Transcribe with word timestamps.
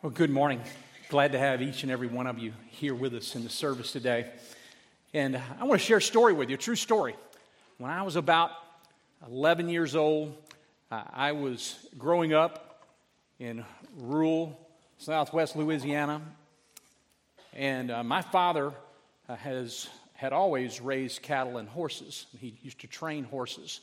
Well, 0.00 0.12
good 0.12 0.30
morning. 0.30 0.60
Glad 1.08 1.32
to 1.32 1.40
have 1.40 1.60
each 1.60 1.82
and 1.82 1.90
every 1.90 2.06
one 2.06 2.28
of 2.28 2.38
you 2.38 2.52
here 2.68 2.94
with 2.94 3.14
us 3.14 3.34
in 3.34 3.42
the 3.42 3.50
service 3.50 3.90
today. 3.90 4.26
And 5.12 5.42
I 5.58 5.64
want 5.64 5.80
to 5.80 5.84
share 5.84 5.96
a 5.96 6.00
story 6.00 6.32
with 6.32 6.50
you, 6.50 6.54
a 6.54 6.56
true 6.56 6.76
story. 6.76 7.16
When 7.78 7.90
I 7.90 8.02
was 8.02 8.14
about 8.14 8.52
11 9.26 9.68
years 9.68 9.96
old, 9.96 10.36
I 10.88 11.32
was 11.32 11.84
growing 11.98 12.32
up 12.32 12.86
in 13.40 13.64
rural 13.96 14.56
southwest 14.98 15.56
Louisiana. 15.56 16.22
And 17.52 17.90
uh, 17.90 18.04
my 18.04 18.22
father 18.22 18.72
uh, 19.28 19.34
has, 19.34 19.88
had 20.14 20.32
always 20.32 20.80
raised 20.80 21.22
cattle 21.22 21.58
and 21.58 21.68
horses. 21.68 22.26
He 22.38 22.54
used 22.62 22.78
to 22.82 22.86
train 22.86 23.24
horses. 23.24 23.80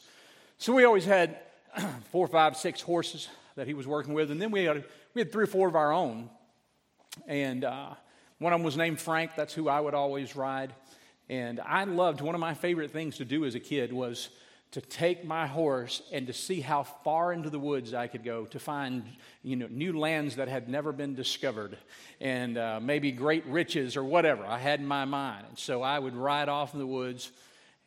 So 0.60 0.74
we 0.74 0.86
always 0.86 1.04
had 1.04 1.40
four, 2.14 2.30
five, 2.30 2.56
six 2.56 2.80
horses 2.80 3.28
that 3.56 3.68
he 3.68 3.74
was 3.74 3.88
working 3.88 4.14
with. 4.14 4.32
And 4.32 4.42
then 4.42 4.52
we 4.52 4.66
had, 4.66 4.84
we 5.14 5.22
had 5.22 5.32
three 5.32 5.44
or 5.44 5.48
four 5.48 5.68
of 5.68 5.76
our 5.76 5.92
own. 5.92 6.30
And 7.28 7.64
uh, 7.64 7.90
one 8.40 8.54
of 8.54 8.60
them 8.60 8.66
was 8.66 8.78
named 8.78 9.00
Frank. 9.00 9.32
That's 9.36 9.54
who 9.54 9.70
I 9.70 9.80
would 9.80 9.94
always 9.94 10.36
ride. 10.36 10.74
And 11.30 11.60
I 11.60 11.86
loved, 11.86 12.22
one 12.22 12.36
of 12.36 12.42
my 12.42 12.54
favorite 12.54 12.92
things 12.92 13.18
to 13.18 13.26
do 13.26 13.46
as 13.46 13.56
a 13.56 13.60
kid 13.60 13.92
was 13.92 14.30
to 14.72 14.82
take 14.82 15.24
my 15.24 15.48
horse 15.48 16.02
and 16.12 16.28
to 16.28 16.34
see 16.34 16.60
how 16.60 16.84
far 16.84 17.32
into 17.32 17.50
the 17.50 17.58
woods 17.58 17.94
I 17.94 18.08
could 18.08 18.26
go 18.26 18.46
to 18.48 18.60
find 18.60 19.06
you 19.42 19.56
know, 19.56 19.68
new 19.70 19.98
lands 19.98 20.36
that 20.36 20.50
had 20.50 20.68
never 20.68 20.92
been 20.92 21.16
discovered 21.16 21.78
and 22.20 22.58
uh, 22.58 22.80
maybe 22.82 23.12
great 23.14 23.46
riches 23.46 23.96
or 23.96 24.04
whatever 24.04 24.46
I 24.46 24.58
had 24.58 24.82
in 24.82 24.86
my 24.86 25.06
mind. 25.06 25.46
And 25.48 25.58
so 25.58 25.82
I 25.82 25.98
would 25.98 26.14
ride 26.14 26.50
off 26.50 26.74
in 26.74 26.80
the 26.80 26.88
woods 26.88 27.32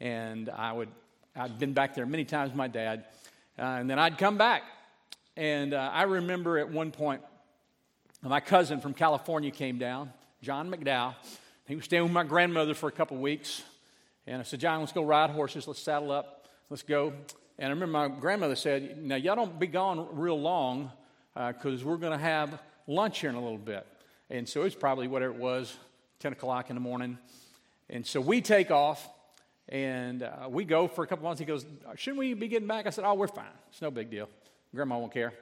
and 0.01 0.49
I 0.49 0.73
would, 0.73 0.89
I'd 1.37 1.59
been 1.59 1.75
back 1.75 1.95
there 1.95 2.07
many 2.07 2.25
times 2.25 2.51
with 2.51 2.57
my 2.57 2.69
dad. 2.69 3.05
Uh, 3.59 3.63
and 3.63 3.91
then 3.91 3.99
I'd 3.99 4.17
come 4.17 4.39
back 4.39 4.63
and 5.39 5.73
uh, 5.73 5.91
I 5.93 6.03
remember 6.03 6.59
at 6.59 6.69
one 6.69 6.91
point, 6.91 7.23
my 8.23 8.41
cousin 8.41 8.81
from 8.81 8.93
California 8.93 9.53
came 9.53 9.79
down, 9.79 10.13
John 10.43 10.69
McDowell. 10.69 11.15
He 11.69 11.77
was 11.77 11.85
staying 11.85 12.03
with 12.03 12.11
my 12.11 12.25
grandmother 12.25 12.75
for 12.75 12.89
a 12.89 12.93
couple 12.93 13.19
weeks. 13.19 13.63
And 14.27 14.41
I 14.41 14.43
said, 14.43 14.59
John, 14.59 14.81
let's 14.81 14.91
go 14.91 15.05
ride 15.05 15.31
horses. 15.31 15.69
Let's 15.69 15.79
saddle 15.79 16.11
up. 16.11 16.49
Let's 16.71 16.83
go. 16.83 17.13
And 17.57 17.67
I 17.67 17.69
remember 17.69 17.87
my 17.87 18.09
grandmother 18.09 18.57
said, 18.57 19.01
Now, 19.01 19.15
y'all 19.15 19.37
don't 19.37 19.61
be 19.61 19.69
gone 19.69 20.09
real 20.11 20.41
long 20.41 20.91
because 21.37 21.85
uh, 21.85 21.87
we're 21.87 21.99
going 21.99 22.19
to 22.19 22.25
have 22.25 22.61
lunch 22.89 23.21
here 23.21 23.31
in 23.31 23.37
a 23.37 23.41
little 23.41 23.59
bit. 23.59 23.87
And 24.31 24.49
so 24.49 24.65
it's 24.65 24.75
probably 24.75 25.07
whatever 25.07 25.33
it 25.33 25.39
was, 25.39 25.73
10 26.19 26.33
o'clock 26.33 26.69
in 26.69 26.75
the 26.75 26.81
morning. 26.81 27.17
And 27.89 28.05
so 28.05 28.21
we 28.21 28.41
take 28.41 28.73
off 28.73 29.09
and 29.69 30.25
uh, 30.25 30.49
we 30.49 30.65
go 30.65 30.89
for 30.89 31.05
a 31.05 31.07
couple 31.07 31.23
months. 31.27 31.39
He 31.39 31.47
goes, 31.47 31.65
Shouldn't 31.95 32.19
we 32.19 32.35
be 32.35 32.49
getting 32.49 32.67
back? 32.67 32.89
I 32.89 32.91
said, 32.91 33.05
Oh, 33.05 33.15
we're 33.15 33.29
fine. 33.29 33.47
It's 33.71 33.81
no 33.81 33.93
big 33.93 34.11
deal. 34.11 34.29
Grandma 34.75 34.99
won't 34.99 35.13
care. 35.13 35.33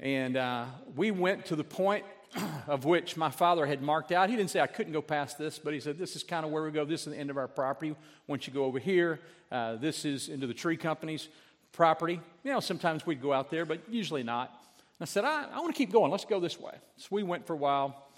And 0.00 0.36
uh, 0.36 0.66
we 0.96 1.10
went 1.10 1.46
to 1.46 1.56
the 1.56 1.64
point 1.64 2.04
of 2.66 2.84
which 2.84 3.16
my 3.16 3.30
father 3.30 3.66
had 3.66 3.80
marked 3.80 4.10
out. 4.12 4.28
He 4.28 4.36
didn't 4.36 4.50
say 4.50 4.60
I 4.60 4.66
couldn't 4.66 4.92
go 4.92 5.02
past 5.02 5.38
this, 5.38 5.58
but 5.58 5.72
he 5.72 5.80
said, 5.80 5.98
This 5.98 6.16
is 6.16 6.22
kind 6.22 6.44
of 6.44 6.50
where 6.50 6.62
we 6.62 6.70
go. 6.70 6.84
This 6.84 7.06
is 7.06 7.12
the 7.12 7.18
end 7.18 7.30
of 7.30 7.36
our 7.36 7.48
property. 7.48 7.94
Once 8.26 8.46
you 8.46 8.52
go 8.52 8.64
over 8.64 8.78
here, 8.78 9.20
uh, 9.52 9.76
this 9.76 10.04
is 10.04 10.28
into 10.28 10.46
the 10.46 10.54
tree 10.54 10.76
company's 10.76 11.28
property. 11.72 12.20
You 12.42 12.52
know, 12.52 12.60
sometimes 12.60 13.06
we'd 13.06 13.22
go 13.22 13.32
out 13.32 13.50
there, 13.50 13.64
but 13.64 13.80
usually 13.88 14.22
not. 14.22 14.52
I 15.00 15.06
said, 15.06 15.24
I, 15.24 15.44
I 15.52 15.60
want 15.60 15.74
to 15.74 15.78
keep 15.78 15.92
going. 15.92 16.10
Let's 16.10 16.24
go 16.24 16.40
this 16.40 16.58
way. 16.58 16.72
So 16.96 17.08
we 17.10 17.22
went 17.22 17.46
for 17.46 17.52
a 17.52 17.56
while. 17.56 18.08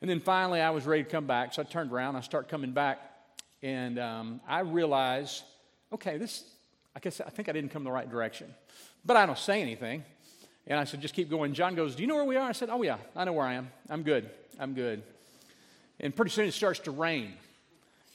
And 0.00 0.10
then 0.10 0.20
finally, 0.20 0.60
I 0.60 0.70
was 0.70 0.84
ready 0.84 1.02
to 1.02 1.08
come 1.08 1.26
back. 1.26 1.54
So 1.54 1.62
I 1.62 1.64
turned 1.64 1.92
around. 1.92 2.16
I 2.16 2.20
start 2.20 2.48
coming 2.48 2.72
back. 2.72 2.98
And 3.62 3.98
um, 3.98 4.40
I 4.46 4.60
realized, 4.60 5.44
okay, 5.92 6.18
this, 6.18 6.44
I 6.94 7.00
guess 7.00 7.20
I 7.20 7.30
think 7.30 7.48
I 7.48 7.52
didn't 7.52 7.70
come 7.70 7.84
the 7.84 7.90
right 7.90 8.10
direction. 8.10 8.54
But 9.06 9.16
I 9.16 9.24
don't 9.24 9.38
say 9.38 9.62
anything. 9.62 10.04
And 10.66 10.80
I 10.80 10.84
said, 10.84 11.00
just 11.00 11.14
keep 11.14 11.30
going. 11.30 11.54
John 11.54 11.76
goes, 11.76 11.94
Do 11.94 12.02
you 12.02 12.08
know 12.08 12.16
where 12.16 12.24
we 12.24 12.36
are? 12.36 12.48
I 12.48 12.52
said, 12.52 12.70
Oh, 12.70 12.82
yeah, 12.82 12.98
I 13.14 13.24
know 13.24 13.32
where 13.32 13.46
I 13.46 13.54
am. 13.54 13.70
I'm 13.88 14.02
good. 14.02 14.28
I'm 14.58 14.74
good. 14.74 15.02
And 16.00 16.14
pretty 16.14 16.32
soon 16.32 16.46
it 16.46 16.52
starts 16.52 16.80
to 16.80 16.90
rain. 16.90 17.34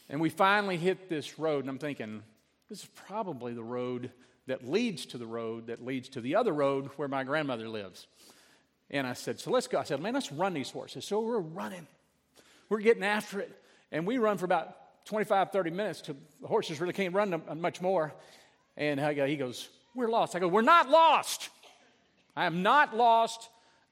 And 0.09 0.19
we 0.19 0.29
finally 0.29 0.75
hit 0.75 1.07
this 1.07 1.39
road, 1.39 1.61
and 1.61 1.69
I'm 1.69 1.77
thinking, 1.77 2.21
This 2.69 2.79
is 2.79 2.89
probably 3.07 3.53
the 3.53 3.63
road 3.63 4.11
that 4.47 4.67
leads 4.67 5.05
to 5.07 5.17
the 5.17 5.25
road 5.25 5.67
that 5.67 5.85
leads 5.85 6.09
to 6.09 6.21
the 6.21 6.35
other 6.35 6.51
road 6.51 6.89
where 6.97 7.07
my 7.07 7.23
grandmother 7.23 7.69
lives. 7.69 8.07
And 8.89 9.07
I 9.07 9.13
said, 9.13 9.39
So 9.39 9.49
let's 9.49 9.67
go. 9.67 9.79
I 9.79 9.83
said, 9.83 10.01
Man, 10.01 10.13
let's 10.13 10.31
run 10.31 10.53
these 10.53 10.69
horses. 10.69 11.05
So 11.05 11.21
we're 11.21 11.39
running. 11.39 11.87
We're 12.67 12.79
getting 12.81 13.03
after 13.03 13.39
it. 13.39 13.57
And 13.93 14.05
we 14.05 14.17
run 14.17 14.37
for 14.37 14.45
about 14.45 15.05
25, 15.05 15.51
30 15.51 15.71
minutes 15.71 16.01
till 16.01 16.17
the 16.41 16.47
horses 16.47 16.81
really 16.81 16.93
can't 16.93 17.13
run 17.13 17.41
much 17.55 17.81
more. 17.81 18.13
And 18.75 18.99
he 18.99 19.37
goes, 19.37 19.69
we're 19.95 20.09
lost. 20.09 20.35
I 20.35 20.39
go, 20.39 20.47
We're 20.47 20.61
not 20.61 20.89
lost. 20.89 21.49
I 22.35 22.45
am 22.45 22.63
not 22.63 22.95
lost. 22.95 23.49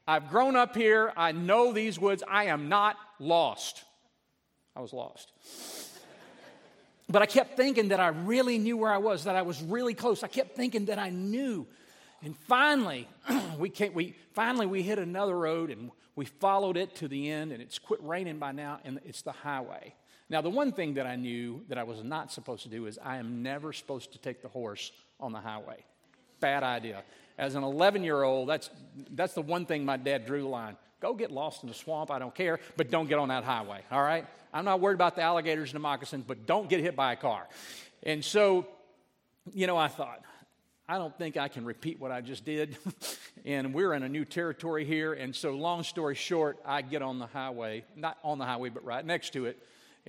I've 0.07 0.29
grown 0.29 0.55
up 0.55 0.75
here. 0.75 1.13
I 1.15 1.33
know 1.33 1.71
these 1.71 1.99
woods. 1.99 2.23
I 2.27 2.45
am 2.45 2.69
not 2.69 2.97
lost. 3.19 3.83
I 4.75 4.81
was 4.81 4.93
lost. 4.93 5.31
but 7.09 7.21
I 7.21 7.25
kept 7.25 7.57
thinking 7.57 7.89
that 7.89 7.99
I 7.99 8.07
really 8.07 8.57
knew 8.57 8.77
where 8.77 8.91
I 8.91 8.97
was, 8.97 9.25
that 9.25 9.35
I 9.35 9.41
was 9.41 9.61
really 9.61 9.93
close. 9.93 10.23
I 10.23 10.27
kept 10.27 10.55
thinking 10.55 10.85
that 10.85 10.97
I 10.97 11.09
knew. 11.09 11.67
And 12.23 12.35
finally, 12.35 13.07
we, 13.59 13.69
came, 13.69 13.93
we, 13.93 14.15
finally 14.33 14.65
we 14.65 14.81
hit 14.81 14.99
another 14.99 15.37
road 15.37 15.69
and 15.69 15.91
we 16.15 16.25
followed 16.25 16.75
it 16.75 16.95
to 16.95 17.07
the 17.07 17.31
end, 17.31 17.53
and 17.53 17.61
it's 17.61 17.79
quit 17.79 18.01
raining 18.03 18.39
by 18.39 18.51
now, 18.51 18.79
and 18.83 18.99
it's 19.05 19.21
the 19.21 19.31
highway. 19.31 19.93
Now, 20.29 20.41
the 20.41 20.49
one 20.49 20.73
thing 20.73 20.95
that 20.95 21.07
I 21.07 21.15
knew 21.15 21.63
that 21.69 21.77
I 21.77 21.83
was 21.83 22.03
not 22.03 22.31
supposed 22.31 22.63
to 22.63 22.69
do 22.69 22.87
is 22.87 22.99
I 23.01 23.17
am 23.17 23.41
never 23.41 23.71
supposed 23.71 24.11
to 24.11 24.17
take 24.17 24.41
the 24.41 24.49
horse 24.49 24.91
on 25.19 25.31
the 25.31 25.39
highway. 25.39 25.83
Bad 26.39 26.63
idea. 26.63 27.03
As 27.37 27.55
an 27.55 27.63
11 27.63 28.03
year 28.03 28.23
old, 28.23 28.49
that's, 28.49 28.69
that's 29.11 29.33
the 29.33 29.41
one 29.41 29.65
thing 29.65 29.85
my 29.85 29.97
dad 29.97 30.25
drew 30.25 30.41
the 30.41 30.47
line. 30.47 30.77
Go 31.01 31.13
get 31.13 31.31
lost 31.31 31.63
in 31.63 31.69
the 31.69 31.75
swamp, 31.75 32.11
I 32.11 32.19
don't 32.19 32.35
care, 32.35 32.59
but 32.75 32.91
don't 32.91 33.07
get 33.07 33.19
on 33.19 33.29
that 33.29 33.43
highway, 33.45 33.81
all 33.89 34.01
right? 34.01 34.25
I'm 34.53 34.65
not 34.65 34.81
worried 34.81 34.95
about 34.95 35.15
the 35.15 35.21
alligators 35.21 35.69
and 35.69 35.75
the 35.75 35.79
moccasins, 35.79 36.25
but 36.27 36.45
don't 36.45 36.69
get 36.69 36.81
hit 36.81 36.95
by 36.95 37.13
a 37.13 37.15
car. 37.15 37.47
And 38.03 38.23
so, 38.23 38.67
you 39.53 39.67
know, 39.67 39.77
I 39.77 39.87
thought, 39.87 40.21
I 40.89 40.97
don't 40.97 41.15
think 41.17 41.37
I 41.37 41.47
can 41.47 41.65
repeat 41.65 41.99
what 41.99 42.11
I 42.11 42.19
just 42.19 42.43
did. 42.43 42.77
and 43.45 43.73
we're 43.73 43.93
in 43.93 44.03
a 44.03 44.09
new 44.09 44.25
territory 44.25 44.83
here. 44.83 45.13
And 45.13 45.35
so, 45.35 45.51
long 45.51 45.83
story 45.83 46.15
short, 46.15 46.57
I 46.65 46.81
get 46.81 47.01
on 47.01 47.19
the 47.19 47.27
highway, 47.27 47.85
not 47.95 48.17
on 48.23 48.39
the 48.39 48.45
highway, 48.45 48.69
but 48.69 48.83
right 48.83 49.05
next 49.05 49.33
to 49.33 49.45
it 49.45 49.57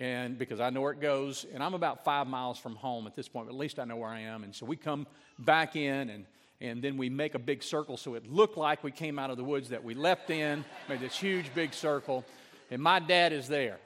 and 0.01 0.39
because 0.39 0.61
I 0.61 0.71
know 0.71 0.81
where 0.81 0.93
it 0.93 1.01
goes. 1.01 1.45
And 1.53 1.63
I'm 1.63 1.75
about 1.75 2.05
five 2.05 2.27
miles 2.27 2.59
from 2.59 2.75
home 2.75 3.07
at 3.07 3.15
this 3.15 3.29
point, 3.29 3.47
but 3.47 3.53
at 3.53 3.59
least 3.59 3.79
I 3.79 3.85
know 3.85 3.97
where 3.97 4.09
I 4.09 4.21
am. 4.21 4.43
And 4.43 4.55
so 4.55 4.65
we 4.65 4.75
come 4.75 5.07
back 5.39 5.77
in, 5.77 6.09
and, 6.09 6.25
and 6.61 6.83
then 6.83 6.97
we 6.97 7.11
make 7.11 7.35
a 7.35 7.39
big 7.39 7.63
circle 7.63 7.99
so 7.99 8.15
it 8.15 8.27
looked 8.27 8.57
like 8.57 8.83
we 8.83 8.91
came 8.91 9.19
out 9.19 9.31
of 9.31 9.37
the 9.37 9.45
woods 9.45 9.69
that 9.69 9.85
we 9.85 9.95
left 9.95 10.31
in, 10.31 10.65
made 10.89 11.01
this 11.01 11.17
huge 11.17 11.55
big 11.55 11.75
circle. 11.75 12.25
And 12.71 12.83
my 12.83 12.99
dad 12.99 13.35
is 13.35 13.47
there. 13.47 13.79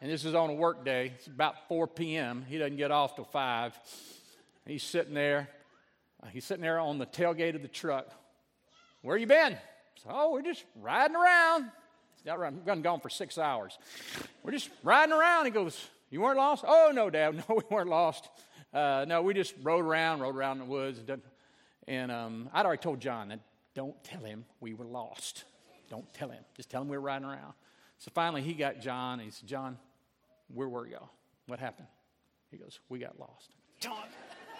And 0.00 0.10
this 0.10 0.24
is 0.24 0.34
on 0.34 0.48
a 0.48 0.54
work 0.54 0.84
day. 0.84 1.12
It's 1.16 1.26
about 1.26 1.68
4 1.68 1.86
p.m. 1.86 2.46
He 2.48 2.56
doesn't 2.56 2.76
get 2.76 2.90
off 2.90 3.16
till 3.16 3.24
5. 3.24 3.78
He's 4.66 4.82
sitting 4.82 5.14
there. 5.14 5.50
Uh, 6.22 6.28
he's 6.28 6.44
sitting 6.44 6.62
there 6.62 6.78
on 6.78 6.98
the 6.98 7.06
tailgate 7.06 7.54
of 7.56 7.62
the 7.62 7.68
truck. 7.68 8.08
Where 9.02 9.16
you 9.16 9.26
been? 9.26 9.56
So, 10.02 10.10
oh, 10.10 10.32
we're 10.32 10.42
just 10.42 10.64
riding 10.80 11.16
around. 11.16 11.70
Got 12.24 12.38
around, 12.38 12.64
been 12.64 12.82
gone 12.82 13.00
for 13.00 13.08
six 13.08 13.38
hours. 13.38 13.78
We're 14.42 14.52
just 14.52 14.70
riding 14.82 15.12
around. 15.12 15.44
He 15.44 15.50
goes, 15.50 15.88
You 16.10 16.20
weren't 16.20 16.36
lost? 16.36 16.64
Oh, 16.66 16.90
no, 16.92 17.10
Dad. 17.10 17.34
No, 17.48 17.54
we 17.56 17.62
weren't 17.70 17.88
lost. 17.88 18.28
Uh, 18.72 19.04
no, 19.08 19.22
we 19.22 19.34
just 19.34 19.54
rode 19.62 19.84
around, 19.84 20.20
rode 20.20 20.36
around 20.36 20.60
in 20.60 20.66
the 20.66 20.70
woods. 20.70 21.00
And 21.86 22.12
um, 22.12 22.50
I'd 22.52 22.66
already 22.66 22.82
told 22.82 23.00
John 23.00 23.28
that 23.28 23.40
don't 23.74 24.02
tell 24.04 24.22
him 24.22 24.44
we 24.60 24.74
were 24.74 24.84
lost. 24.84 25.44
Don't 25.88 26.12
tell 26.12 26.28
him. 26.28 26.44
Just 26.54 26.68
tell 26.68 26.82
him 26.82 26.88
we 26.88 26.96
were 26.96 27.02
riding 27.02 27.26
around. 27.26 27.54
So 27.98 28.10
finally, 28.14 28.42
he 28.42 28.52
got 28.52 28.80
John. 28.80 29.20
And 29.20 29.22
he 29.22 29.30
said, 29.30 29.48
John, 29.48 29.78
where 30.52 30.68
were 30.68 30.86
y'all? 30.86 31.10
What 31.46 31.58
happened? 31.60 31.88
He 32.50 32.56
goes, 32.58 32.80
We 32.88 32.98
got 32.98 33.18
lost. 33.18 33.52
John. 33.80 34.04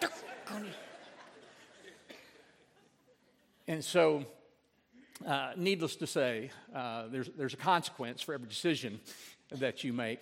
and 3.67 3.83
so 3.83 4.25
uh, 5.25 5.51
needless 5.55 5.95
to 5.97 6.07
say, 6.07 6.51
uh, 6.73 7.03
there's, 7.11 7.29
there's 7.37 7.53
a 7.53 7.57
consequence 7.57 8.21
for 8.21 8.33
every 8.33 8.47
decision 8.47 8.99
that 9.51 9.83
you 9.83 9.93
make. 9.93 10.21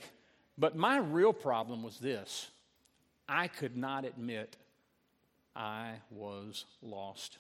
But 0.58 0.76
my 0.76 0.98
real 0.98 1.34
problem 1.34 1.84
was 1.84 2.00
this 2.00 2.50
I 3.28 3.48
could 3.48 3.78
not 3.78 4.06
admit 4.06 4.56
I 5.56 5.94
was 6.12 6.66
lost. 6.82 7.38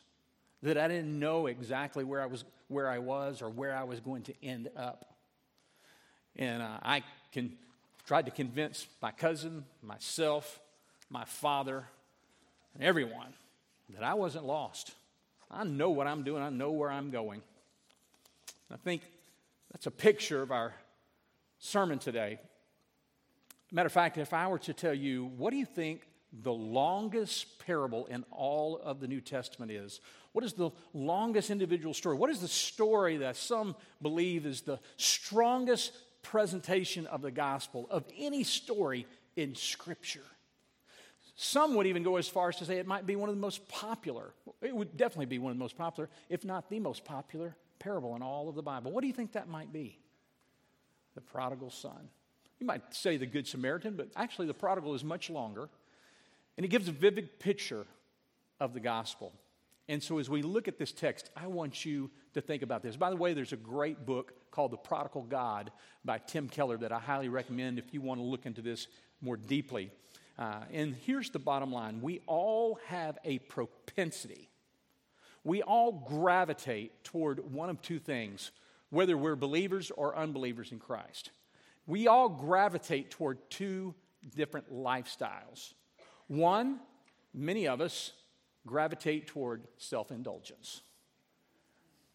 That 0.64 0.78
I 0.78 0.88
didn't 0.88 1.20
know 1.20 1.48
exactly 1.48 2.04
where 2.04 2.22
I 2.22 2.26
was, 2.26 2.44
where 2.68 2.90
I 2.90 3.00
was 3.00 3.42
or 3.42 3.50
where 3.50 3.76
I 3.76 3.84
was 3.84 4.00
going 4.00 4.24
to 4.24 4.34
end 4.44 4.70
up. 4.76 5.06
And 6.36 6.62
uh, 6.62 6.78
I 6.82 7.04
can, 7.32 7.54
tried 8.06 8.26
to 8.26 8.32
convince 8.32 8.88
my 9.02 9.12
cousin, 9.12 9.66
myself, 9.84 10.60
my 11.10 11.26
father, 11.26 11.86
and 12.74 12.84
everyone 12.84 13.34
that 13.94 14.04
I 14.04 14.16
wasn't 14.16 14.46
lost. 14.46 14.94
I 15.50 15.64
know 15.64 15.90
what 15.90 16.08
I'm 16.08 16.24
doing, 16.24 16.44
I 16.44 16.50
know 16.50 16.72
where 16.72 16.92
I'm 16.92 17.10
going. 17.10 17.42
I 18.72 18.76
think 18.78 19.02
that's 19.72 19.86
a 19.86 19.92
picture 19.92 20.42
of 20.42 20.52
our 20.52 20.74
sermon 21.60 22.00
today. 22.00 22.40
Matter 23.72 23.88
of 23.88 23.94
fact, 23.94 24.18
if 24.18 24.34
I 24.34 24.48
were 24.48 24.60
to 24.60 24.74
tell 24.74 24.94
you, 24.94 25.26
what 25.38 25.52
do 25.52 25.58
you 25.58 25.66
think 25.66 26.02
the 26.32 26.54
longest 26.54 27.60
parable 27.66 28.06
in 28.08 28.24
all 28.32 28.78
of 28.78 29.00
the 29.00 29.08
New 29.08 29.22
Testament 29.22 29.72
is? 29.72 30.02
What 30.34 30.44
is 30.44 30.54
the 30.54 30.72
longest 30.94 31.50
individual 31.50 31.94
story? 31.94 32.18
What 32.18 32.30
is 32.30 32.40
the 32.40 32.48
story 32.48 33.18
that 33.18 33.36
some 33.36 33.76
believe 34.02 34.46
is 34.46 34.62
the 34.62 34.80
strongest 34.98 35.94
presentation 36.22 37.08
of 37.08 37.22
the 37.22 37.32
gospel 37.32 37.88
of 37.90 38.06
any 38.18 38.44
story 38.44 39.08
in 39.36 39.56
Scripture? 39.56 40.24
Some 41.40 41.76
would 41.76 41.86
even 41.86 42.02
go 42.02 42.18
as 42.18 42.28
far 42.28 42.50
as 42.50 42.56
to 42.58 42.66
say 42.66 42.80
it 42.80 42.88
might 42.88 43.06
be 43.06 43.16
one 43.16 43.30
of 43.30 43.36
the 43.36 43.42
most 43.42 43.68
popular. 43.70 44.34
It 44.60 44.76
would 44.76 44.98
definitely 44.98 45.28
be 45.28 45.38
one 45.38 45.52
of 45.52 45.58
the 45.58 45.64
most 45.64 45.78
popular, 45.78 46.10
if 46.30 46.44
not 46.44 46.68
the 46.68 46.80
most 46.80 47.06
popular 47.06 47.56
parable 47.78 48.16
in 48.16 48.24
all 48.24 48.50
of 48.50 48.56
the 48.56 48.64
Bible. 48.64 48.92
What 48.92 49.02
do 49.02 49.08
you 49.08 49.14
think 49.14 49.34
that 49.34 49.48
might 49.48 49.72
be? 49.72 50.00
The 51.14 51.22
prodigal 51.22 51.70
son. 51.70 52.10
You 52.60 52.66
might 52.66 52.92
say 52.92 53.18
the 53.18 53.28
Good 53.28 53.48
Samaritan, 53.48 53.96
but 53.96 54.10
actually 54.16 54.48
the 54.48 54.56
prodigal 54.56 54.96
is 54.96 55.04
much 55.04 55.30
longer. 55.30 55.70
And 56.58 56.66
it 56.66 56.70
gives 56.70 56.88
a 56.88 56.92
vivid 56.92 57.40
picture 57.40 57.86
of 58.60 58.74
the 58.74 58.80
gospel. 58.80 59.32
And 59.88 60.02
so, 60.02 60.18
as 60.18 60.30
we 60.30 60.42
look 60.42 60.68
at 60.68 60.80
this 60.80 60.92
text, 60.92 61.30
I 61.36 61.46
want 61.46 61.86
you 61.86 62.10
to 62.34 62.42
think 62.42 62.64
about 62.64 62.82
this. 62.82 62.98
By 62.98 63.12
the 63.12 63.16
way, 63.16 63.36
there's 63.36 63.54
a 63.54 63.58
great 63.58 64.08
book 64.08 64.34
called 64.50 64.72
The 64.72 64.78
Prodigal 64.78 65.22
God 65.30 65.72
by 66.04 66.18
Tim 66.18 66.50
Keller 66.50 66.78
that 66.78 66.92
I 66.92 67.00
highly 67.00 67.30
recommend 67.30 67.78
if 67.78 67.94
you 67.94 68.02
want 68.02 68.20
to 68.20 68.26
look 68.26 68.48
into 68.48 68.64
this 68.64 68.88
more 69.22 69.38
deeply. 69.38 69.92
Uh, 70.38 70.62
and 70.72 70.96
here's 70.96 71.32
the 71.32 71.40
bottom 71.40 71.72
line 71.72 72.02
we 72.02 72.22
all 72.28 72.80
have 72.88 73.18
a 73.24 73.40
propensity, 73.40 74.50
we 75.44 75.62
all 75.62 75.92
gravitate 75.92 77.04
toward 77.04 77.52
one 77.52 77.70
of 77.70 77.82
two 77.82 78.00
things, 78.00 78.52
whether 78.90 79.18
we're 79.18 79.36
believers 79.36 79.92
or 79.92 80.16
unbelievers 80.16 80.72
in 80.72 80.80
Christ. 80.80 81.32
We 81.86 82.08
all 82.08 82.28
gravitate 82.28 83.12
toward 83.12 83.38
two 83.50 83.96
different 84.36 84.74
lifestyles. 84.74 85.74
One, 86.28 86.82
many 87.34 87.68
of 87.68 87.80
us 87.80 88.12
gravitate 88.66 89.28
toward 89.28 89.64
self 89.78 90.12
indulgence. 90.12 90.82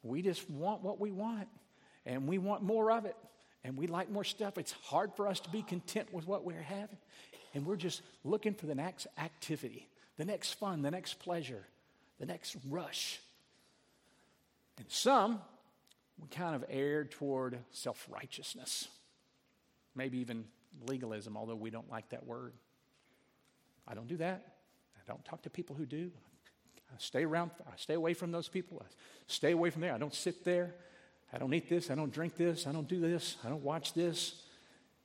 We 0.03 0.21
just 0.21 0.49
want 0.51 0.83
what 0.83 1.01
we 1.01 1.11
want, 1.11 1.49
and 2.05 2.29
we 2.29 2.39
want 2.39 2.63
more 2.63 2.91
of 2.93 3.05
it, 3.05 3.17
and 3.65 3.77
we 3.77 3.87
like 3.87 4.11
more 4.11 4.25
stuff. 4.25 4.59
It's 4.59 4.73
hard 4.73 5.15
for 5.15 5.27
us 5.27 5.41
to 5.41 5.51
be 5.51 5.63
content 5.63 6.13
with 6.13 6.27
what 6.27 6.45
we're 6.45 6.61
having, 6.61 6.99
and 7.55 7.67
we're 7.67 7.77
just 7.77 8.03
looking 8.25 8.55
for 8.55 8.67
the 8.67 8.75
next 8.75 9.07
activity, 9.19 9.89
the 10.17 10.25
next 10.25 10.55
fun, 10.55 10.83
the 10.83 10.91
next 10.91 11.19
pleasure, 11.19 11.65
the 12.19 12.27
next 12.27 12.57
rush. 12.69 13.21
And 14.79 14.87
some, 14.89 15.41
we 16.21 16.29
kind 16.29 16.55
of 16.55 16.65
err 16.69 17.05
toward 17.05 17.59
self 17.73 18.07
righteousness, 18.11 18.89
maybe 19.95 20.19
even 20.19 20.45
legalism, 20.87 21.37
although 21.37 21.55
we 21.55 21.71
don't 21.71 21.91
like 21.91 22.09
that 22.11 22.27
word. 22.27 22.53
I 23.87 23.95
don't 23.95 24.09
do 24.09 24.17
that. 24.19 24.55
I 24.97 25.01
don't 25.07 25.25
talk 25.25 25.43
to 25.43 25.51
people 25.51 25.77
who 25.77 25.87
do. 25.87 26.11
I 26.91 26.95
stay 26.99 27.25
around, 27.25 27.51
I 27.67 27.77
stay 27.77 27.95
away 27.95 28.15
from 28.15 28.33
those 28.33 28.49
people. 28.49 28.83
I 28.83 28.89
stay 29.27 29.53
away 29.53 29.71
from 29.71 29.83
there. 29.83 29.95
I 29.95 29.99
don't 29.99 30.15
sit 30.15 30.45
there. 30.45 30.75
I 31.33 31.39
don't 31.39 31.53
eat 31.55 31.69
this. 31.69 31.91
I 31.91 31.95
don't 31.95 32.13
drink 32.13 32.37
this. 32.37 32.67
I 32.67 32.73
don't 32.73 32.89
do 32.89 33.01
this. 33.01 33.37
I 33.45 33.49
don't 33.49 33.63
watch 33.63 33.95
this. 33.95 34.43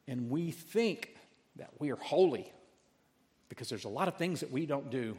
And 0.07 0.29
we 0.29 0.51
think 0.51 1.16
that 1.57 1.69
we 1.79 1.91
are 1.91 1.97
holy 1.97 2.51
because 3.49 3.69
there's 3.69 3.85
a 3.85 3.89
lot 3.89 4.07
of 4.07 4.15
things 4.15 4.41
that 4.41 4.51
we 4.51 4.65
don't 4.65 4.89
do. 4.89 5.17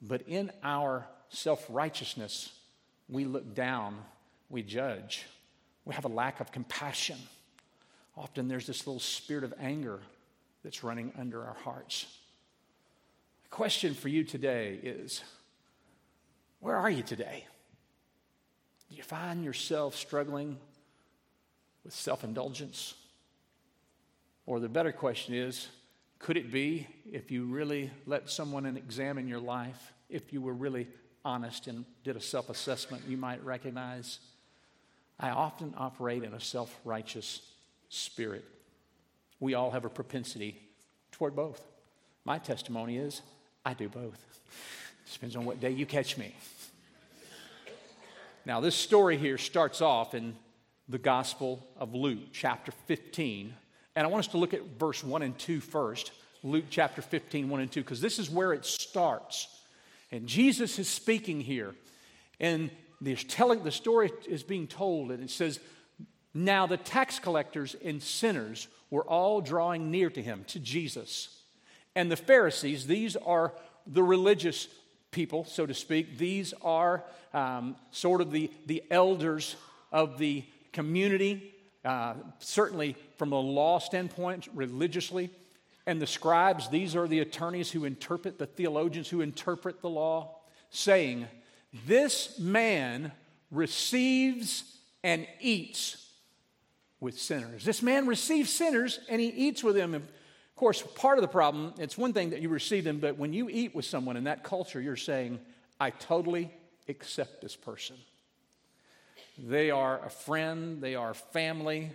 But 0.00 0.22
in 0.26 0.50
our 0.62 1.06
self 1.28 1.64
righteousness, 1.68 2.52
we 3.08 3.24
look 3.24 3.54
down, 3.54 3.98
we 4.48 4.62
judge, 4.62 5.26
we 5.84 5.94
have 5.94 6.04
a 6.04 6.08
lack 6.08 6.40
of 6.40 6.52
compassion. 6.52 7.18
Often 8.16 8.48
there's 8.48 8.66
this 8.66 8.86
little 8.86 9.00
spirit 9.00 9.44
of 9.44 9.54
anger 9.58 10.00
that's 10.62 10.84
running 10.84 11.12
under 11.18 11.44
our 11.44 11.56
hearts. 11.64 12.06
The 13.44 13.48
question 13.50 13.94
for 13.94 14.08
you 14.08 14.24
today 14.24 14.78
is 14.82 15.22
where 16.60 16.76
are 16.76 16.90
you 16.90 17.02
today? 17.02 17.46
Do 18.88 18.96
you 18.96 19.02
find 19.02 19.44
yourself 19.44 19.96
struggling 19.96 20.58
with 21.84 21.94
self 21.94 22.24
indulgence? 22.24 22.94
Or 24.46 24.60
the 24.60 24.68
better 24.68 24.92
question 24.92 25.34
is 25.34 25.68
could 26.18 26.36
it 26.36 26.52
be 26.52 26.86
if 27.10 27.30
you 27.30 27.46
really 27.46 27.90
let 28.06 28.30
someone 28.30 28.64
examine 28.76 29.26
your 29.26 29.40
life, 29.40 29.92
if 30.08 30.32
you 30.32 30.40
were 30.40 30.54
really 30.54 30.86
honest 31.24 31.66
and 31.66 31.84
did 32.04 32.16
a 32.16 32.20
self 32.20 32.48
assessment, 32.48 33.02
you 33.08 33.16
might 33.16 33.44
recognize 33.44 34.20
I 35.18 35.30
often 35.30 35.74
operate 35.76 36.22
in 36.24 36.34
a 36.34 36.40
self 36.40 36.78
righteous 36.84 37.42
spirit. 37.88 38.44
We 39.40 39.54
all 39.54 39.70
have 39.70 39.84
a 39.84 39.90
propensity 39.90 40.60
toward 41.10 41.34
both. 41.36 41.60
My 42.24 42.38
testimony 42.38 42.98
is 42.98 43.22
I 43.64 43.74
do 43.74 43.88
both. 43.88 44.24
Depends 45.12 45.36
on 45.36 45.44
what 45.44 45.60
day 45.60 45.70
you 45.70 45.86
catch 45.86 46.16
me. 46.16 46.34
Now, 48.44 48.60
this 48.60 48.74
story 48.74 49.16
here 49.16 49.38
starts 49.38 49.80
off 49.80 50.14
in 50.14 50.34
the 50.88 50.98
Gospel 50.98 51.64
of 51.76 51.94
Luke, 51.94 52.32
chapter 52.32 52.72
15. 52.86 53.54
And 53.94 54.06
I 54.06 54.10
want 54.10 54.26
us 54.26 54.32
to 54.32 54.38
look 54.38 54.54
at 54.54 54.62
verse 54.78 55.04
1 55.04 55.22
and 55.22 55.38
2 55.38 55.60
first. 55.60 56.12
Luke 56.42 56.64
chapter 56.70 57.02
15, 57.02 57.48
1 57.48 57.60
and 57.60 57.70
2, 57.70 57.80
because 57.80 58.00
this 58.00 58.18
is 58.18 58.30
where 58.30 58.52
it 58.52 58.64
starts. 58.64 59.48
And 60.10 60.26
Jesus 60.26 60.78
is 60.78 60.88
speaking 60.88 61.40
here. 61.40 61.74
And 62.40 62.70
telling, 63.28 63.62
the 63.62 63.70
story 63.70 64.10
is 64.26 64.42
being 64.42 64.66
told, 64.66 65.10
and 65.10 65.22
it 65.22 65.30
says, 65.30 65.60
Now 66.34 66.66
the 66.66 66.76
tax 66.76 67.18
collectors 67.18 67.76
and 67.84 68.02
sinners 68.02 68.68
were 68.90 69.04
all 69.04 69.40
drawing 69.40 69.90
near 69.90 70.10
to 70.10 70.22
him, 70.22 70.44
to 70.48 70.58
Jesus. 70.58 71.40
And 71.94 72.10
the 72.10 72.16
Pharisees, 72.16 72.86
these 72.86 73.16
are 73.16 73.52
the 73.86 74.02
religious 74.02 74.68
people, 75.10 75.44
so 75.44 75.66
to 75.66 75.74
speak. 75.74 76.18
These 76.18 76.54
are 76.62 77.04
um, 77.34 77.76
sort 77.90 78.20
of 78.20 78.30
the, 78.30 78.50
the 78.66 78.82
elders 78.90 79.56
of 79.90 80.18
the 80.18 80.44
community, 80.72 81.51
uh, 81.84 82.14
certainly 82.38 82.96
from 83.16 83.32
a 83.32 83.40
law 83.40 83.78
standpoint, 83.78 84.48
religiously. 84.54 85.30
And 85.86 86.00
the 86.00 86.06
scribes, 86.06 86.68
these 86.68 86.94
are 86.94 87.08
the 87.08 87.20
attorneys 87.20 87.70
who 87.70 87.84
interpret, 87.84 88.38
the 88.38 88.46
theologians 88.46 89.08
who 89.08 89.20
interpret 89.20 89.80
the 89.80 89.90
law, 89.90 90.36
saying, 90.70 91.26
This 91.86 92.38
man 92.38 93.12
receives 93.50 94.78
and 95.02 95.26
eats 95.40 96.08
with 97.00 97.18
sinners. 97.18 97.64
This 97.64 97.82
man 97.82 98.06
receives 98.06 98.50
sinners 98.50 99.00
and 99.08 99.20
he 99.20 99.28
eats 99.28 99.64
with 99.64 99.74
them. 99.74 99.94
Of 99.94 100.02
course, 100.54 100.82
part 100.94 101.18
of 101.18 101.22
the 101.22 101.28
problem, 101.28 101.74
it's 101.78 101.98
one 101.98 102.12
thing 102.12 102.30
that 102.30 102.40
you 102.40 102.48
receive 102.48 102.84
them, 102.84 103.00
but 103.00 103.18
when 103.18 103.32
you 103.32 103.48
eat 103.50 103.74
with 103.74 103.84
someone 103.84 104.16
in 104.16 104.24
that 104.24 104.44
culture, 104.44 104.80
you're 104.80 104.94
saying, 104.94 105.40
I 105.80 105.90
totally 105.90 106.52
accept 106.88 107.42
this 107.42 107.56
person. 107.56 107.96
They 109.38 109.70
are 109.70 110.04
a 110.04 110.10
friend, 110.10 110.80
they 110.82 110.94
are 110.94 111.14
family, 111.14 111.90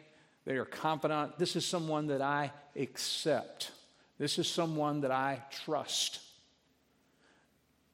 they 0.45 0.57
are 0.57 0.65
confidant. 0.65 1.37
This 1.37 1.55
is 1.55 1.65
someone 1.65 2.07
that 2.07 2.21
I 2.21 2.51
accept. 2.75 3.71
This 4.17 4.39
is 4.39 4.47
someone 4.47 5.01
that 5.01 5.11
I 5.11 5.43
trust. 5.63 6.19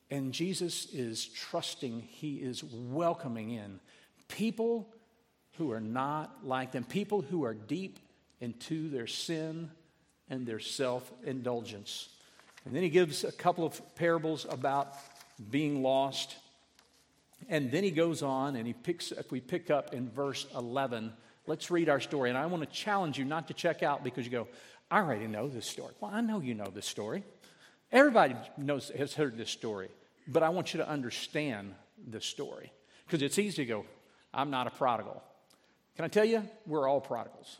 And 0.10 0.32
Jesus 0.32 0.94
is 0.94 1.26
trusting, 1.26 2.02
he 2.02 2.36
is 2.36 2.64
welcoming 2.64 3.52
in 3.52 3.80
people 4.28 4.88
who 5.58 5.72
are 5.72 5.80
not 5.80 6.40
like 6.44 6.72
them, 6.72 6.84
people 6.84 7.22
who 7.22 7.44
are 7.46 7.54
deep 7.54 8.00
into 8.42 8.90
their 8.90 9.08
sin 9.08 9.70
and 10.30 10.46
their 10.46 10.60
self 10.60 11.12
indulgence. 11.26 12.10
And 12.66 12.76
then 12.76 12.84
he 12.84 12.90
gives 12.90 13.24
a 13.24 13.32
couple 13.32 13.66
of 13.66 13.96
parables 13.96 14.46
about 14.50 14.96
being 15.50 15.84
lost. 15.84 16.36
And 17.50 17.72
then 17.72 17.84
he 17.84 17.92
goes 17.92 18.22
on 18.22 18.56
and 18.56 18.66
he 18.68 18.74
picks, 18.74 19.12
if 19.12 19.32
we 19.32 19.40
pick 19.40 19.70
up 19.70 19.94
in 19.94 20.10
verse 20.10 20.46
11, 20.56 21.14
let's 21.48 21.72
read 21.72 21.90
our 21.90 22.00
story. 22.00 22.30
And 22.30 22.38
I 22.38 22.46
want 22.46 22.64
to 22.64 22.70
challenge 22.70 23.18
you 23.18 23.26
not 23.26 23.48
to 23.48 23.54
check 23.54 23.84
out 23.84 24.04
because 24.04 24.26
you 24.26 24.32
go, 24.32 24.48
I 24.90 25.00
already 25.00 25.28
know 25.28 25.48
this 25.48 25.66
story. 25.66 25.94
Well, 26.00 26.12
I 26.14 26.22
know 26.22 26.40
you 26.40 26.54
know 26.54 26.72
this 26.74 26.86
story. 26.86 27.24
Everybody 27.92 28.36
knows, 28.58 28.92
has 28.98 29.14
heard 29.14 29.38
this 29.38 29.50
story. 29.50 29.90
But 30.28 30.44
I 30.44 30.50
want 30.50 30.74
you 30.74 30.80
to 30.80 30.88
understand 30.88 31.74
this 32.08 32.26
story 32.26 32.72
because 33.06 33.22
it's 33.22 33.38
easy 33.40 33.64
to 33.64 33.66
go, 33.66 33.86
I'm 34.34 34.50
not 34.50 34.68
a 34.68 34.72
prodigal. 34.72 35.22
Can 35.96 36.06
I 36.06 36.08
tell 36.08 36.26
you? 36.26 36.44
We're 36.66 36.88
all 36.88 37.02
prodigals. 37.02 37.58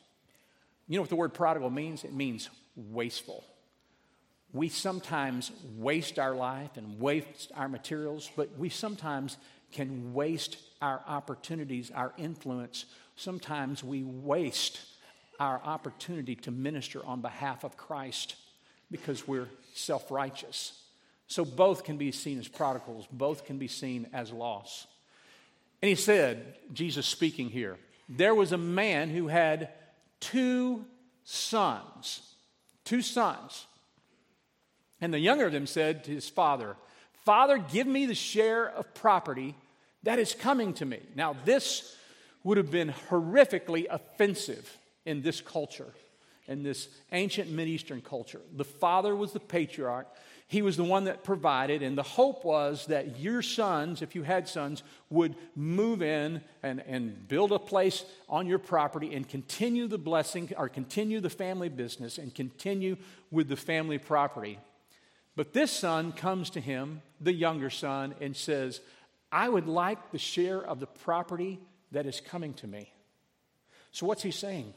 You 0.88 0.96
know 0.98 1.02
what 1.02 1.10
the 1.10 1.16
word 1.16 1.34
prodigal 1.34 1.70
means? 1.70 2.04
It 2.04 2.14
means 2.14 2.50
wasteful. 2.76 3.44
We 4.54 4.70
sometimes 4.70 5.52
waste 5.78 6.20
our 6.20 6.36
life 6.36 6.78
and 6.78 7.00
waste 7.00 7.52
our 7.56 7.68
materials, 7.68 8.30
but 8.36 8.58
we 8.58 8.70
sometimes 8.70 9.38
can 9.74 10.14
waste 10.14 10.58
our 10.82 11.02
opportunities, 11.08 11.92
our 11.92 12.14
influence. 12.18 12.86
Sometimes 13.16 13.84
we 13.84 14.04
waste 14.04 14.80
our 15.40 15.62
opportunity 15.64 16.36
to 16.36 16.52
minister 16.52 17.06
on 17.06 17.22
behalf 17.22 17.64
of 17.64 17.76
Christ 17.76 18.36
because 18.90 19.28
we're 19.28 19.50
self 19.74 20.10
righteous. 20.12 20.80
So 21.28 21.44
both 21.44 21.84
can 21.84 21.98
be 21.98 22.12
seen 22.12 22.40
as 22.40 22.48
prodigals, 22.48 23.08
both 23.12 23.46
can 23.46 23.58
be 23.58 23.68
seen 23.68 24.08
as 24.14 24.32
loss. 24.32 24.88
And 25.82 25.90
he 25.90 25.96
said, 25.96 26.56
Jesus 26.72 27.06
speaking 27.06 27.50
here, 27.50 27.78
there 28.08 28.36
was 28.36 28.52
a 28.52 28.58
man 28.58 29.10
who 29.10 29.28
had 29.28 29.70
two 30.20 30.86
sons 31.26 32.34
two 32.84 33.02
sons. 33.02 33.66
And 35.02 35.14
the 35.14 35.20
younger 35.20 35.46
of 35.46 35.52
them 35.52 35.68
said 35.68 36.04
to 36.06 36.12
his 36.12 36.30
father, 36.30 36.76
Father, 37.26 37.58
give 37.58 37.88
me 37.88 38.06
the 38.06 38.16
share 38.16 38.70
of 38.70 38.94
property 38.94 39.56
that 40.04 40.20
is 40.20 40.34
coming 40.34 40.74
to 40.76 40.86
me. 40.86 41.00
Now, 41.16 41.36
this 41.46 41.96
would 42.44 42.58
have 42.58 42.72
been 42.72 42.94
horrifically 43.10 43.86
offensive 43.90 44.78
in 45.06 45.22
this 45.22 45.42
culture, 45.42 45.94
in 46.48 46.64
this 46.64 46.90
ancient 47.12 47.50
Mideastern 47.50 48.04
culture. 48.04 48.42
The 48.56 48.66
father 48.66 49.16
was 49.16 49.32
the 49.32 49.40
patriarch, 49.40 50.08
he 50.48 50.62
was 50.62 50.78
the 50.78 50.84
one 50.84 51.06
that 51.06 51.24
provided, 51.24 51.82
and 51.82 51.98
the 51.98 52.04
hope 52.04 52.46
was 52.46 52.86
that 52.88 53.20
your 53.20 53.42
sons, 53.42 54.02
if 54.04 54.14
you 54.14 54.22
had 54.22 54.48
sons, 54.48 54.84
would 55.10 55.36
move 55.56 56.04
in 56.04 56.42
and, 56.62 56.84
and 56.86 57.28
build 57.28 57.52
a 57.52 57.58
place 57.58 58.06
on 58.30 58.46
your 58.46 58.60
property 58.60 59.16
and 59.16 59.28
continue 59.28 59.88
the 59.88 59.98
blessing 59.98 60.52
or 60.56 60.70
continue 60.70 61.20
the 61.22 61.30
family 61.30 61.70
business 61.70 62.20
and 62.20 62.36
continue 62.36 62.98
with 63.32 63.48
the 63.48 63.56
family 63.56 63.98
property. 63.98 64.60
But 65.36 65.54
this 65.54 65.72
son 65.72 66.12
comes 66.12 66.52
to 66.52 66.60
him, 66.60 67.02
the 67.20 67.34
younger 67.34 67.72
son, 67.72 68.14
and 68.22 68.36
says, 68.36 68.82
I 69.34 69.50
would 69.50 69.68
like 69.68 70.12
the 70.12 70.20
share 70.20 70.62
of 70.62 70.80
the 70.80 70.86
property 70.86 71.60
that 71.92 72.06
is 72.06 72.22
coming 72.22 72.54
to 72.56 72.68
me. 72.68 72.94
So, 73.92 74.06
what's 74.06 74.22
he 74.22 74.30
saying? 74.30 74.74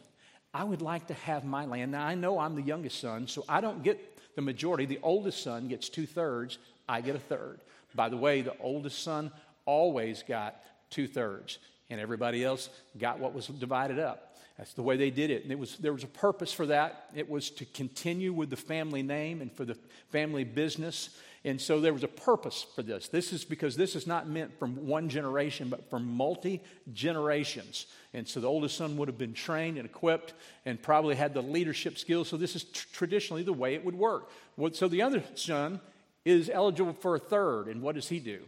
I 0.54 0.64
would 0.64 0.80
like 0.80 1.08
to 1.08 1.14
have 1.14 1.44
my 1.44 1.66
land. 1.66 1.92
Now, 1.92 2.06
I 2.06 2.14
know 2.14 2.38
I'm 2.38 2.54
the 2.54 2.62
youngest 2.62 2.98
son, 2.98 3.28
so 3.28 3.44
I 3.46 3.60
don't 3.60 3.82
get 3.82 4.00
the 4.34 4.40
majority. 4.40 4.86
The 4.86 4.98
oldest 5.02 5.42
son 5.42 5.68
gets 5.68 5.90
two 5.90 6.06
thirds, 6.06 6.56
I 6.88 7.02
get 7.02 7.14
a 7.14 7.18
third. 7.18 7.60
By 7.94 8.08
the 8.08 8.16
way, 8.16 8.40
the 8.40 8.56
oldest 8.58 9.02
son 9.02 9.30
always 9.66 10.22
got 10.22 10.56
two 10.88 11.06
thirds, 11.06 11.58
and 11.90 12.00
everybody 12.00 12.42
else 12.42 12.70
got 12.98 13.18
what 13.18 13.34
was 13.34 13.48
divided 13.48 13.98
up. 13.98 14.36
That's 14.56 14.72
the 14.72 14.82
way 14.82 14.96
they 14.96 15.10
did 15.10 15.30
it. 15.30 15.42
And 15.42 15.52
it 15.52 15.58
was, 15.58 15.76
there 15.76 15.92
was 15.92 16.04
a 16.04 16.08
purpose 16.08 16.52
for 16.52 16.64
that. 16.66 17.10
It 17.14 17.28
was 17.28 17.50
to 17.50 17.66
continue 17.66 18.32
with 18.32 18.48
the 18.48 18.56
family 18.56 19.02
name 19.02 19.42
and 19.42 19.52
for 19.52 19.66
the 19.66 19.76
family 20.08 20.44
business. 20.44 21.10
And 21.47 21.61
so 21.61 21.81
there 21.81 21.93
was 21.93 22.03
a 22.03 22.09
purpose 22.09 22.67
for 22.75 22.83
this. 22.83 23.07
This 23.07 23.33
is 23.33 23.45
because 23.45 23.76
this 23.76 23.95
is 23.95 24.05
not 24.05 24.29
meant 24.29 24.59
from 24.59 24.88
one 24.88 25.09
generation, 25.09 25.69
but 25.69 25.88
from 25.88 26.05
multi 26.05 26.61
generations. 26.93 27.87
And 28.12 28.26
so 28.26 28.41
the 28.41 28.49
oldest 28.49 28.76
son 28.76 28.97
would 28.97 29.07
have 29.07 29.17
been 29.17 29.33
trained 29.33 29.79
and 29.79 29.87
equipped 29.87 30.35
and 30.65 30.83
probably 30.83 31.15
had 31.15 31.35
the 31.35 31.43
leadership 31.43 31.99
skills. 31.99 32.29
So 32.29 32.37
this 32.37 32.57
is 32.57 32.65
tr- 32.65 32.88
traditionally 32.93 33.45
the 33.45 33.53
way 33.53 33.75
it 33.76 33.85
would 33.85 33.95
work. 33.95 34.29
So 34.73 34.88
the 34.88 35.03
other 35.03 35.23
son 35.37 35.81
is 36.25 36.50
eligible 36.53 36.95
for 36.95 37.15
a 37.15 37.21
third. 37.21 37.69
And 37.69 37.81
what 37.81 37.95
does 37.95 38.09
he 38.09 38.19
do? 38.19 38.41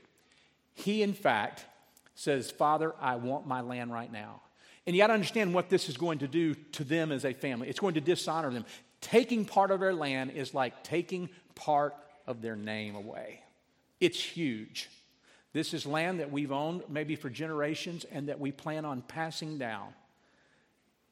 He, 0.74 1.04
in 1.04 1.12
fact, 1.12 1.64
says, 2.16 2.50
Father, 2.50 2.94
I 3.00 3.14
want 3.14 3.46
my 3.46 3.60
land 3.60 3.92
right 3.92 4.12
now. 4.12 4.40
And 4.88 4.96
you 4.96 5.02
got 5.02 5.06
to 5.06 5.14
understand 5.14 5.54
what 5.54 5.68
this 5.68 5.88
is 5.88 5.96
going 5.96 6.18
to 6.18 6.26
do 6.26 6.56
to 6.72 6.82
them 6.82 7.12
as 7.12 7.24
a 7.24 7.32
family. 7.32 7.68
It's 7.68 7.78
going 7.78 7.94
to 7.94 8.00
dishonor 8.00 8.50
them. 8.50 8.64
Taking 9.00 9.44
part 9.44 9.70
of 9.70 9.78
their 9.78 9.94
land 9.94 10.32
is 10.32 10.52
like 10.52 10.82
taking 10.82 11.28
part 11.54 11.94
of 12.28 12.42
their 12.42 12.54
name 12.54 12.94
away. 12.94 13.40
It's 13.98 14.22
huge. 14.22 14.88
This 15.52 15.74
is 15.74 15.86
land 15.86 16.20
that 16.20 16.30
we've 16.30 16.52
owned 16.52 16.82
maybe 16.88 17.16
for 17.16 17.30
generations 17.30 18.04
and 18.12 18.28
that 18.28 18.38
we 18.38 18.52
plan 18.52 18.84
on 18.84 19.02
passing 19.02 19.58
down. 19.58 19.88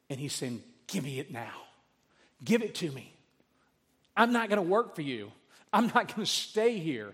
And 0.08 0.20
he's 0.20 0.34
saying, 0.34 0.62
Give 0.86 1.02
me 1.02 1.18
it 1.18 1.32
now. 1.32 1.62
Give 2.44 2.62
it 2.62 2.76
to 2.76 2.90
me. 2.92 3.12
I'm 4.16 4.32
not 4.32 4.48
going 4.48 4.62
to 4.62 4.70
work 4.70 4.94
for 4.94 5.02
you. 5.02 5.32
I'm 5.72 5.86
not 5.86 6.14
going 6.14 6.24
to 6.24 6.26
stay 6.26 6.78
here. 6.78 7.12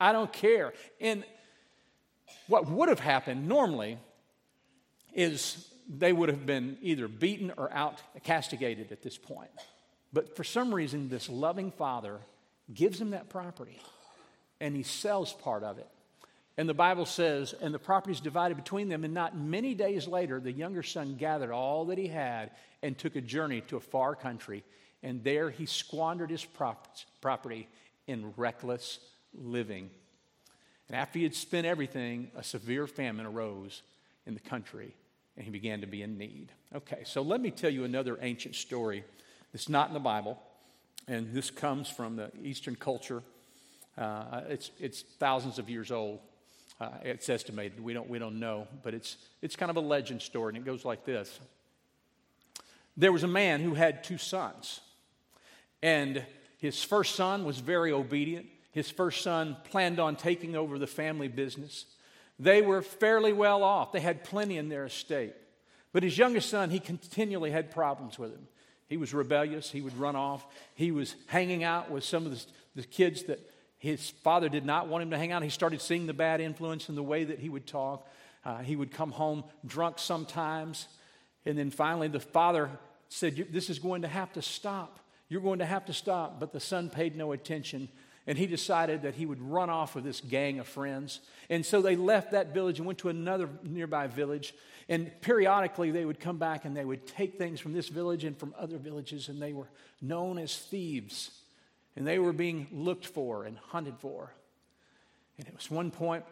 I 0.00 0.10
don't 0.10 0.32
care. 0.32 0.72
And 1.00 1.22
what 2.48 2.68
would 2.68 2.88
have 2.88 2.98
happened 2.98 3.46
normally 3.46 3.98
is 5.14 5.68
they 5.88 6.12
would 6.12 6.28
have 6.30 6.44
been 6.44 6.78
either 6.82 7.06
beaten 7.06 7.52
or 7.56 7.72
out 7.72 8.02
castigated 8.24 8.90
at 8.90 9.02
this 9.02 9.16
point. 9.16 9.50
But 10.12 10.36
for 10.36 10.42
some 10.42 10.74
reason, 10.74 11.08
this 11.08 11.28
loving 11.28 11.70
father 11.70 12.18
gives 12.74 13.00
him 13.00 13.10
that 13.10 13.28
property 13.28 13.80
and 14.60 14.76
he 14.76 14.82
sells 14.82 15.32
part 15.32 15.62
of 15.64 15.78
it. 15.78 15.88
And 16.56 16.68
the 16.68 16.74
Bible 16.74 17.06
says, 17.06 17.54
and 17.60 17.72
the 17.72 17.78
property 17.78 18.12
is 18.12 18.20
divided 18.20 18.56
between 18.56 18.88
them. 18.88 19.04
And 19.04 19.14
not 19.14 19.36
many 19.36 19.74
days 19.74 20.06
later, 20.06 20.38
the 20.38 20.52
younger 20.52 20.82
son 20.82 21.16
gathered 21.16 21.50
all 21.50 21.86
that 21.86 21.98
he 21.98 22.08
had 22.08 22.50
and 22.82 22.96
took 22.96 23.16
a 23.16 23.20
journey 23.20 23.62
to 23.62 23.76
a 23.76 23.80
far 23.80 24.14
country. 24.14 24.62
And 25.02 25.24
there 25.24 25.50
he 25.50 25.66
squandered 25.66 26.30
his 26.30 26.46
property 27.20 27.68
in 28.06 28.34
reckless 28.36 28.98
living. 29.34 29.90
And 30.88 30.96
after 30.96 31.18
he 31.18 31.24
had 31.24 31.34
spent 31.34 31.66
everything, 31.66 32.30
a 32.36 32.44
severe 32.44 32.86
famine 32.86 33.26
arose 33.26 33.82
in 34.26 34.34
the 34.34 34.40
country 34.40 34.94
and 35.36 35.44
he 35.44 35.50
began 35.50 35.80
to 35.80 35.86
be 35.86 36.02
in 36.02 36.18
need. 36.18 36.52
Okay, 36.74 37.02
so 37.04 37.22
let 37.22 37.40
me 37.40 37.50
tell 37.50 37.70
you 37.70 37.84
another 37.84 38.18
ancient 38.20 38.54
story 38.54 39.04
that's 39.52 39.68
not 39.68 39.88
in 39.88 39.94
the 39.94 40.00
Bible, 40.00 40.38
and 41.08 41.32
this 41.32 41.50
comes 41.50 41.88
from 41.88 42.16
the 42.16 42.30
Eastern 42.42 42.76
culture. 42.76 43.22
Uh, 43.96 44.42
it's, 44.48 44.70
it's 44.78 45.02
thousands 45.18 45.58
of 45.58 45.68
years 45.68 45.90
old. 45.90 46.20
Uh, 46.80 46.88
it's 47.02 47.28
estimated. 47.28 47.82
We 47.82 47.92
don't, 47.92 48.08
we 48.08 48.18
don't 48.18 48.40
know, 48.40 48.66
but 48.82 48.94
it's, 48.94 49.16
it's 49.40 49.56
kind 49.56 49.70
of 49.70 49.76
a 49.76 49.80
legend 49.80 50.22
story, 50.22 50.50
and 50.50 50.56
it 50.56 50.64
goes 50.64 50.84
like 50.84 51.04
this 51.04 51.38
There 52.96 53.12
was 53.12 53.22
a 53.22 53.28
man 53.28 53.60
who 53.60 53.74
had 53.74 54.02
two 54.02 54.18
sons, 54.18 54.80
and 55.82 56.24
his 56.58 56.82
first 56.82 57.14
son 57.14 57.44
was 57.44 57.58
very 57.58 57.92
obedient. 57.92 58.46
His 58.72 58.90
first 58.90 59.22
son 59.22 59.56
planned 59.64 60.00
on 60.00 60.16
taking 60.16 60.56
over 60.56 60.78
the 60.78 60.86
family 60.86 61.28
business. 61.28 61.84
They 62.38 62.62
were 62.62 62.80
fairly 62.80 63.32
well 63.32 63.62
off, 63.62 63.92
they 63.92 64.00
had 64.00 64.24
plenty 64.24 64.56
in 64.56 64.68
their 64.68 64.86
estate. 64.86 65.34
But 65.92 66.02
his 66.02 66.16
youngest 66.16 66.48
son, 66.48 66.70
he 66.70 66.80
continually 66.80 67.50
had 67.50 67.70
problems 67.70 68.18
with 68.18 68.32
him. 68.32 68.48
He 68.92 68.98
was 68.98 69.14
rebellious, 69.14 69.70
he 69.70 69.80
would 69.80 69.98
run 69.98 70.16
off, 70.16 70.44
he 70.74 70.92
was 70.92 71.16
hanging 71.24 71.64
out 71.64 71.90
with 71.90 72.04
some 72.04 72.26
of 72.26 72.32
the, 72.32 72.44
the 72.74 72.82
kids 72.82 73.22
that 73.22 73.40
his 73.78 74.10
father 74.10 74.50
did 74.50 74.66
not 74.66 74.86
want 74.86 75.00
him 75.00 75.10
to 75.12 75.16
hang 75.16 75.32
out. 75.32 75.42
He 75.42 75.48
started 75.48 75.80
seeing 75.80 76.04
the 76.04 76.12
bad 76.12 76.42
influence 76.42 76.90
in 76.90 76.94
the 76.94 77.02
way 77.02 77.24
that 77.24 77.38
he 77.38 77.48
would 77.48 77.66
talk. 77.66 78.06
Uh, 78.44 78.58
he 78.58 78.76
would 78.76 78.92
come 78.92 79.10
home 79.10 79.44
drunk 79.64 79.98
sometimes. 79.98 80.88
And 81.46 81.56
then 81.56 81.70
finally, 81.70 82.08
the 82.08 82.20
father 82.20 82.68
said, 83.08 83.46
This 83.50 83.70
is 83.70 83.78
going 83.78 84.02
to 84.02 84.08
have 84.08 84.30
to 84.34 84.42
stop. 84.42 85.00
You're 85.30 85.40
going 85.40 85.60
to 85.60 85.64
have 85.64 85.86
to 85.86 85.94
stop. 85.94 86.38
But 86.38 86.52
the 86.52 86.60
son 86.60 86.90
paid 86.90 87.16
no 87.16 87.32
attention 87.32 87.88
and 88.26 88.38
he 88.38 88.46
decided 88.46 89.02
that 89.02 89.14
he 89.14 89.26
would 89.26 89.40
run 89.40 89.68
off 89.68 89.94
with 89.94 90.04
this 90.04 90.20
gang 90.20 90.60
of 90.60 90.68
friends. 90.68 91.20
And 91.50 91.66
so 91.66 91.82
they 91.82 91.96
left 91.96 92.32
that 92.32 92.54
village 92.54 92.78
and 92.78 92.86
went 92.86 93.00
to 93.00 93.08
another 93.08 93.48
nearby 93.64 94.06
village. 94.06 94.54
And 94.88 95.10
periodically 95.20 95.90
they 95.90 96.04
would 96.04 96.20
come 96.20 96.38
back 96.38 96.64
and 96.64 96.76
they 96.76 96.84
would 96.84 97.06
take 97.06 97.36
things 97.36 97.58
from 97.58 97.72
this 97.72 97.88
village 97.88 98.24
and 98.24 98.36
from 98.36 98.54
other 98.58 98.78
villages, 98.78 99.28
and 99.28 99.42
they 99.42 99.52
were 99.52 99.68
known 100.00 100.38
as 100.38 100.56
thieves. 100.56 101.30
And 101.96 102.06
they 102.06 102.18
were 102.18 102.32
being 102.32 102.68
looked 102.72 103.06
for 103.06 103.44
and 103.44 103.58
hunted 103.58 103.98
for. 103.98 104.32
And 105.38 105.46
it 105.46 105.54
was 105.54 105.70
one 105.70 105.90
point, 105.90 106.24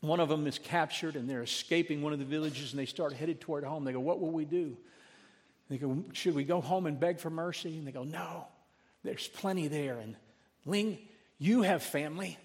one 0.00 0.20
of 0.20 0.28
them 0.28 0.46
is 0.46 0.58
captured 0.58 1.16
and 1.16 1.30
they're 1.30 1.42
escaping 1.42 2.02
one 2.02 2.12
of 2.12 2.18
the 2.18 2.24
villages 2.24 2.72
and 2.72 2.80
they 2.80 2.86
start 2.86 3.12
headed 3.12 3.40
toward 3.40 3.64
home. 3.64 3.84
They 3.84 3.92
go, 3.92 4.00
What 4.00 4.20
will 4.20 4.32
we 4.32 4.44
do? 4.44 4.76
They 5.68 5.78
go, 5.78 6.04
Should 6.12 6.34
we 6.34 6.44
go 6.44 6.60
home 6.60 6.86
and 6.86 6.98
beg 6.98 7.20
for 7.20 7.30
mercy? 7.30 7.78
And 7.78 7.86
they 7.86 7.92
go, 7.92 8.04
No, 8.04 8.48
there's 9.04 9.28
plenty 9.28 9.68
there. 9.68 9.98
And 9.98 10.16
Ling, 10.66 10.98
you 11.38 11.62
have 11.62 11.82
family. 11.82 12.36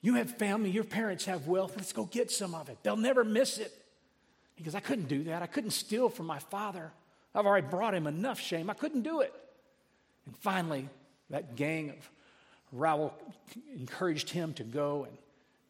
You 0.00 0.14
have 0.14 0.30
family. 0.38 0.70
Your 0.70 0.84
parents 0.84 1.26
have 1.26 1.46
wealth. 1.46 1.74
Let's 1.76 1.92
go 1.92 2.04
get 2.04 2.30
some 2.30 2.54
of 2.54 2.68
it. 2.68 2.78
They'll 2.82 2.96
never 2.96 3.24
miss 3.24 3.58
it. 3.58 3.72
He 4.54 4.64
goes, 4.64 4.74
I 4.74 4.80
couldn't 4.80 5.08
do 5.08 5.24
that. 5.24 5.42
I 5.42 5.46
couldn't 5.46 5.72
steal 5.72 6.08
from 6.08 6.26
my 6.26 6.38
father. 6.38 6.92
I've 7.34 7.46
already 7.46 7.66
brought 7.66 7.94
him 7.94 8.06
enough 8.06 8.40
shame. 8.40 8.70
I 8.70 8.74
couldn't 8.74 9.02
do 9.02 9.20
it. 9.20 9.32
And 10.26 10.36
finally, 10.38 10.88
that 11.28 11.56
gang 11.56 11.90
of 11.90 12.10
Raoul 12.72 13.14
encouraged 13.74 14.30
him 14.30 14.54
to 14.54 14.64
go 14.64 15.04
and 15.04 15.16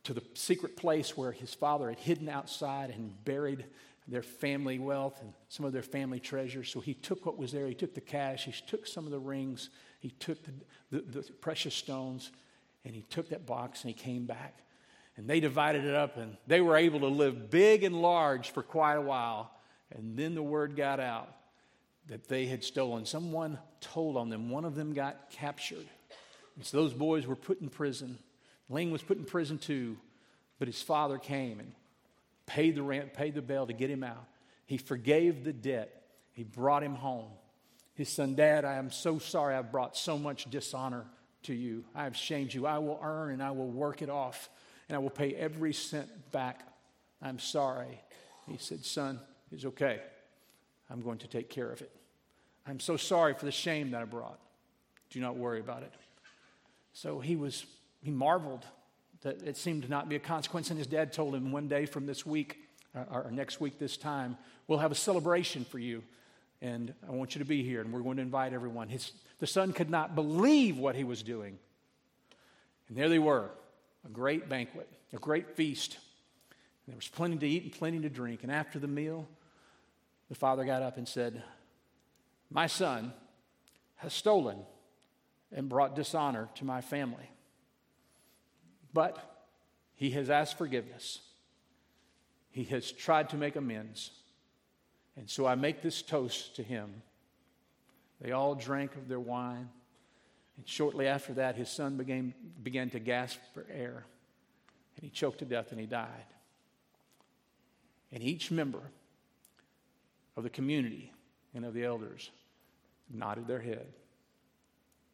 to 0.04 0.14
the 0.14 0.22
secret 0.34 0.76
place 0.76 1.16
where 1.16 1.32
his 1.32 1.52
father 1.52 1.88
had 1.88 1.99
hidden 1.99 2.28
outside 2.28 2.90
and 2.90 3.25
buried 3.25 3.64
their 4.08 4.22
family 4.22 4.78
wealth 4.78 5.20
and 5.20 5.32
some 5.49 5.66
of 5.66 5.72
their 5.72 5.82
family 5.82 6.18
treasures. 6.18 6.70
So 6.70 6.80
he 6.80 6.94
took 6.94 7.26
what 7.26 7.38
was 7.38 7.52
there. 7.52 7.66
He 7.66 7.75
took 7.75 7.94
the 7.94 8.00
cash. 8.00 8.44
He 8.44 8.52
took 8.66 8.87
some 8.87 9.04
of 9.04 9.12
the 9.12 9.18
rings. 9.18 9.70
He 10.00 10.11
took 10.11 10.38
the, 10.42 10.52
the, 10.90 11.21
the 11.21 11.33
precious 11.40 11.75
stones 11.75 12.30
and 12.85 12.95
he 12.95 13.02
took 13.02 13.28
that 13.28 13.47
box 13.47 13.85
and 13.85 13.88
he 13.88 13.95
came 13.95 14.25
back. 14.25 14.59
And 15.16 15.28
they 15.28 15.38
divided 15.38 15.85
it 15.85 15.95
up 15.95 16.16
and 16.16 16.37
they 16.47 16.61
were 16.61 16.76
able 16.76 17.00
to 17.00 17.07
live 17.07 17.50
big 17.50 17.85
and 17.85 18.00
large 18.00 18.50
for 18.50 18.62
quite 18.62 18.95
a 18.95 19.00
while. 19.00 19.52
And 19.92 20.16
then 20.16 20.35
the 20.35 20.42
word 20.42 20.75
got 20.75 20.99
out 20.99 21.33
that 22.09 22.28
they 22.28 22.47
had 22.47 22.64
stolen. 22.64 23.04
Someone 23.04 23.59
told 23.80 24.16
on 24.16 24.30
them. 24.30 24.50
One 24.50 24.64
of 24.64 24.75
them 24.75 24.95
got 24.95 25.30
captured. 25.30 25.87
And 26.57 26.64
so 26.64 26.78
those 26.78 26.95
boys 26.95 27.26
were 27.26 27.37
put 27.37 27.61
in 27.61 27.69
prison. 27.69 28.19
Ling 28.71 28.90
was 28.90 29.02
put 29.02 29.19
in 29.19 29.25
prison 29.25 29.59
too, 29.59 29.99
but 30.59 30.69
his 30.69 30.80
father 30.80 31.19
came 31.19 31.61
and 31.61 31.73
paid 32.47 32.75
the 32.75 32.83
rent, 32.83 33.12
paid 33.12 33.35
the 33.35 33.42
bail 33.42 33.66
to 33.66 33.73
get 33.73 33.90
him 33.90 34.02
out. 34.02 34.25
He 34.66 34.78
forgave 34.78 35.45
the 35.45 35.52
debt. 35.52 36.02
He 36.33 36.45
brought 36.45 36.83
him 36.83 36.95
home. 36.95 37.30
His 38.00 38.09
son, 38.09 38.35
Dad, 38.35 38.64
I 38.64 38.76
am 38.76 38.90
so 38.90 39.19
sorry 39.19 39.54
I've 39.54 39.71
brought 39.71 39.95
so 39.95 40.19
much 40.19 40.49
dishonor 40.49 41.04
to 41.42 41.52
you. 41.52 41.85
I 41.95 42.04
have 42.04 42.16
shamed 42.16 42.54
you. 42.54 42.66
I 42.66 42.78
will 42.78 42.99
earn 43.02 43.30
and 43.30 43.42
I 43.42 43.50
will 43.50 43.69
work 43.69 44.00
it 44.00 44.09
off, 44.09 44.49
and 44.88 44.97
I 44.97 44.99
will 45.00 45.11
pay 45.11 45.35
every 45.35 45.75
cent 45.75 46.09
back. 46.33 46.66
I'm 47.21 47.38
sorry. 47.38 48.00
He 48.49 48.57
said, 48.57 48.87
Son, 48.87 49.21
it's 49.52 49.66
okay. 49.66 50.00
I'm 50.88 51.02
going 51.02 51.19
to 51.19 51.26
take 51.26 51.50
care 51.50 51.71
of 51.71 51.83
it. 51.83 51.95
I'm 52.66 52.80
so 52.80 52.97
sorry 52.97 53.35
for 53.35 53.45
the 53.45 53.52
shame 53.52 53.90
that 53.90 54.00
I 54.00 54.07
brought. 54.07 54.40
Do 55.11 55.21
not 55.21 55.37
worry 55.37 55.61
about 55.61 55.83
it. 55.83 55.92
So 56.95 57.21
he 57.21 57.37
was, 57.37 57.66
he 58.02 58.11
marveled 58.11 58.64
that 59.21 59.42
it 59.42 59.59
seemed 59.59 59.83
to 59.83 59.90
not 59.90 60.09
be 60.09 60.16
a 60.16 60.21
consequence. 60.21 60.71
And 60.71 60.78
his 60.78 60.87
dad 60.87 61.12
told 61.12 61.35
him 61.35 61.52
one 61.52 61.69
day 61.69 61.85
from 61.85 62.07
this 62.07 62.25
week, 62.25 62.61
uh, 62.97 63.04
or 63.12 63.30
next 63.30 63.61
week 63.61 63.78
this 63.78 63.99
time, 63.99 64.38
we'll 64.69 64.78
have 64.78 64.90
a 64.90 64.95
celebration 64.95 65.66
for 65.66 65.78
you. 65.78 66.02
And 66.62 66.93
I 67.09 67.12
want 67.12 67.35
you 67.35 67.38
to 67.38 67.45
be 67.45 67.62
here, 67.62 67.81
and 67.81 67.93
we're 67.93 68.02
going 68.02 68.17
to 68.17 68.23
invite 68.23 68.52
everyone. 68.52 68.88
His, 68.88 69.12
the 69.38 69.47
son 69.47 69.73
could 69.73 69.88
not 69.88 70.14
believe 70.14 70.79
what 70.79 70.95
he 70.95 71.05
was 71.05 71.23
doing. 71.23 71.59
And 72.88 72.99
there 72.99 73.09
they 73.09 73.19
were, 73.19 73.50
a 74.05 74.09
great 74.09 74.49
banquet, 74.49 74.88
a 75.12 75.17
great 75.17 75.57
feast. 75.57 75.95
And 76.87 76.93
there 76.93 76.97
was 76.97 77.09
plenty 77.09 77.37
to 77.37 77.49
eat 77.49 77.62
and 77.62 77.73
plenty 77.73 78.00
to 78.00 78.11
drink. 78.11 78.43
And 78.43 78.52
after 78.52 78.79
the 78.79 78.88
meal, 78.88 79.26
the 80.29 80.35
father 80.35 80.64
got 80.64 80.83
up 80.83 80.99
and 80.99 81.09
said, 81.09 81.43
My 82.50 82.67
son 82.67 83.14
has 83.97 84.12
stolen 84.12 84.59
and 85.52 85.69
brought 85.69 85.97
dishonor 85.97 86.49
to 86.57 86.64
my 86.64 86.81
family. 86.81 87.31
But 88.93 89.19
he 89.95 90.11
has 90.11 90.31
asked 90.31 90.59
forgiveness. 90.59 91.21
He 92.50 92.64
has 92.64 92.90
tried 92.90 93.31
to 93.31 93.37
make 93.37 93.57
amends. 93.57 94.11
And 95.21 95.29
so 95.29 95.47
I 95.47 95.55
make 95.55 95.83
this 95.83 96.00
toast 96.00 96.57
to 96.57 96.62
him. 96.62 97.03
They 98.23 98.33
all 98.33 98.55
drank 98.55 98.97
of 98.97 99.07
their 99.07 99.21
wine. 99.21 99.69
And 100.57 100.67
shortly 100.67 101.07
after 101.07 101.35
that, 101.35 101.57
his 101.57 101.69
son 101.69 101.99
began, 101.99 102.33
began 102.62 102.89
to 102.91 102.99
gasp 102.99 103.39
for 103.53 103.67
air. 103.71 104.07
And 104.97 105.05
he 105.05 105.11
choked 105.11 105.41
to 105.41 105.45
death 105.45 105.73
and 105.73 105.79
he 105.79 105.85
died. 105.85 106.25
And 108.11 108.23
each 108.23 108.50
member 108.50 108.81
of 110.39 110.43
the 110.43 110.49
community 110.49 111.12
and 111.55 111.67
of 111.67 111.75
the 111.75 111.85
elders 111.85 112.31
nodded 113.12 113.47
their 113.47 113.61
head 113.61 113.89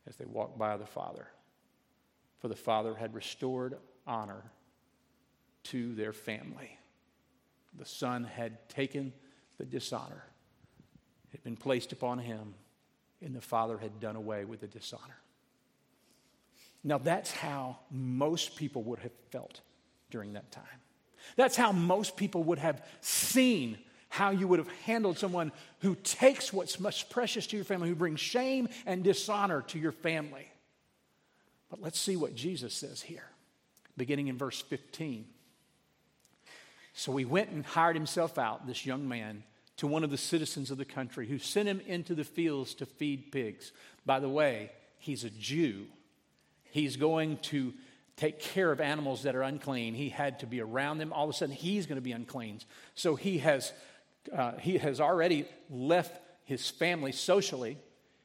as 0.07 0.15
they 0.15 0.25
walked 0.25 0.57
by 0.57 0.77
the 0.77 0.87
Father. 0.87 1.27
For 2.39 2.47
the 2.47 2.55
Father 2.55 2.95
had 2.95 3.13
restored 3.13 3.77
honor 4.07 4.45
to 5.65 5.97
their 5.97 6.13
family. 6.13 6.79
The 7.77 7.85
Son 7.85 8.23
had 8.23 8.69
taken 8.69 9.13
the 9.59 9.65
dishonor, 9.65 10.25
had 11.33 11.43
been 11.43 11.57
placed 11.57 11.93
upon 11.93 12.19
him, 12.19 12.55
and 13.23 13.35
the 13.35 13.41
Father 13.41 13.79
had 13.79 14.01
done 14.01 14.17
away 14.17 14.45
with 14.45 14.61
the 14.61 14.67
dishonor. 14.67 15.19
Now, 16.85 16.99
that's 16.99 17.33
how 17.33 17.79
most 17.91 18.57
people 18.57 18.83
would 18.85 19.01
have 19.01 19.13
felt 19.31 19.61
during 20.11 20.35
that 20.35 20.53
time. 20.53 20.65
That's 21.35 21.57
how 21.57 21.73
most 21.73 22.17
people 22.17 22.45
would 22.45 22.59
have 22.59 22.85
seen 23.01 23.79
how 24.09 24.31
you 24.31 24.47
would 24.47 24.61
have 24.61 24.71
handled 24.85 25.19
someone 25.19 25.53
who 25.81 25.95
takes 25.97 26.53
what's 26.53 26.79
most 26.79 27.11
precious 27.11 27.47
to 27.49 27.57
your 27.57 27.65
family, 27.65 27.89
who 27.89 27.95
brings 27.95 28.21
shame 28.21 28.69
and 28.87 29.03
dishonor 29.03 29.63
to 29.63 29.79
your 29.79 29.93
family. 29.93 30.47
But 31.69 31.83
let's 31.83 31.99
see 31.99 32.17
what 32.17 32.35
Jesus 32.35 32.73
says 32.73 33.03
here, 33.03 33.29
beginning 33.97 34.29
in 34.29 34.39
verse 34.39 34.63
15. 34.63 35.27
So 36.99 37.15
he 37.15 37.27
went 37.27 37.51
and 37.51 37.65
hired 37.65 37.95
himself 37.95 38.39
out, 38.39 38.67
this 38.67 38.87
young 38.87 39.07
man, 39.07 39.43
to 39.77 39.87
one 39.87 40.03
of 40.03 40.11
the 40.11 40.17
citizens 40.17 40.71
of 40.71 40.79
the 40.79 40.87
country 40.87 41.27
who 41.29 41.39
sent 41.39 41.69
him 41.69 41.83
into 41.87 42.15
the 42.15 42.25
fields 42.25 42.73
to 42.77 42.87
feed 42.87 43.31
pigs. 43.31 43.71
By 44.07 44.19
the 44.19 44.31
way, 44.31 44.71
he's 44.99 45.23
a 45.23 45.29
Jew. 45.29 45.89
He's 46.65 46.97
going 46.97 47.37
to 47.43 47.75
take 48.17 48.41
care 48.41 48.73
of 48.73 48.81
animals 48.81 49.25
that 49.25 49.37
are 49.37 49.43
unclean. 49.43 49.93
He 49.93 50.09
had 50.09 50.39
to 50.39 50.47
be 50.47 50.63
around 50.63 50.97
them. 50.97 51.13
All 51.13 51.25
of 51.25 51.31
a 51.31 51.33
sudden, 51.35 51.55
he's 51.55 51.85
going 51.85 51.97
to 51.97 52.03
be 52.03 52.13
unclean. 52.13 52.61
So 52.95 53.15
he 53.15 53.39
has 53.39 53.75
uh, 54.35 54.53
he 54.53 54.79
has 54.79 54.99
already 54.99 55.45
left 55.69 56.19
his 56.45 56.71
family 56.71 57.13
socially. 57.13 57.77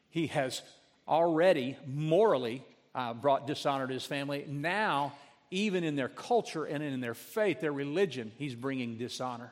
He 0.10 0.28
has 0.28 0.62
already 1.10 1.76
morally 1.86 2.64
uh, 2.96 3.16
brought 3.16 3.48
dishonor 3.48 3.86
to 3.86 3.94
his 3.94 4.06
family. 4.06 4.46
Now, 4.48 5.12
even 5.52 5.84
in 5.84 5.96
their 5.96 6.10
culture 6.10 6.66
and 6.66 6.84
in 6.84 7.02
their 7.02 7.14
faith, 7.14 7.62
their 7.62 7.74
religion, 7.74 8.32
he's 8.38 8.56
bringing 8.56 8.98
dishonor. 8.98 9.52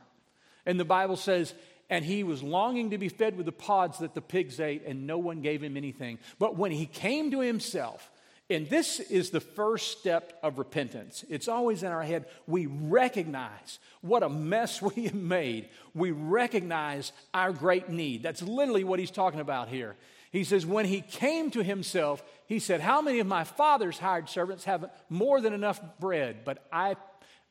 And 0.66 0.80
the 0.80 0.86
Bible 0.86 1.16
says, 1.16 1.54
and 1.90 2.06
he 2.06 2.24
was 2.24 2.42
longing 2.42 2.92
to 2.92 2.98
be 2.98 3.10
fed 3.10 3.36
with 3.36 3.46
the 3.46 3.52
pods 3.52 4.00
that 4.00 4.14
the 4.14 4.22
pigs 4.22 4.60
ate, 4.60 4.86
and 4.86 5.08
no 5.08 5.18
one 5.18 5.42
gave 5.42 5.64
him 5.64 5.76
anything. 5.76 6.20
But 6.38 6.56
when 6.56 6.72
he 6.72 6.86
came 6.86 7.32
to 7.32 7.40
himself, 7.40 8.12
and 8.52 8.68
this 8.68 9.00
is 9.00 9.30
the 9.30 9.40
first 9.40 10.00
step 10.00 10.40
of 10.42 10.58
repentance. 10.58 11.24
It's 11.30 11.48
always 11.48 11.84
in 11.84 11.92
our 11.92 12.02
head. 12.02 12.26
We 12.48 12.66
recognize 12.66 13.78
what 14.02 14.24
a 14.24 14.30
mess 14.30 14.82
we 14.96 15.06
have 15.06 15.14
made. 15.14 15.70
We 15.94 16.12
recognize 16.12 17.12
our 17.34 17.52
great 17.52 17.90
need. 17.90 18.24
That's 18.24 18.42
literally 18.42 18.84
what 18.84 19.00
he's 19.00 19.12
talking 19.12 19.40
about 19.40 19.70
here. 19.70 19.96
He 20.32 20.44
says, 20.44 20.66
When 20.66 20.86
he 20.86 21.02
came 21.02 21.52
to 21.52 21.64
himself, 21.64 22.24
he 22.50 22.58
said, 22.58 22.82
How 22.82 23.02
many 23.02 23.20
of 23.20 23.28
my 23.28 23.44
father's 23.44 24.00
hired 24.00 24.28
servants 24.28 24.64
have 24.64 24.90
more 25.08 25.40
than 25.40 25.54
enough 25.54 25.80
bread, 26.00 26.38
but 26.44 26.66
I, 26.74 26.96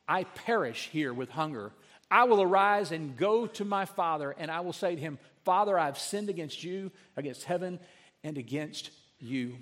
I 0.09 0.25
perish 0.25 0.89
here 0.91 1.15
with 1.15 1.31
hunger? 1.31 1.71
I 2.11 2.25
will 2.25 2.43
arise 2.43 2.91
and 2.91 3.17
go 3.17 3.47
to 3.47 3.65
my 3.65 3.85
father, 3.85 4.35
and 4.37 4.51
I 4.51 4.61
will 4.61 4.73
say 4.73 4.97
to 4.97 5.01
him, 5.01 5.21
Father, 5.45 5.79
I've 5.79 5.99
sinned 5.99 6.29
against 6.29 6.65
you, 6.65 6.91
against 7.17 7.45
heaven, 7.45 7.79
and 8.25 8.37
against 8.37 8.91
you. 9.21 9.55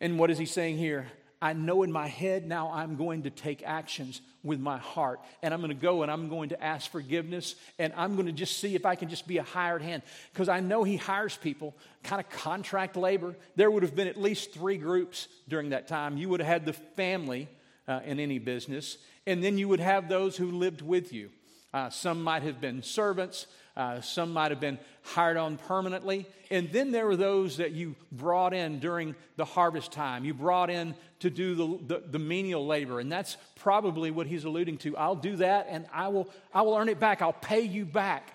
And 0.00 0.16
what 0.16 0.30
is 0.30 0.38
he 0.38 0.46
saying 0.46 0.78
here? 0.78 1.08
I 1.42 1.52
know 1.52 1.82
in 1.82 1.92
my 1.92 2.08
head 2.08 2.46
now 2.46 2.72
I'm 2.72 2.96
going 2.96 3.24
to 3.24 3.30
take 3.30 3.62
actions 3.62 4.22
with 4.42 4.60
my 4.60 4.78
heart. 4.78 5.20
And 5.42 5.52
I'm 5.52 5.60
going 5.60 5.68
to 5.68 5.74
go 5.74 6.02
and 6.02 6.10
I'm 6.10 6.28
going 6.28 6.48
to 6.50 6.62
ask 6.62 6.90
forgiveness. 6.90 7.56
And 7.78 7.92
I'm 7.96 8.14
going 8.14 8.26
to 8.26 8.32
just 8.32 8.58
see 8.58 8.74
if 8.74 8.86
I 8.86 8.94
can 8.94 9.08
just 9.10 9.26
be 9.26 9.36
a 9.38 9.42
hired 9.42 9.82
hand. 9.82 10.02
Because 10.32 10.48
I 10.48 10.60
know 10.60 10.84
he 10.84 10.96
hires 10.96 11.36
people, 11.36 11.74
kind 12.02 12.20
of 12.20 12.30
contract 12.30 12.96
labor. 12.96 13.36
There 13.56 13.70
would 13.70 13.82
have 13.82 13.94
been 13.94 14.08
at 14.08 14.16
least 14.16 14.54
three 14.54 14.78
groups 14.78 15.28
during 15.48 15.70
that 15.70 15.88
time. 15.88 16.16
You 16.16 16.30
would 16.30 16.40
have 16.40 16.48
had 16.48 16.64
the 16.64 16.72
family 16.72 17.48
uh, 17.88 18.00
in 18.04 18.20
any 18.20 18.38
business, 18.38 18.98
and 19.26 19.42
then 19.42 19.58
you 19.58 19.68
would 19.68 19.80
have 19.80 20.08
those 20.08 20.36
who 20.36 20.50
lived 20.50 20.82
with 20.82 21.12
you. 21.12 21.30
Uh, 21.74 21.90
some 21.90 22.22
might 22.22 22.42
have 22.42 22.60
been 22.60 22.82
servants, 22.82 23.46
uh, 23.76 24.00
some 24.00 24.32
might 24.32 24.50
have 24.50 24.60
been 24.60 24.78
hired 25.02 25.36
on 25.36 25.56
permanently. 25.56 26.26
And 26.50 26.70
then 26.70 26.90
there 26.90 27.06
were 27.06 27.16
those 27.16 27.56
that 27.56 27.72
you 27.72 27.96
brought 28.10 28.52
in 28.52 28.78
during 28.80 29.14
the 29.36 29.44
harvest 29.44 29.92
time. 29.92 30.24
You 30.24 30.34
brought 30.34 30.68
in 30.68 30.94
to 31.20 31.30
do 31.30 31.54
the, 31.54 31.78
the, 31.86 32.02
the, 32.10 32.18
menial 32.18 32.66
labor. 32.66 33.00
And 33.00 33.10
that's 33.10 33.38
probably 33.56 34.10
what 34.10 34.26
he's 34.26 34.44
alluding 34.44 34.78
to. 34.78 34.96
I'll 34.96 35.16
do 35.16 35.36
that 35.36 35.68
and 35.70 35.86
I 35.92 36.08
will, 36.08 36.28
I 36.52 36.62
will 36.62 36.76
earn 36.76 36.90
it 36.90 37.00
back. 37.00 37.22
I'll 37.22 37.32
pay 37.32 37.62
you 37.62 37.86
back. 37.86 38.28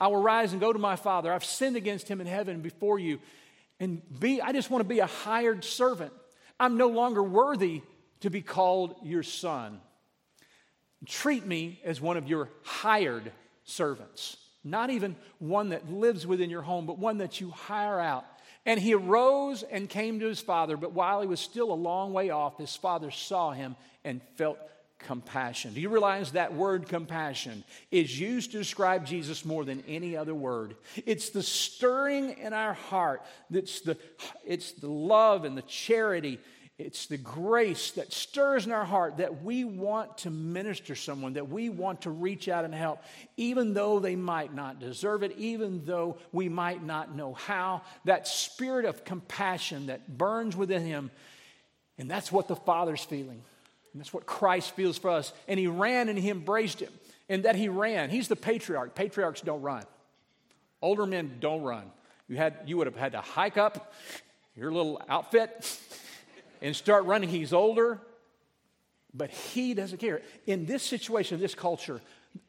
I 0.00 0.06
will 0.08 0.22
rise 0.22 0.52
and 0.52 0.60
go 0.60 0.72
to 0.72 0.78
my 0.78 0.96
father. 0.96 1.32
I've 1.32 1.44
sinned 1.44 1.76
against 1.76 2.06
him 2.06 2.20
in 2.20 2.26
heaven 2.26 2.60
before 2.60 2.98
you. 2.98 3.18
And 3.80 4.02
be, 4.20 4.40
I 4.40 4.52
just 4.52 4.70
want 4.70 4.80
to 4.82 4.88
be 4.88 5.00
a 5.00 5.06
hired 5.06 5.64
servant. 5.64 6.12
I'm 6.60 6.76
no 6.76 6.88
longer 6.88 7.22
worthy 7.22 7.82
to 8.20 8.30
be 8.30 8.42
called 8.42 8.94
your 9.02 9.24
son. 9.24 9.80
Treat 11.06 11.44
me 11.44 11.80
as 11.84 12.00
one 12.00 12.16
of 12.16 12.28
your 12.28 12.48
hired 12.62 13.32
servants. 13.64 14.36
Not 14.64 14.90
even 14.90 15.14
one 15.38 15.68
that 15.68 15.90
lives 15.92 16.26
within 16.26 16.48
your 16.50 16.62
home, 16.62 16.86
but 16.86 16.98
one 16.98 17.18
that 17.18 17.40
you 17.40 17.50
hire 17.50 18.00
out. 18.00 18.24
And 18.66 18.80
he 18.80 18.94
arose 18.94 19.62
and 19.62 19.88
came 19.88 20.20
to 20.20 20.26
his 20.26 20.40
father, 20.40 20.78
but 20.78 20.92
while 20.92 21.20
he 21.20 21.26
was 21.26 21.38
still 21.38 21.70
a 21.70 21.74
long 21.74 22.14
way 22.14 22.30
off, 22.30 22.56
his 22.56 22.74
father 22.74 23.10
saw 23.10 23.52
him 23.52 23.76
and 24.04 24.22
felt 24.36 24.58
compassion. 25.00 25.74
Do 25.74 25.80
you 25.80 25.90
realize 25.90 26.32
that 26.32 26.54
word 26.54 26.88
compassion 26.88 27.62
is 27.90 28.18
used 28.18 28.52
to 28.52 28.58
describe 28.58 29.04
Jesus 29.06 29.44
more 29.44 29.64
than 29.64 29.84
any 29.86 30.16
other 30.16 30.34
word? 30.34 30.76
It's 31.04 31.30
the 31.30 31.42
stirring 31.42 32.38
in 32.38 32.52
our 32.52 32.72
heart, 32.72 33.22
it's 33.52 33.80
the, 33.80 33.98
it's 34.46 34.72
the 34.72 34.90
love 34.90 35.44
and 35.44 35.58
the 35.58 35.62
charity 35.62 36.40
it's 36.76 37.06
the 37.06 37.16
grace 37.16 37.92
that 37.92 38.12
stirs 38.12 38.66
in 38.66 38.72
our 38.72 38.84
heart 38.84 39.18
that 39.18 39.44
we 39.44 39.62
want 39.64 40.18
to 40.18 40.30
minister 40.30 40.96
someone, 40.96 41.34
that 41.34 41.48
we 41.48 41.68
want 41.68 42.02
to 42.02 42.10
reach 42.10 42.48
out 42.48 42.64
and 42.64 42.74
help, 42.74 43.00
even 43.36 43.74
though 43.74 44.00
they 44.00 44.16
might 44.16 44.52
not 44.52 44.80
deserve 44.80 45.22
it, 45.22 45.36
even 45.38 45.84
though 45.84 46.16
we 46.32 46.48
might 46.48 46.82
not 46.82 47.14
know 47.14 47.34
how. 47.34 47.82
That 48.06 48.26
spirit 48.26 48.86
of 48.86 49.04
compassion 49.04 49.86
that 49.86 50.18
burns 50.18 50.56
within 50.56 50.84
him. 50.84 51.12
And 51.96 52.10
that's 52.10 52.32
what 52.32 52.48
the 52.48 52.56
Father's 52.56 53.04
feeling. 53.04 53.40
And 53.92 54.00
that's 54.00 54.12
what 54.12 54.26
Christ 54.26 54.72
feels 54.72 54.98
for 54.98 55.10
us. 55.10 55.32
And 55.46 55.60
he 55.60 55.68
ran 55.68 56.08
and 56.08 56.18
he 56.18 56.28
embraced 56.28 56.80
him. 56.80 56.92
And 57.28 57.44
that 57.44 57.54
he 57.54 57.68
ran. 57.68 58.10
He's 58.10 58.26
the 58.26 58.36
patriarch. 58.36 58.96
Patriarchs 58.96 59.40
don't 59.40 59.62
run. 59.62 59.84
Older 60.82 61.06
men 61.06 61.36
don't 61.38 61.62
run. 61.62 61.84
You, 62.26 62.36
had, 62.36 62.56
you 62.66 62.76
would 62.78 62.88
have 62.88 62.96
had 62.96 63.12
to 63.12 63.20
hike 63.20 63.56
up 63.56 63.94
your 64.56 64.72
little 64.72 65.00
outfit 65.08 65.78
and 66.64 66.74
start 66.74 67.04
running. 67.04 67.28
He's 67.28 67.52
older, 67.52 68.00
but 69.12 69.30
he 69.30 69.74
doesn't 69.74 69.98
care. 69.98 70.22
In 70.46 70.64
this 70.64 70.82
situation, 70.82 71.38
this 71.38 71.54
culture, 71.54 72.00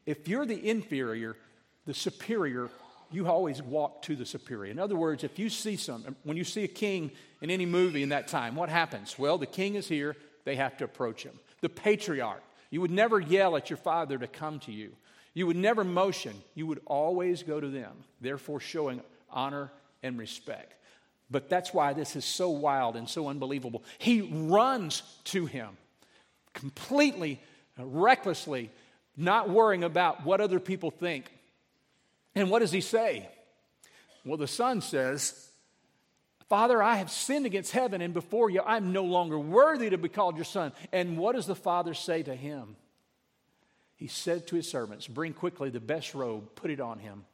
if 0.06 0.26
you're 0.26 0.46
the 0.46 0.68
inferior, 0.68 1.36
the 1.84 1.92
superior, 1.92 2.70
you 3.12 3.28
always 3.28 3.62
walk 3.62 4.02
to 4.02 4.16
the 4.16 4.24
superior. 4.24 4.70
In 4.72 4.78
other 4.78 4.96
words, 4.96 5.22
if 5.22 5.38
you 5.38 5.50
see 5.50 5.76
some, 5.76 6.16
when 6.24 6.36
you 6.36 6.44
see 6.44 6.64
a 6.64 6.68
king 6.68 7.12
in 7.42 7.50
any 7.50 7.66
movie 7.66 8.02
in 8.02 8.08
that 8.08 8.26
time, 8.26 8.56
what 8.56 8.70
happens? 8.70 9.18
Well, 9.18 9.36
the 9.36 9.46
king 9.46 9.74
is 9.74 9.86
here, 9.86 10.16
they 10.44 10.56
have 10.56 10.78
to 10.78 10.84
approach 10.84 11.22
him. 11.22 11.38
The 11.60 11.68
patriarch, 11.68 12.42
you 12.70 12.80
would 12.80 12.90
never 12.90 13.20
yell 13.20 13.54
at 13.54 13.68
your 13.68 13.76
father 13.76 14.16
to 14.18 14.26
come 14.26 14.60
to 14.60 14.72
you. 14.72 14.92
You 15.34 15.46
would 15.46 15.56
never 15.56 15.84
motion, 15.84 16.32
you 16.54 16.66
would 16.66 16.80
always 16.86 17.42
go 17.42 17.60
to 17.60 17.68
them, 17.68 17.92
therefore 18.22 18.60
showing 18.60 19.02
honor 19.30 19.70
and 20.02 20.18
respect. 20.18 20.72
But 21.30 21.48
that's 21.48 21.74
why 21.74 21.92
this 21.92 22.14
is 22.14 22.24
so 22.24 22.50
wild 22.50 22.96
and 22.96 23.08
so 23.08 23.28
unbelievable. 23.28 23.82
He 23.98 24.20
runs 24.22 25.02
to 25.24 25.46
him 25.46 25.76
completely, 26.54 27.40
recklessly, 27.78 28.70
not 29.16 29.50
worrying 29.50 29.84
about 29.84 30.24
what 30.24 30.40
other 30.40 30.60
people 30.60 30.90
think. 30.90 31.30
And 32.34 32.50
what 32.50 32.60
does 32.60 32.72
he 32.72 32.80
say? 32.80 33.28
Well, 34.24 34.36
the 34.36 34.46
son 34.46 34.80
says, 34.80 35.48
Father, 36.48 36.80
I 36.82 36.96
have 36.96 37.10
sinned 37.10 37.46
against 37.46 37.72
heaven 37.72 38.00
and 38.00 38.14
before 38.14 38.50
you. 38.50 38.60
I'm 38.64 38.92
no 38.92 39.04
longer 39.04 39.38
worthy 39.38 39.90
to 39.90 39.98
be 39.98 40.08
called 40.08 40.36
your 40.36 40.44
son. 40.44 40.72
And 40.92 41.18
what 41.18 41.34
does 41.34 41.46
the 41.46 41.56
father 41.56 41.94
say 41.94 42.22
to 42.22 42.34
him? 42.34 42.76
He 43.96 44.06
said 44.06 44.46
to 44.48 44.56
his 44.56 44.70
servants, 44.70 45.08
Bring 45.08 45.32
quickly 45.32 45.70
the 45.70 45.80
best 45.80 46.14
robe, 46.14 46.54
put 46.54 46.70
it 46.70 46.80
on 46.80 46.98
him, 46.98 47.24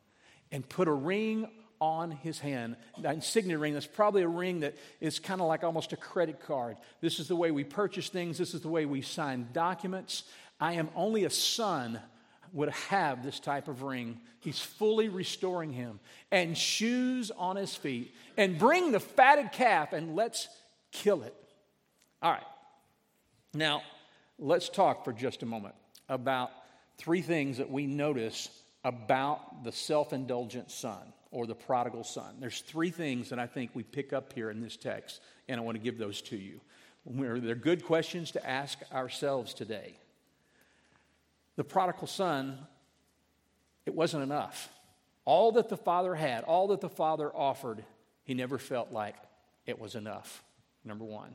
and 0.50 0.66
put 0.66 0.88
a 0.88 0.92
ring 0.92 1.48
on 1.82 2.12
his 2.12 2.38
hand, 2.38 2.76
an 2.96 3.06
insignia 3.06 3.58
ring. 3.58 3.74
That's 3.74 3.88
probably 3.88 4.22
a 4.22 4.28
ring 4.28 4.60
that 4.60 4.76
is 5.00 5.18
kind 5.18 5.40
of 5.40 5.48
like 5.48 5.64
almost 5.64 5.92
a 5.92 5.96
credit 5.96 6.40
card. 6.40 6.76
This 7.00 7.18
is 7.18 7.26
the 7.26 7.34
way 7.34 7.50
we 7.50 7.64
purchase 7.64 8.08
things, 8.08 8.38
this 8.38 8.54
is 8.54 8.60
the 8.60 8.68
way 8.68 8.86
we 8.86 9.02
sign 9.02 9.48
documents. 9.52 10.22
I 10.60 10.74
am 10.74 10.90
only 10.94 11.24
a 11.24 11.30
son 11.30 11.98
would 12.52 12.68
have 12.68 13.24
this 13.24 13.40
type 13.40 13.66
of 13.66 13.82
ring. 13.82 14.20
He's 14.38 14.60
fully 14.60 15.08
restoring 15.08 15.72
him. 15.72 15.98
And 16.30 16.56
shoes 16.56 17.32
on 17.32 17.56
his 17.56 17.74
feet. 17.74 18.14
And 18.36 18.60
bring 18.60 18.92
the 18.92 19.00
fatted 19.00 19.50
calf 19.50 19.92
and 19.92 20.14
let's 20.14 20.46
kill 20.92 21.24
it. 21.24 21.34
All 22.22 22.30
right. 22.30 22.46
Now, 23.54 23.82
let's 24.38 24.68
talk 24.68 25.04
for 25.04 25.12
just 25.12 25.42
a 25.42 25.46
moment 25.46 25.74
about 26.08 26.52
three 26.96 27.22
things 27.22 27.58
that 27.58 27.70
we 27.70 27.86
notice 27.86 28.50
about 28.84 29.64
the 29.64 29.72
self 29.72 30.12
indulgent 30.12 30.70
son 30.70 31.12
or 31.32 31.46
the 31.46 31.54
prodigal 31.54 32.04
son. 32.04 32.36
There's 32.38 32.60
three 32.60 32.90
things 32.90 33.30
that 33.30 33.40
I 33.40 33.46
think 33.46 33.72
we 33.74 33.82
pick 33.82 34.12
up 34.12 34.32
here 34.32 34.50
in 34.50 34.60
this 34.60 34.76
text, 34.76 35.20
and 35.48 35.60
I 35.60 35.64
want 35.64 35.76
to 35.76 35.82
give 35.82 35.98
those 35.98 36.22
to 36.22 36.36
you. 36.36 36.60
They're 37.04 37.56
good 37.56 37.84
questions 37.84 38.30
to 38.32 38.48
ask 38.48 38.78
ourselves 38.92 39.54
today. 39.54 39.96
The 41.56 41.64
prodigal 41.64 42.06
son, 42.06 42.58
it 43.84 43.94
wasn't 43.94 44.22
enough. 44.22 44.70
All 45.24 45.52
that 45.52 45.68
the 45.68 45.76
father 45.76 46.14
had, 46.14 46.44
all 46.44 46.68
that 46.68 46.80
the 46.80 46.88
father 46.88 47.34
offered, 47.34 47.84
he 48.24 48.34
never 48.34 48.58
felt 48.58 48.92
like 48.92 49.16
it 49.66 49.80
was 49.80 49.94
enough. 49.94 50.44
Number 50.84 51.04
one. 51.04 51.34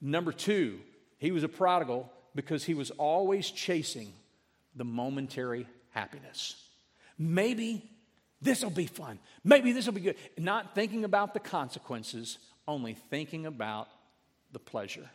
Number 0.00 0.32
two, 0.32 0.80
he 1.18 1.32
was 1.32 1.42
a 1.42 1.48
prodigal 1.48 2.10
because 2.34 2.64
he 2.64 2.74
was 2.74 2.90
always 2.92 3.50
chasing 3.50 4.12
the 4.74 4.84
momentary 4.84 5.66
happiness. 5.90 6.56
Maybe 7.18 7.90
this 8.42 8.62
will 8.62 8.70
be 8.70 8.86
fun. 8.86 9.20
Maybe 9.44 9.72
this 9.72 9.86
will 9.86 9.94
be 9.94 10.00
good. 10.00 10.16
Not 10.36 10.74
thinking 10.74 11.04
about 11.04 11.32
the 11.32 11.40
consequences, 11.40 12.38
only 12.66 12.94
thinking 12.94 13.46
about 13.46 13.88
the 14.52 14.58
pleasure. 14.58 15.08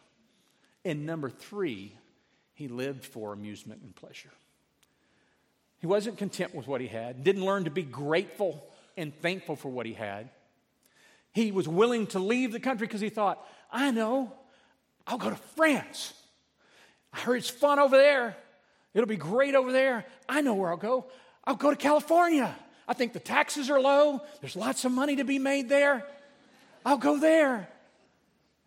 And 0.86 1.06
number 1.06 1.30
three, 1.30 1.94
he 2.54 2.70
lived 2.70 3.06
for 3.06 3.34
amusement 3.34 3.82
and 3.84 3.94
pleasure. 3.94 4.32
He 5.80 5.88
wasn't 5.88 6.18
content 6.18 6.56
with 6.56 6.68
what 6.68 6.82
he 6.82 6.88
had, 6.88 7.24
didn't 7.24 7.46
learn 7.46 7.66
to 7.66 7.70
be 7.70 7.84
grateful 7.84 8.64
and 8.96 9.14
thankful 9.22 9.56
for 9.56 9.70
what 9.70 9.86
he 9.86 9.94
had. 9.94 10.30
He 11.34 11.52
was 11.52 11.68
willing 11.68 12.08
to 12.08 12.20
leave 12.20 12.52
the 12.52 12.60
country 12.60 12.88
because 12.88 13.02
he 13.02 13.10
thought, 13.10 13.46
I 13.72 13.92
know, 13.92 14.32
I'll 15.06 15.20
go 15.20 15.30
to 15.30 15.36
France. 15.36 16.14
I 17.14 17.20
heard 17.20 17.36
it's 17.36 17.50
fun 17.50 17.78
over 17.78 17.96
there. 17.96 18.36
It'll 18.94 19.06
be 19.06 19.18
great 19.18 19.54
over 19.54 19.72
there. 19.72 20.06
I 20.28 20.42
know 20.42 20.56
where 20.56 20.72
I'll 20.72 20.78
go. 20.78 21.06
I'll 21.44 21.56
go 21.56 21.70
to 21.70 21.76
California. 21.76 22.56
I 22.88 22.94
think 22.94 23.14
the 23.14 23.20
taxes 23.20 23.70
are 23.70 23.80
low. 23.80 24.22
There's 24.40 24.56
lots 24.56 24.86
of 24.86 24.92
money 24.92 25.18
to 25.18 25.26
be 25.26 25.40
made 25.40 25.68
there. 25.68 26.06
I'll 26.86 26.98
go 26.98 27.20
there. 27.20 27.68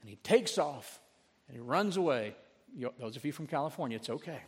And 0.01 0.11
he 0.11 0.17
takes 0.17 0.59
off 0.59 1.01
and 1.49 1.57
he 1.57 1.63
runs 1.63 1.97
away. 1.97 2.35
You, 2.77 2.93
those 2.99 3.17
of 3.17 3.25
you 3.25 3.33
from 3.33 3.47
California, 3.47 3.97
it's 3.97 4.11
okay. 4.11 4.41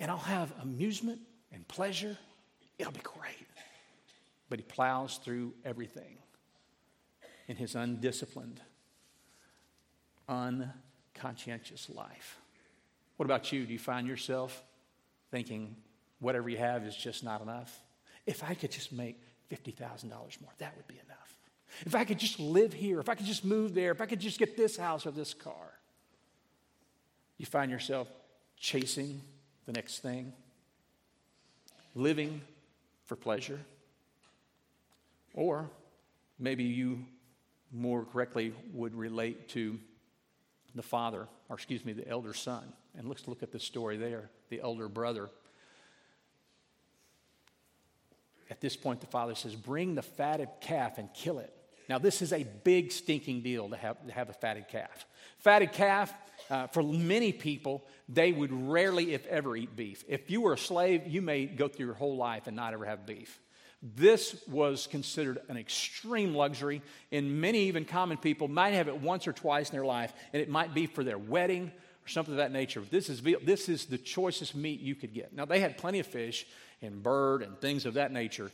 and 0.00 0.10
I'll 0.10 0.16
have 0.16 0.52
amusement 0.62 1.20
and 1.52 1.66
pleasure. 1.68 2.16
It'll 2.78 2.92
be 2.92 3.00
great. 3.00 3.46
But 4.48 4.60
he 4.60 4.64
plows 4.64 5.18
through 5.22 5.54
everything 5.64 6.18
in 7.48 7.56
his 7.56 7.74
undisciplined, 7.74 8.60
unconscientious 10.28 11.90
life. 11.90 12.38
What 13.16 13.24
about 13.24 13.52
you? 13.52 13.66
Do 13.66 13.72
you 13.72 13.78
find 13.78 14.06
yourself 14.06 14.64
thinking 15.30 15.76
whatever 16.20 16.48
you 16.48 16.58
have 16.58 16.84
is 16.84 16.96
just 16.96 17.24
not 17.24 17.42
enough? 17.42 17.80
If 18.26 18.42
I 18.42 18.54
could 18.54 18.70
just 18.70 18.92
make 18.92 19.20
$50,000 19.50 20.10
more, 20.10 20.50
that 20.58 20.76
would 20.76 20.86
be 20.88 21.00
enough. 21.04 21.38
If 21.84 21.94
I 21.94 22.04
could 22.04 22.18
just 22.18 22.40
live 22.40 22.72
here, 22.72 23.00
if 23.00 23.08
I 23.08 23.14
could 23.14 23.26
just 23.26 23.44
move 23.44 23.74
there, 23.74 23.90
if 23.92 24.00
I 24.00 24.06
could 24.06 24.20
just 24.20 24.38
get 24.38 24.56
this 24.56 24.76
house 24.76 25.06
or 25.06 25.10
this 25.10 25.34
car. 25.34 25.72
You 27.36 27.46
find 27.46 27.70
yourself 27.70 28.08
chasing 28.56 29.20
the 29.66 29.72
next 29.72 29.98
thing, 29.98 30.32
living 31.94 32.40
for 33.04 33.16
pleasure. 33.16 33.60
Or 35.34 35.68
maybe 36.38 36.64
you 36.64 37.04
more 37.72 38.04
correctly 38.04 38.54
would 38.72 38.94
relate 38.94 39.48
to 39.50 39.78
the 40.76 40.82
father, 40.82 41.26
or 41.48 41.56
excuse 41.56 41.84
me, 41.84 41.92
the 41.92 42.08
elder 42.08 42.34
son. 42.34 42.72
And 42.96 43.08
let's 43.08 43.26
look 43.28 43.42
at 43.42 43.52
the 43.52 43.58
story 43.58 43.96
there, 43.96 44.30
the 44.48 44.60
elder 44.60 44.88
brother. 44.88 45.28
At 48.50 48.60
this 48.60 48.76
point, 48.76 49.00
the 49.00 49.06
father 49.06 49.34
says, 49.34 49.54
Bring 49.54 49.94
the 49.94 50.02
fatted 50.02 50.48
calf 50.60 50.98
and 50.98 51.12
kill 51.12 51.38
it. 51.38 51.52
Now, 51.88 51.98
this 51.98 52.22
is 52.22 52.32
a 52.32 52.44
big 52.64 52.90
stinking 52.90 53.42
deal 53.42 53.68
to 53.68 53.76
have, 53.76 54.04
to 54.06 54.12
have 54.12 54.28
a 54.28 54.32
fatted 54.32 54.68
calf. 54.68 55.06
Fatted 55.38 55.72
calf, 55.72 56.12
uh, 56.50 56.66
for 56.68 56.82
many 56.82 57.32
people, 57.32 57.86
they 58.08 58.32
would 58.32 58.52
rarely, 58.52 59.14
if 59.14 59.26
ever, 59.26 59.56
eat 59.56 59.76
beef. 59.76 60.04
If 60.08 60.30
you 60.30 60.40
were 60.40 60.54
a 60.54 60.58
slave, 60.58 61.06
you 61.06 61.22
may 61.22 61.46
go 61.46 61.68
through 61.68 61.86
your 61.86 61.94
whole 61.94 62.16
life 62.16 62.46
and 62.46 62.56
not 62.56 62.72
ever 62.72 62.84
have 62.84 63.06
beef. 63.06 63.38
This 63.94 64.34
was 64.48 64.88
considered 64.88 65.38
an 65.48 65.56
extreme 65.56 66.34
luxury, 66.34 66.82
and 67.12 67.40
many, 67.40 67.60
even 67.64 67.84
common 67.84 68.16
people, 68.16 68.48
might 68.48 68.74
have 68.74 68.88
it 68.88 69.00
once 69.00 69.28
or 69.28 69.32
twice 69.32 69.70
in 69.70 69.76
their 69.76 69.84
life, 69.84 70.12
and 70.32 70.42
it 70.42 70.48
might 70.48 70.74
be 70.74 70.86
for 70.86 71.04
their 71.04 71.18
wedding 71.18 71.70
or 72.04 72.08
something 72.08 72.34
of 72.34 72.38
that 72.38 72.50
nature. 72.50 72.82
This 72.90 73.08
is, 73.08 73.22
this 73.22 73.68
is 73.68 73.86
the 73.86 73.98
choicest 73.98 74.56
meat 74.56 74.80
you 74.80 74.96
could 74.96 75.14
get. 75.14 75.32
Now, 75.32 75.44
they 75.44 75.60
had 75.60 75.78
plenty 75.78 76.00
of 76.00 76.06
fish 76.06 76.46
and 76.82 77.00
bird 77.00 77.42
and 77.42 77.60
things 77.60 77.86
of 77.86 77.94
that 77.94 78.10
nature, 78.10 78.50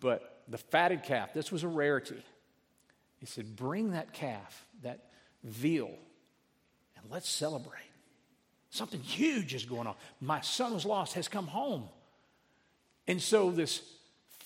but 0.00 0.42
the 0.48 0.58
fatted 0.58 1.04
calf, 1.04 1.32
this 1.32 1.50
was 1.50 1.62
a 1.62 1.68
rarity. 1.68 2.22
He 3.18 3.26
said, 3.26 3.56
Bring 3.56 3.92
that 3.92 4.12
calf, 4.12 4.66
that 4.82 5.06
veal, 5.42 5.90
and 6.96 7.10
let's 7.10 7.30
celebrate. 7.30 7.80
Something 8.68 9.00
huge 9.00 9.54
is 9.54 9.64
going 9.64 9.86
on. 9.86 9.94
My 10.20 10.42
son 10.42 10.74
was 10.74 10.84
lost, 10.84 11.14
has 11.14 11.28
come 11.28 11.46
home. 11.46 11.84
And 13.08 13.22
so 13.22 13.50
this 13.50 13.80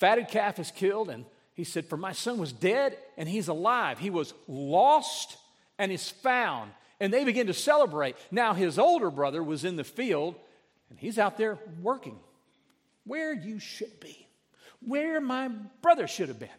fatted 0.01 0.29
calf 0.29 0.57
is 0.57 0.71
killed, 0.71 1.09
and 1.09 1.25
he 1.53 1.63
said, 1.63 1.85
For 1.85 1.95
my 1.95 2.11
son 2.11 2.39
was 2.39 2.51
dead 2.51 2.97
and 3.17 3.29
he's 3.29 3.47
alive. 3.47 3.99
He 3.99 4.09
was 4.09 4.33
lost 4.47 5.37
and 5.77 5.91
is 5.91 6.09
found. 6.09 6.71
And 6.99 7.13
they 7.13 7.23
begin 7.23 7.47
to 7.47 7.53
celebrate. 7.53 8.15
Now, 8.31 8.55
his 8.55 8.79
older 8.79 9.11
brother 9.11 9.43
was 9.43 9.63
in 9.63 9.75
the 9.75 9.83
field 9.83 10.35
and 10.89 10.97
he's 10.99 11.19
out 11.19 11.37
there 11.37 11.59
working 11.81 12.19
where 13.05 13.31
you 13.31 13.59
should 13.59 13.99
be, 13.99 14.27
where 14.85 15.21
my 15.21 15.49
brother 15.81 16.07
should 16.07 16.29
have 16.29 16.39
been. 16.39 16.49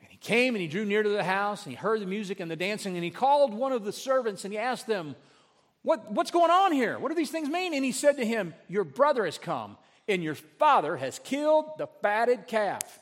And 0.00 0.10
he 0.10 0.18
came 0.18 0.54
and 0.54 0.60
he 0.60 0.68
drew 0.68 0.84
near 0.84 1.02
to 1.02 1.08
the 1.08 1.24
house 1.24 1.64
and 1.64 1.72
he 1.72 1.76
heard 1.76 2.00
the 2.00 2.06
music 2.06 2.40
and 2.40 2.50
the 2.50 2.56
dancing 2.56 2.94
and 2.94 3.04
he 3.04 3.10
called 3.10 3.54
one 3.54 3.72
of 3.72 3.84
the 3.84 3.92
servants 3.92 4.44
and 4.44 4.52
he 4.52 4.58
asked 4.58 4.86
them, 4.86 5.16
what, 5.82 6.12
What's 6.12 6.30
going 6.30 6.50
on 6.50 6.72
here? 6.72 6.98
What 6.98 7.08
do 7.08 7.14
these 7.14 7.30
things 7.30 7.48
mean? 7.48 7.72
And 7.72 7.84
he 7.84 7.92
said 7.92 8.18
to 8.18 8.26
him, 8.26 8.54
Your 8.68 8.84
brother 8.84 9.24
has 9.24 9.38
come 9.38 9.78
and 10.08 10.22
your 10.22 10.34
father 10.34 10.96
has 10.96 11.18
killed 11.18 11.66
the 11.78 11.86
fatted 12.02 12.46
calf. 12.46 13.00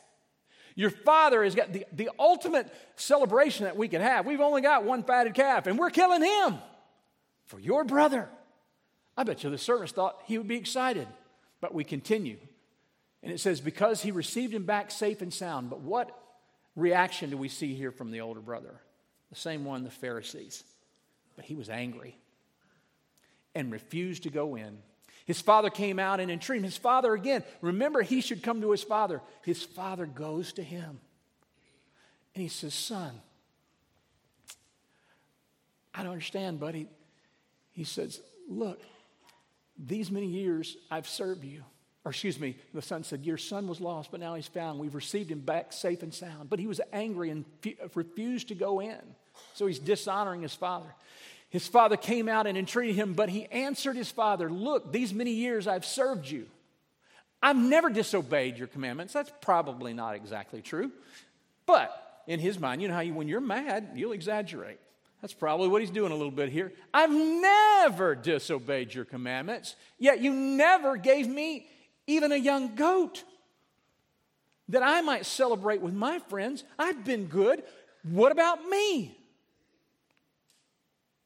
Your 0.75 0.89
father 0.89 1.43
has 1.43 1.55
got 1.55 1.71
the, 1.71 1.85
the 1.93 2.09
ultimate 2.19 2.71
celebration 2.95 3.65
that 3.65 3.77
we 3.77 3.87
can 3.87 4.01
have. 4.01 4.25
We've 4.25 4.41
only 4.41 4.61
got 4.61 4.83
one 4.83 5.03
fatted 5.03 5.33
calf, 5.33 5.67
and 5.67 5.79
we're 5.79 5.89
killing 5.89 6.23
him 6.23 6.57
for 7.45 7.59
your 7.59 7.83
brother. 7.83 8.27
I 9.15 9.23
bet 9.23 9.43
you 9.43 9.49
the 9.49 9.57
servants 9.57 9.93
thought 9.93 10.21
he 10.25 10.37
would 10.37 10.47
be 10.47 10.57
excited. 10.57 11.07
But 11.61 11.73
we 11.73 11.83
continue. 11.83 12.37
And 13.23 13.31
it 13.31 13.39
says, 13.39 13.61
because 13.61 14.01
he 14.01 14.11
received 14.11 14.53
him 14.53 14.65
back 14.65 14.91
safe 14.91 15.21
and 15.21 15.33
sound. 15.33 15.69
But 15.69 15.81
what 15.81 16.15
reaction 16.75 17.29
do 17.29 17.37
we 17.37 17.49
see 17.49 17.73
here 17.73 17.91
from 17.91 18.11
the 18.11 18.21
older 18.21 18.41
brother? 18.41 18.81
The 19.31 19.35
same 19.35 19.65
one, 19.65 19.83
the 19.83 19.89
Pharisees. 19.89 20.63
But 21.35 21.45
he 21.45 21.55
was 21.55 21.69
angry 21.69 22.17
and 23.55 23.71
refused 23.71 24.23
to 24.23 24.29
go 24.29 24.55
in 24.55 24.77
his 25.25 25.41
father 25.41 25.71
came 25.71 25.97
out 25.97 26.19
and 26.19 26.29
entreated. 26.31 26.65
His 26.65 26.77
father, 26.77 27.13
again, 27.13 27.43
remember, 27.61 28.03
he 28.03 28.21
should 28.21 28.43
come 28.43 28.61
to 28.61 28.71
his 28.71 28.83
father. 28.83 29.21
His 29.43 29.63
father 29.63 30.05
goes 30.05 30.53
to 30.53 30.63
him. 30.63 30.99
And 32.35 32.41
he 32.41 32.47
says, 32.47 32.75
Son, 32.75 33.11
I 35.93 36.03
don't 36.03 36.11
understand, 36.11 36.59
buddy. 36.59 36.87
He 37.71 37.85
says, 37.85 38.21
Look, 38.47 38.79
these 39.77 40.11
many 40.11 40.27
years 40.27 40.77
I've 40.91 41.07
served 41.07 41.43
you. 41.43 41.63
or 42.03 42.11
excuse 42.11 42.39
me, 42.39 42.57
the 42.73 42.81
son 42.83 43.03
said, 43.03 43.25
Your 43.25 43.37
son 43.37 43.67
was 43.67 43.81
lost, 43.81 44.11
but 44.11 44.19
now 44.19 44.35
he's 44.35 44.47
found. 44.47 44.77
We've 44.77 44.93
received 44.93 45.31
him 45.31 45.39
back 45.39 45.73
safe 45.73 46.03
and 46.03 46.13
sound. 46.13 46.51
But 46.51 46.59
he 46.59 46.67
was 46.67 46.81
angry 46.93 47.31
and 47.31 47.45
refused 47.95 48.49
to 48.49 48.55
go 48.55 48.79
in. 48.79 49.01
So 49.55 49.65
he's 49.65 49.79
dishonoring 49.79 50.43
his 50.43 50.53
father. 50.53 50.93
His 51.49 51.67
father 51.67 51.95
came 51.97 52.27
out 52.27 52.47
and 52.47 52.57
entreated 52.57 52.95
him, 52.95 53.13
but 53.13 53.29
he 53.29 53.45
answered 53.45 53.95
his 53.95 54.11
father, 54.11 54.49
Look, 54.49 54.91
these 54.91 55.13
many 55.13 55.31
years 55.31 55.67
I've 55.67 55.85
served 55.85 56.29
you. 56.29 56.47
I've 57.41 57.57
never 57.57 57.89
disobeyed 57.89 58.57
your 58.57 58.67
commandments. 58.67 59.13
That's 59.13 59.31
probably 59.41 59.93
not 59.93 60.15
exactly 60.15 60.61
true. 60.61 60.91
But 61.65 62.23
in 62.27 62.39
his 62.39 62.59
mind, 62.59 62.81
you 62.81 62.87
know 62.87 62.93
how 62.93 63.01
you, 63.01 63.13
when 63.13 63.27
you're 63.27 63.41
mad, 63.41 63.91
you'll 63.95 64.13
exaggerate. 64.13 64.79
That's 65.21 65.33
probably 65.33 65.67
what 65.67 65.81
he's 65.81 65.91
doing 65.91 66.11
a 66.11 66.15
little 66.15 66.31
bit 66.31 66.49
here. 66.49 66.73
I've 66.93 67.11
never 67.11 68.15
disobeyed 68.15 68.93
your 68.93 69.05
commandments, 69.05 69.75
yet 69.97 70.19
you 70.19 70.33
never 70.33 70.97
gave 70.97 71.27
me 71.27 71.67
even 72.07 72.31
a 72.31 72.37
young 72.37 72.75
goat 72.75 73.23
that 74.69 74.83
I 74.83 75.01
might 75.01 75.25
celebrate 75.25 75.81
with 75.81 75.93
my 75.93 76.19
friends. 76.19 76.63
I've 76.77 77.03
been 77.03 77.25
good. 77.25 77.63
What 78.03 78.31
about 78.31 78.67
me? 78.67 79.17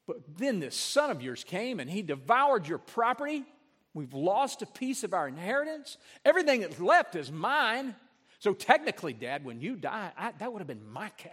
But 0.09 0.39
then 0.39 0.59
this 0.59 0.75
son 0.75 1.11
of 1.11 1.21
yours 1.21 1.43
came 1.43 1.79
and 1.79 1.87
he 1.87 2.01
devoured 2.01 2.67
your 2.67 2.79
property. 2.79 3.45
We've 3.93 4.11
lost 4.11 4.63
a 4.63 4.65
piece 4.65 5.03
of 5.03 5.13
our 5.13 5.27
inheritance. 5.27 5.99
Everything 6.25 6.61
that's 6.61 6.79
left 6.79 7.15
is 7.15 7.31
mine. 7.31 7.93
So 8.39 8.55
technically, 8.55 9.13
Dad, 9.13 9.45
when 9.45 9.61
you 9.61 9.75
die, 9.75 10.11
I, 10.17 10.31
that 10.39 10.51
would 10.51 10.61
have 10.61 10.67
been 10.67 10.91
my 10.91 11.09
cow. 11.09 11.29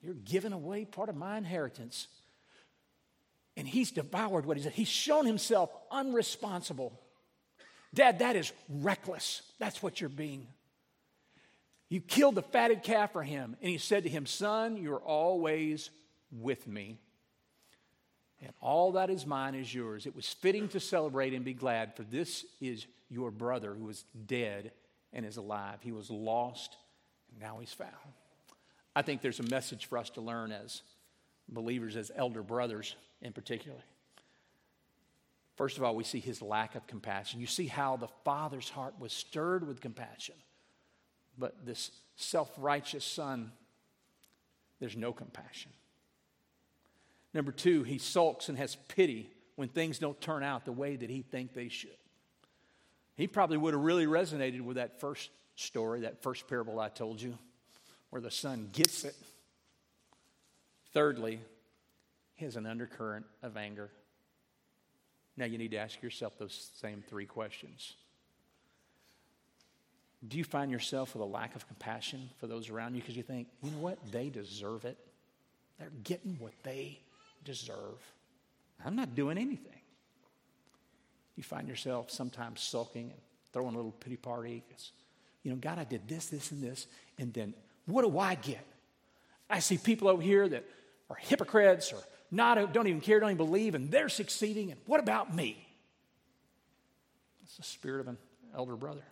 You're 0.00 0.14
giving 0.14 0.54
away 0.54 0.86
part 0.86 1.10
of 1.10 1.16
my 1.16 1.36
inheritance. 1.36 2.08
And 3.58 3.68
he's 3.68 3.90
devoured 3.90 4.46
what 4.46 4.56
he 4.56 4.62
said. 4.62 4.72
He's 4.72 4.88
shown 4.88 5.26
himself 5.26 5.68
unresponsible. 5.92 6.92
Dad, 7.92 8.20
that 8.20 8.36
is 8.36 8.54
reckless. 8.70 9.42
That's 9.58 9.82
what 9.82 10.00
you're 10.00 10.08
being. 10.08 10.46
You 11.88 12.00
killed 12.00 12.34
the 12.34 12.42
fatted 12.42 12.82
calf 12.82 13.12
for 13.12 13.22
him. 13.22 13.56
And 13.60 13.70
he 13.70 13.78
said 13.78 14.02
to 14.04 14.08
him, 14.08 14.26
Son, 14.26 14.76
you're 14.76 14.96
always 14.96 15.90
with 16.30 16.66
me. 16.66 16.98
And 18.42 18.52
all 18.60 18.92
that 18.92 19.08
is 19.08 19.26
mine 19.26 19.54
is 19.54 19.72
yours. 19.72 20.06
It 20.06 20.14
was 20.14 20.28
fitting 20.28 20.68
to 20.68 20.80
celebrate 20.80 21.32
and 21.32 21.44
be 21.44 21.54
glad, 21.54 21.96
for 21.96 22.02
this 22.02 22.44
is 22.60 22.86
your 23.08 23.30
brother 23.30 23.74
who 23.74 23.84
was 23.84 24.04
dead 24.26 24.72
and 25.12 25.24
is 25.24 25.36
alive. 25.36 25.78
He 25.80 25.92
was 25.92 26.10
lost, 26.10 26.76
and 27.30 27.40
now 27.40 27.58
he's 27.60 27.72
found. 27.72 27.92
I 28.94 29.02
think 29.02 29.22
there's 29.22 29.40
a 29.40 29.44
message 29.44 29.86
for 29.86 29.96
us 29.96 30.10
to 30.10 30.20
learn 30.20 30.52
as 30.52 30.82
believers, 31.48 31.96
as 31.96 32.10
elder 32.14 32.42
brothers 32.42 32.94
in 33.22 33.32
particular. 33.32 33.78
First 35.56 35.78
of 35.78 35.84
all, 35.84 35.94
we 35.94 36.04
see 36.04 36.20
his 36.20 36.42
lack 36.42 36.74
of 36.74 36.86
compassion. 36.86 37.40
You 37.40 37.46
see 37.46 37.66
how 37.66 37.96
the 37.96 38.08
father's 38.24 38.68
heart 38.68 38.94
was 38.98 39.12
stirred 39.12 39.66
with 39.66 39.80
compassion, 39.80 40.34
but 41.38 41.64
this 41.64 41.90
self 42.16 42.50
righteous 42.58 43.04
son, 43.04 43.52
there's 44.80 44.96
no 44.96 45.12
compassion. 45.12 45.72
Number 47.34 47.52
two, 47.52 47.82
he 47.82 47.98
sulks 47.98 48.48
and 48.48 48.56
has 48.56 48.76
pity 48.88 49.30
when 49.56 49.68
things 49.68 49.98
don't 49.98 50.20
turn 50.20 50.42
out 50.42 50.64
the 50.64 50.72
way 50.72 50.96
that 50.96 51.10
he 51.10 51.22
thinks 51.22 51.54
they 51.54 51.68
should. 51.68 51.90
He 53.16 53.26
probably 53.26 53.56
would 53.56 53.74
have 53.74 53.82
really 53.82 54.06
resonated 54.06 54.60
with 54.60 54.76
that 54.76 55.00
first 55.00 55.30
story, 55.54 56.00
that 56.00 56.22
first 56.22 56.46
parable 56.48 56.78
I 56.78 56.88
told 56.88 57.20
you 57.20 57.36
where 58.10 58.22
the 58.22 58.30
son 58.30 58.68
gets 58.72 59.04
it. 59.04 59.16
Thirdly, 60.92 61.40
he 62.34 62.44
has 62.44 62.56
an 62.56 62.66
undercurrent 62.66 63.26
of 63.42 63.56
anger. 63.56 63.90
Now 65.36 65.46
you 65.46 65.58
need 65.58 65.72
to 65.72 65.76
ask 65.78 66.02
yourself 66.02 66.38
those 66.38 66.70
same 66.76 67.02
three 67.06 67.26
questions. 67.26 67.94
Do 70.26 70.38
you 70.38 70.44
find 70.44 70.70
yourself 70.70 71.14
with 71.14 71.22
a 71.22 71.26
lack 71.26 71.54
of 71.54 71.66
compassion 71.66 72.30
for 72.38 72.46
those 72.46 72.70
around 72.70 72.94
you 72.94 73.00
because 73.00 73.16
you 73.16 73.22
think, 73.22 73.48
you 73.62 73.70
know 73.70 73.78
what, 73.78 73.98
they 74.10 74.28
deserve 74.28 74.84
it? 74.84 74.96
They're 75.78 75.90
getting 76.04 76.36
what 76.38 76.52
they 76.62 77.00
deserve. 77.44 78.00
I'm 78.84 78.96
not 78.96 79.14
doing 79.14 79.38
anything. 79.38 79.80
You 81.36 81.42
find 81.42 81.68
yourself 81.68 82.10
sometimes 82.10 82.62
sulking 82.62 83.10
and 83.10 83.20
throwing 83.52 83.74
a 83.74 83.76
little 83.76 83.92
pity 83.92 84.16
party 84.16 84.62
because, 84.66 84.92
you 85.42 85.50
know, 85.50 85.56
God, 85.58 85.78
I 85.78 85.84
did 85.84 86.08
this, 86.08 86.26
this, 86.26 86.50
and 86.50 86.62
this, 86.62 86.86
and 87.18 87.32
then 87.32 87.54
what 87.84 88.02
do 88.02 88.18
I 88.18 88.34
get? 88.36 88.66
I 89.48 89.60
see 89.60 89.78
people 89.78 90.08
over 90.08 90.22
here 90.22 90.48
that 90.48 90.64
are 91.08 91.16
hypocrites 91.16 91.92
or 91.92 91.98
not, 92.30 92.72
don't 92.72 92.86
even 92.88 93.00
care, 93.00 93.20
don't 93.20 93.30
even 93.30 93.36
believe, 93.36 93.74
and 93.74 93.90
they're 93.90 94.08
succeeding. 94.08 94.72
And 94.72 94.80
what 94.86 94.98
about 94.98 95.34
me? 95.34 95.68
It's 97.44 97.56
the 97.56 97.62
spirit 97.62 98.00
of 98.00 98.08
an 98.08 98.18
elder 98.54 98.74
brother. 98.76 99.04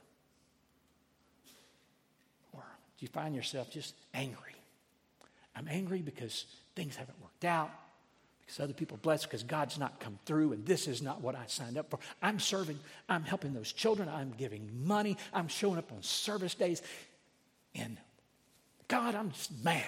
Do 2.99 3.05
you 3.05 3.09
find 3.09 3.35
yourself 3.35 3.71
just 3.71 3.95
angry? 4.13 4.55
I'm 5.57 5.69
angry 5.69 6.01
because 6.01 6.47
things 6.75 6.97
haven't 6.97 7.21
worked 7.23 7.45
out, 7.45 7.71
because 8.41 8.61
other 8.61 8.73
people 8.73 8.99
blessed, 9.01 9.25
because 9.25 9.43
God's 9.43 9.79
not 9.79 10.01
come 10.01 10.19
through, 10.27 10.53
and 10.53 10.67
this 10.67 10.87
is 10.87 11.03
not 11.03 11.21
what 11.21 11.35
I 11.35 11.45
signed 11.47 11.79
up 11.79 11.91
for. 11.91 11.99
I'm 12.23 12.39
serving, 12.39 12.79
I'm 13.09 13.23
helping 13.23 13.55
those 13.55 13.73
children, 13.73 14.09
I'm 14.09 14.33
giving 14.37 14.69
money, 14.87 15.17
I'm 15.33 15.49
showing 15.49 15.79
up 15.79 15.91
on 15.93 16.03
service 16.03 16.55
days, 16.55 16.83
and 17.75 17.99
God, 18.89 19.15
I'm 19.15 19.31
just 19.31 19.65
mad. 19.65 19.85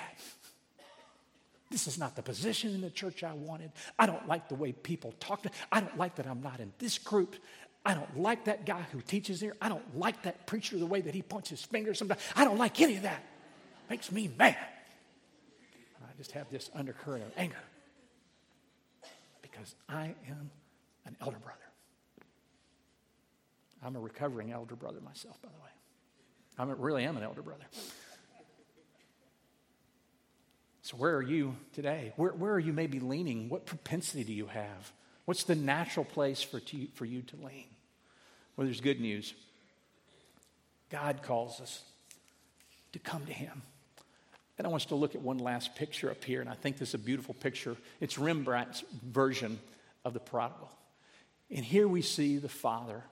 This 1.71 1.89
is 1.89 1.99
not 1.99 2.15
the 2.15 2.23
position 2.23 2.75
in 2.75 2.81
the 2.81 2.91
church 2.91 3.25
I 3.25 3.33
wanted. 3.33 3.73
I 3.99 4.07
don't 4.07 4.27
like 4.29 4.49
the 4.49 4.55
way 4.55 4.73
people 4.73 5.13
talk 5.19 5.43
to 5.43 5.51
I 5.73 5.81
don't 5.81 5.99
like 5.99 6.15
that 6.17 6.27
I'm 6.27 6.41
not 6.41 6.61
in 6.61 6.73
this 6.79 6.97
group. 6.97 7.35
I 7.87 7.95
don't 7.95 8.19
like 8.19 8.47
that 8.47 8.67
guy 8.67 8.85
who 8.91 9.01
teaches 9.01 9.41
here. 9.41 9.55
I 9.63 9.69
don't 9.69 9.97
like 9.97 10.23
that 10.23 10.45
preacher 10.45 10.77
the 10.77 10.87
way 10.87 11.01
that 11.03 11.15
he 11.15 11.23
points 11.23 11.51
his 11.51 11.63
finger 11.63 11.95
sometimes. 11.95 12.21
I 12.35 12.45
don't 12.45 12.59
like 12.59 12.81
any 12.81 12.97
of 12.97 13.03
that. 13.03 13.23
Makes 13.89 14.11
me 14.11 14.29
mad. 14.37 14.57
I 16.03 16.17
just 16.17 16.33
have 16.33 16.51
this 16.51 16.69
undercurrent 16.75 17.25
of 17.25 17.33
anger 17.37 17.63
because 19.41 19.77
I 19.89 20.17
am 20.29 20.51
an 21.05 21.17
elder 21.21 21.39
brother. 21.39 21.61
I'm 23.85 23.95
a 23.95 24.01
recovering 24.01 24.51
elder 24.51 24.75
brother 24.75 25.01
myself, 25.01 25.41
by 25.41 25.49
the 25.49 25.63
way. 25.63 25.71
I 26.59 26.75
really 26.83 27.05
am 27.05 27.17
an 27.17 27.23
elder 27.23 27.43
brother. 27.43 27.67
So, 30.83 30.97
where 30.97 31.15
are 31.15 31.23
you 31.23 31.55
today? 31.73 32.13
Where, 32.17 32.33
where 32.33 32.53
are 32.53 32.61
you 32.61 32.73
maybe 32.73 32.99
leaning? 32.99 33.49
What 33.49 33.65
propensity 33.65 34.25
do 34.25 34.33
you 34.33 34.47
have? 34.47 34.93
What's 35.27 35.45
the 35.45 35.55
natural 35.55 36.05
place 36.05 36.43
for, 36.43 36.61
to, 36.61 36.87
for 36.95 37.05
you 37.05 37.23
to 37.23 37.37
lean? 37.37 37.67
Well, 38.57 38.65
there's 38.65 38.81
good 38.81 39.01
news. 39.01 39.35
God 40.89 41.23
calls 41.23 41.61
us 41.61 41.83
to 42.93 42.99
come 42.99 43.27
to 43.27 43.33
Him. 43.33 43.63
And 44.57 44.67
I 44.67 44.71
want 44.71 44.83
us 44.83 44.89
to 44.89 44.95
look 44.95 45.15
at 45.15 45.21
one 45.21 45.39
last 45.39 45.75
picture 45.75 46.11
up 46.11 46.25
here, 46.25 46.41
and 46.41 46.49
I 46.49 46.55
think 46.55 46.79
this 46.79 46.91
is 46.91 46.95
a 46.95 46.99
beautiful 46.99 47.35
picture. 47.35 47.77
It's 48.01 48.17
Rembrandt's 48.17 48.83
version 49.05 49.59
of 50.05 50.15
the 50.15 50.21
prodigal. 50.21 50.71
And 51.51 51.65
here 51.65 51.87
we 51.87 52.01
see 52.01 52.39
the 52.39 52.49
father, 52.49 53.03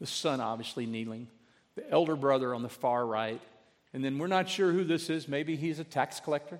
the 0.00 0.06
son 0.06 0.40
obviously 0.40 0.86
kneeling, 0.86 1.28
the 1.74 1.88
elder 1.90 2.16
brother 2.16 2.54
on 2.54 2.62
the 2.62 2.70
far 2.70 3.04
right, 3.04 3.40
and 3.92 4.02
then 4.02 4.18
we're 4.18 4.28
not 4.28 4.48
sure 4.48 4.72
who 4.72 4.84
this 4.84 5.10
is. 5.10 5.28
Maybe 5.28 5.56
he's 5.56 5.78
a 5.78 5.84
tax 5.84 6.20
collector, 6.20 6.58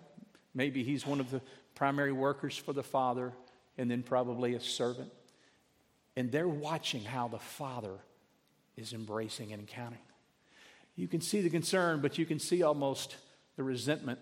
Maybe 0.54 0.84
he's 0.84 1.06
one 1.06 1.20
of 1.20 1.30
the 1.30 1.40
primary 1.74 2.12
workers 2.12 2.56
for 2.56 2.72
the 2.72 2.82
father, 2.82 3.32
and 3.78 3.90
then 3.90 4.02
probably 4.02 4.54
a 4.54 4.60
servant. 4.60 5.10
And 6.16 6.30
they're 6.30 6.48
watching 6.48 7.02
how 7.02 7.28
the 7.28 7.38
father 7.38 7.94
is 8.76 8.92
embracing 8.92 9.52
and 9.52 9.66
counting. 9.66 9.98
You 10.94 11.08
can 11.08 11.20
see 11.20 11.40
the 11.40 11.50
concern, 11.50 12.00
but 12.00 12.18
you 12.18 12.26
can 12.26 12.38
see 12.38 12.62
almost 12.62 13.16
the 13.56 13.62
resentment 13.62 14.18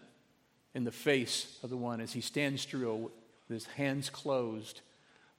in 0.75 0.85
the 0.85 0.93
face 0.93 1.59
of 1.63 1.71
the 1.71 1.77
one 1.77 2.01
as 2.01 2.13
he 2.13 2.21
stands 2.21 2.65
through 2.65 2.95
with 2.97 3.13
his 3.49 3.67
hands 3.67 4.09
closed, 4.09 4.81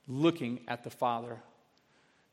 looking 0.07 0.59
at 0.67 0.83
the 0.83 0.89
father. 0.89 1.37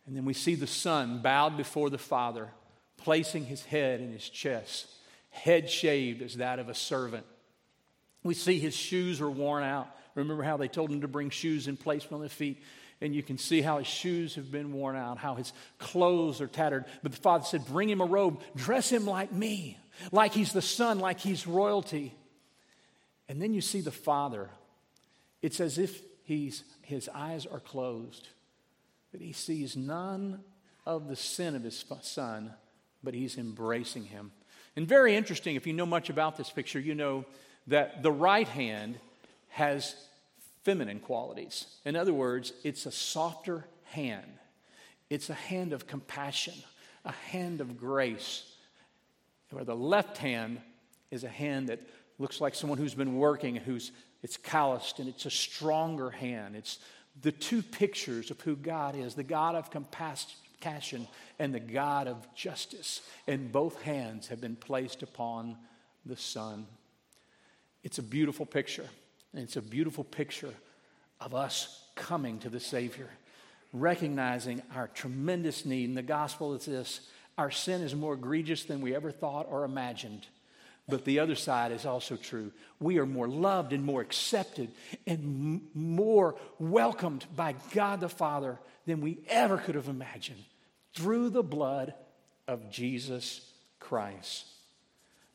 And 0.07 0.17
then 0.17 0.25
we 0.25 0.35
see 0.35 0.57
the 0.57 0.67
son 0.67 1.23
bowed 1.23 1.57
before 1.57 1.91
the 1.91 1.99
father, 1.99 2.49
placing 2.97 3.47
his 3.47 3.65
head 3.65 4.01
in 4.01 4.13
his 4.13 4.29
chest, 4.29 4.89
head 5.31 5.71
shaved 5.71 6.23
as 6.23 6.37
that 6.39 6.59
of 6.59 6.69
a 6.69 6.75
servant 6.75 7.25
we 8.23 8.35
see 8.35 8.59
his 8.59 8.77
shoes 8.77 9.21
are 9.21 9.31
worn 9.31 9.63
out. 9.63 9.89
Remember 10.15 10.43
how 10.43 10.57
they 10.57 10.69
told 10.69 10.91
him 10.91 11.03
to 11.03 11.09
bring 11.09 11.31
shoes 11.31 11.67
and 11.67 11.79
place 11.79 12.07
on 12.11 12.21
the 12.21 12.29
feet? 12.29 12.63
And 13.01 13.15
you 13.15 13.23
can 13.23 13.39
see 13.39 13.61
how 13.61 13.79
his 13.79 13.87
shoes 13.87 14.35
have 14.35 14.51
been 14.51 14.73
worn 14.73 14.97
out, 14.97 15.19
how 15.19 15.37
his 15.37 15.53
clothes 15.79 16.41
are 16.41 16.49
tattered. 16.49 16.85
But 17.03 17.13
the 17.13 17.19
father 17.19 17.45
said, 17.45 17.67
Bring 17.67 17.89
him 17.89 18.01
a 18.01 18.07
robe, 18.07 18.41
dress 18.57 18.91
him 18.91 19.07
like 19.07 19.33
me, 19.33 19.79
like 20.11 20.33
he's 20.33 20.53
the 20.53 20.63
son, 20.63 20.99
like 20.99 21.21
he's 21.21 21.47
royalty. 21.47 22.15
And 23.29 23.41
then 23.41 23.55
you 23.55 23.61
see 23.61 23.81
the 23.81 23.93
father. 23.93 24.49
It's 25.43 25.61
as 25.61 25.79
if 25.79 26.03
he's, 26.25 26.65
his 26.83 27.09
eyes 27.15 27.47
are 27.47 27.61
closed, 27.61 28.29
that 29.13 29.21
he 29.21 29.33
sees 29.33 29.77
none 29.77 30.43
of 30.85 31.09
the 31.09 31.17
sin 31.17 31.55
of 31.55 31.63
his 31.63 31.85
son, 32.03 32.53
but 33.05 33.15
he's 33.15 33.39
embracing 33.39 34.05
him. 34.05 34.33
And 34.75 34.89
very 34.89 35.15
interesting, 35.15 35.57
if 35.57 35.67
you 35.67 35.73
know 35.73 35.87
much 35.87 36.11
about 36.11 36.37
this 36.37 36.51
picture, 36.51 36.81
you 36.81 36.95
know 36.95 37.25
that 37.67 38.03
the 38.03 38.13
right 38.13 38.49
hand 38.49 38.99
has 39.59 39.97
feminine 40.63 41.01
qualities. 41.01 41.67
In 41.85 41.97
other 41.97 42.15
words, 42.15 42.53
it's 42.63 42.87
a 42.87 42.93
softer 42.93 43.65
hand. 43.83 44.39
It's 45.11 45.31
a 45.31 45.35
hand 45.35 45.73
of 45.73 45.89
compassion, 45.89 46.55
a 47.05 47.11
hand 47.11 47.61
of 47.61 47.77
grace. 47.77 48.45
Where 49.51 49.65
the 49.65 49.75
left 49.75 50.19
hand 50.19 50.61
is 51.11 51.25
a 51.25 51.29
hand 51.29 51.71
that 51.71 51.81
looks 52.21 52.41
like 52.41 52.55
someone 52.55 52.79
who's 52.79 52.95
been 52.95 53.17
working, 53.17 53.57
who's 53.57 53.91
it's 54.23 54.37
calloused, 54.37 55.01
and 55.01 55.09
it's 55.09 55.27
a 55.27 55.31
stronger 55.31 56.11
hand. 56.11 56.55
It's 56.55 56.79
the 57.21 57.33
two 57.33 57.61
pictures 57.61 58.31
of 58.31 58.41
who 58.43 58.55
God 58.55 58.95
is 58.95 59.17
the 59.17 59.25
God 59.25 59.57
of 59.57 59.73
compassion 59.73 61.09
and 61.41 61.53
the 61.53 61.59
God 61.59 62.07
of 62.07 62.33
justice. 62.33 63.01
And 63.27 63.51
both 63.51 63.83
hands 63.83 64.29
have 64.29 64.41
been 64.41 64.55
placed 64.55 65.03
upon 65.03 65.57
the 66.07 66.17
Son. 66.17 66.67
It's 67.83 67.99
a 67.99 68.03
beautiful 68.05 68.47
picture. 68.47 68.89
And 69.33 69.43
it's 69.43 69.57
a 69.57 69.63
beautiful 69.63 70.05
picture 70.05 70.55
of 71.21 71.35
us 71.35 71.85
coming 71.95 72.39
to 72.41 72.49
the 72.49 72.61
Savior, 72.61 73.09
recognizing 73.73 74.63
our 74.75 74.89
tremendous 74.89 75.65
need. 75.65 75.89
And 75.89 75.97
the 75.97 76.03
gospel 76.03 76.55
is 76.55 76.65
this 76.65 77.01
our 77.37 77.51
sin 77.51 77.83
is 77.83 77.95
more 77.95 78.15
egregious 78.15 78.65
than 78.65 78.81
we 78.81 78.97
ever 78.97 79.13
thought 79.13 79.47
or 79.49 79.65
imagined. 79.65 80.27
But 80.89 81.05
the 81.05 81.19
other 81.21 81.35
side 81.35 81.71
is 81.71 81.85
also 81.85 82.17
true. 82.17 82.51
We 82.81 82.99
are 82.99 83.07
more 83.07 83.29
loved 83.29 83.73
and 83.73 83.85
more 83.85 84.01
accepted 84.01 84.71
and 85.07 85.19
m- 85.23 85.63
more 85.75 86.37
welcomed 86.59 87.27
by 87.37 87.55
God 87.73 88.01
the 88.01 88.09
Father 88.09 88.59
than 88.87 89.03
we 89.03 89.19
ever 89.29 89.59
could 89.59 89.75
have 89.75 89.89
imagined 89.89 90.43
through 90.95 91.29
the 91.29 91.43
blood 91.43 91.93
of 92.49 92.71
Jesus 92.71 93.43
Christ. 93.79 94.47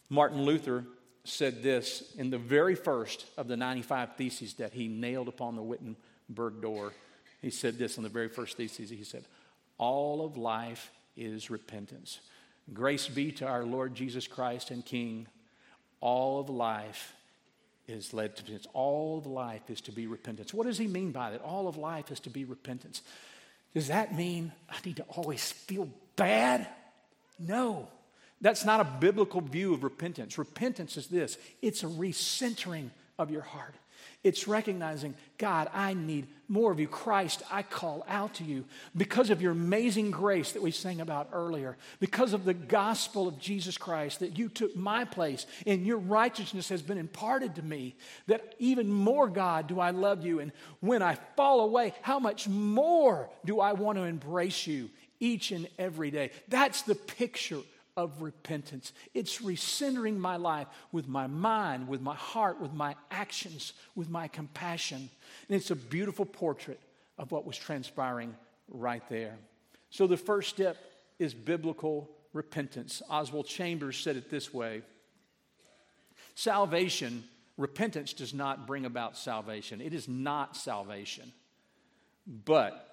Martin 0.10 0.43
Luther 0.43 0.86
said 1.25 1.63
this 1.63 2.13
in 2.17 2.29
the 2.29 2.38
very 2.38 2.75
first 2.75 3.25
of 3.38 3.47
the 3.47 3.57
95 3.57 4.15
theses 4.15 4.55
that 4.55 4.73
he 4.73 4.88
nailed 4.88 5.27
upon 5.27 5.55
the 5.55 5.62
Wittenberg 5.62 6.62
door. 6.62 6.93
He 7.41 7.49
said 7.49 7.77
this 7.77 7.97
on 7.97 8.03
the 8.03 8.09
very 8.09 8.29
first 8.29 8.57
thesis. 8.57 8.89
He 8.89 9.03
said, 9.03 9.25
All 9.77 10.25
of 10.25 10.38
life 10.38 10.91
is 11.15 11.49
repentance. 11.49 12.19
Grace 12.73 13.07
be 13.07 13.31
to 13.33 13.47
our 13.47 13.63
Lord 13.63 13.95
Jesus 13.95 14.27
Christ 14.27 14.71
and 14.71 14.86
King 14.86 15.27
all 16.03 16.41
of 16.41 16.49
life 16.49 17.15
is 17.88 18.13
led 18.13 18.36
to 18.36 18.43
repentance. 18.43 18.67
All 18.73 19.19
of 19.19 19.25
life 19.25 19.69
is 19.69 19.79
to 19.81 19.93
be 19.93 20.05
repentance. 20.05 20.53
What 20.53 20.67
does 20.67 20.77
he 20.77 20.86
mean 20.86 21.13
by 21.13 21.31
that? 21.31 21.41
All 21.41 21.69
of 21.69 21.77
life 21.77 22.12
is 22.12 22.19
to 22.21 22.29
be 22.29 22.43
repentance. 22.43 23.01
Does 23.73 23.88
that 23.88 24.13
mean 24.13 24.51
I 24.69 24.75
need 24.83 24.97
to 24.97 25.03
always 25.03 25.49
feel 25.49 25.88
bad? 26.17 26.67
No. 27.39 27.88
That's 28.43 28.65
not 28.65 28.82
a 28.82 28.84
biblical 28.84 29.39
view 29.39 29.73
of 29.73 29.86
repentance. 29.86 30.38
Repentance 30.38 30.97
is 30.97 31.08
this 31.08 31.38
it's 31.62 31.84
a 31.84 31.88
recentering 31.88 32.89
of 33.17 33.32
your 33.32 33.41
heart. 33.41 33.73
It's 34.21 34.47
recognizing, 34.47 35.15
God, 35.38 35.69
I 35.73 35.93
need 35.93 36.27
more 36.49 36.71
of 36.71 36.79
you. 36.79 36.88
Christ, 36.88 37.41
I 37.49 37.62
call 37.62 38.06
out 38.08 38.36
to 38.36 38.43
you 38.43 38.65
because 38.95 39.29
of 39.29 39.41
your 39.41 39.53
amazing 39.53 40.12
grace 40.12 40.53
that 40.53 40.62
we 40.62 40.71
sang 40.71 40.99
about 40.99 41.29
earlier, 41.34 41.77
because 41.99 42.34
of 42.34 42.43
the 42.43 42.53
gospel 42.53 43.27
of 43.29 43.39
Jesus 43.39 43.77
Christ, 43.77 44.19
that 44.19 44.38
you 44.38 44.49
took 44.49 44.75
my 44.75 45.06
place 45.06 45.45
and 45.65 45.86
your 45.86 45.97
righteousness 45.97 46.67
has 46.69 46.82
been 46.82 46.97
imparted 46.97 47.56
to 47.56 47.62
me, 47.62 47.95
that 48.27 48.56
even 48.60 48.91
more, 48.91 49.27
God, 49.29 49.67
do 49.67 49.79
I 49.79 49.91
love 49.91 50.25
you. 50.25 50.39
And 50.39 50.51
when 50.82 51.01
I 51.01 51.17
fall 51.38 51.62
away, 51.62 51.93
how 52.01 52.19
much 52.19 52.47
more 52.47 53.29
do 53.45 53.62
I 53.62 53.71
want 53.71 53.97
to 53.97 54.03
embrace 54.03 54.67
you 54.67 54.89
each 55.19 55.51
and 55.51 55.67
every 55.79 56.12
day? 56.12 56.32
That's 56.49 56.82
the 56.82 56.95
picture 56.95 57.60
of 57.95 58.21
repentance. 58.21 58.93
It's 59.13 59.39
recentering 59.41 60.17
my 60.17 60.38
life 60.38 60.67
with 60.91 61.08
my 61.08 61.27
mind, 61.27 61.88
with 61.88 62.01
my 62.01 62.15
heart, 62.15 62.60
with 62.60 62.73
my 62.73 62.95
actions, 63.12 63.73
with 63.95 64.10
my 64.10 64.27
compassion. 64.27 65.10
And 65.47 65.56
it's 65.56 65.71
a 65.71 65.75
beautiful 65.75 66.25
portrait 66.25 66.79
of 67.17 67.32
what 67.32 67.45
was 67.45 67.58
transpiring 67.58 68.36
right 68.67 69.03
there. 69.10 69.36
So 69.89 70.08
the 70.08 70.17
first 70.17 70.49
step 70.49 70.77
is 71.19 71.34
biblical 71.34 72.10
repentance. 72.34 73.01
Oswald 73.10 73.47
Chambers 73.47 73.97
said 73.97 74.17
it 74.17 74.29
this 74.29 74.53
way 74.53 74.82
Salvation, 76.36 77.23
repentance 77.58 78.13
does 78.13 78.34
not 78.34 78.65
bring 78.65 78.86
about 78.86 79.17
salvation. 79.17 79.82
It 79.82 79.93
is 79.93 80.08
not 80.08 80.58
salvation, 80.58 81.32
but 82.25 82.89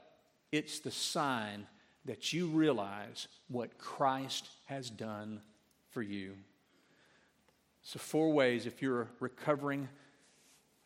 it's 0.52 0.80
the 0.80 0.90
sign 0.90 1.66
that 2.04 2.32
you 2.32 2.46
realize 2.48 3.28
what 3.48 3.78
Christ 3.78 4.48
has 4.66 4.90
done 4.90 5.40
for 5.90 6.02
you. 6.02 6.34
So, 7.82 7.98
four 7.98 8.32
ways 8.32 8.66
if 8.66 8.82
you're 8.82 9.02
a 9.02 9.08
recovering 9.20 9.88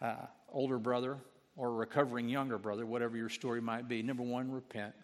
uh, 0.01 0.27
older 0.53 0.79
brother 0.79 1.19
or 1.57 1.69
a 1.69 1.73
recovering 1.73 2.29
younger 2.29 2.59
brother, 2.59 2.85
whatever 2.87 3.17
your 3.17 3.29
story 3.29 3.61
might 3.61 3.89
be. 3.89 4.03
Number 4.03 4.23
one, 4.23 4.51
repent. 4.51 4.95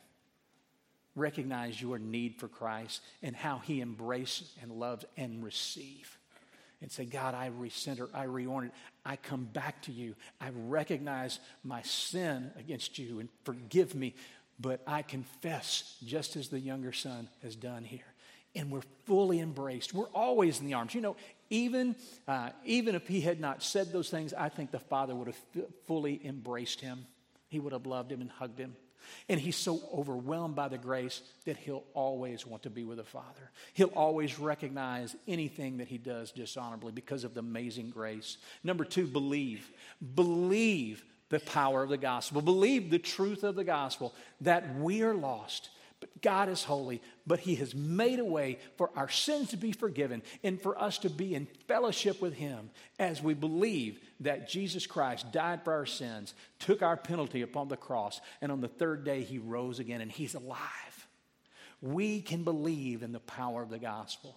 Recognize 1.17 1.81
your 1.81 1.99
need 1.99 2.37
for 2.37 2.49
Christ 2.49 3.03
and 3.23 3.35
how 3.35 3.59
He 3.59 3.81
embraces 3.81 4.55
and 4.63 4.73
loves 4.73 5.05
and 5.17 5.45
receive. 5.45 6.17
And 6.83 6.91
say, 6.91 7.05
God, 7.05 7.35
I 7.35 7.51
recenter, 7.51 8.09
I 8.15 8.25
reorient, 8.25 8.71
I 9.05 9.17
come 9.17 9.45
back 9.45 9.83
to 9.83 9.93
you. 9.93 10.15
I 10.41 10.49
recognize 10.67 11.39
my 11.63 11.83
sin 11.83 12.51
against 12.59 12.99
you 12.99 13.21
and 13.21 13.29
forgive 13.45 13.95
me 13.95 14.15
but 14.61 14.83
I 14.87 15.03
confess, 15.03 15.97
just 16.05 16.37
as 16.37 16.49
the 16.49 16.61
younger 16.61 16.93
son 16.93 17.29
has 17.43 17.57
done 17.57 17.85
here. 17.85 18.01
And 18.55 18.71
we're 18.71 18.83
fully 19.07 19.41
embraced. 19.41 19.95
We're 19.95 20.09
always 20.09 20.61
in 20.61 20.67
the 20.67 20.75
arms. 20.75 20.95
You 20.95 21.01
know, 21.01 21.17
even, 21.51 21.95
uh, 22.27 22.51
even 22.65 22.95
if 22.95 23.07
he 23.07 23.21
had 23.21 23.41
not 23.41 23.63
said 23.63 23.93
those 23.93 24.11
things, 24.11 24.35
I 24.35 24.49
think 24.49 24.71
the 24.71 24.81
father 24.81 25.15
would 25.15 25.29
have 25.29 25.41
f- 25.57 25.65
fully 25.87 26.21
embraced 26.25 26.81
him. 26.81 27.07
He 27.49 27.61
would 27.61 27.73
have 27.73 27.87
loved 27.87 28.11
him 28.11 28.21
and 28.21 28.31
hugged 28.31 28.59
him. 28.59 28.75
And 29.29 29.41
he's 29.41 29.57
so 29.57 29.81
overwhelmed 29.95 30.55
by 30.55 30.69
the 30.69 30.79
grace 30.79 31.23
that 31.45 31.57
he'll 31.57 31.85
always 31.95 32.47
want 32.47 32.65
to 32.65 32.71
be 32.71 32.85
with 32.85 32.99
the 32.99 33.05
Father. 33.05 33.51
He'll 33.73 33.89
always 33.89 34.39
recognize 34.39 35.17
anything 35.27 35.79
that 35.79 35.89
he 35.89 35.99
does 35.99 36.33
dishonorably 36.33 36.93
because 36.93 37.25
of 37.25 37.35
the 37.35 37.41
amazing 37.41 37.91
grace. 37.91 38.37
Number 38.63 38.85
two, 38.85 39.07
believe. 39.07 39.71
Believe 40.15 41.05
the 41.31 41.41
power 41.41 41.83
of 41.83 41.89
the 41.89 41.97
gospel. 41.97 42.43
Believe 42.43 42.91
the 42.91 42.99
truth 42.99 43.43
of 43.43 43.55
the 43.55 43.65
gospel 43.65 44.15
that 44.43 44.77
we 44.77 45.03
are 45.03 45.15
lost, 45.15 45.71
but 46.01 46.21
God 46.23 46.49
is 46.49 46.65
holy, 46.65 47.01
but 47.27 47.41
He 47.41 47.55
has 47.57 47.75
made 47.75 48.19
a 48.19 48.25
way 48.25 48.59
for 48.77 48.91
our 48.97 49.09
sins 49.09 49.51
to 49.51 49.57
be 49.57 49.73
forgiven 49.73 50.23
and 50.43 50.61
for 50.61 50.81
us 50.81 50.99
to 50.99 51.11
be 51.11 51.35
in 51.35 51.47
fellowship 51.69 52.21
with 52.21 52.35
Him 52.35 52.71
as 52.99 53.23
we 53.23 53.35
believe 53.35 54.01
that 54.21 54.49
Jesus 54.49 54.87
Christ 54.87 55.31
died 55.33 55.63
for 55.65 55.73
our 55.73 55.87
sins, 55.87 56.35
took 56.59 56.83
our 56.83 56.97
penalty 56.97 57.43
upon 57.43 57.69
the 57.69 57.77
cross, 57.77 58.21
and 58.41 58.51
on 58.51 58.61
the 58.61 58.69
third 58.69 59.05
day 59.05 59.23
He 59.23 59.39
rose 59.39 59.79
again 59.79 60.01
and 60.01 60.11
He's 60.11 60.35
alive. 60.35 61.07
We 61.81 62.21
can 62.21 62.45
believe 62.45 63.03
in 63.03 63.13
the 63.13 63.21
power 63.21 63.63
of 63.63 63.71
the 63.71 63.79
gospel. 63.79 64.37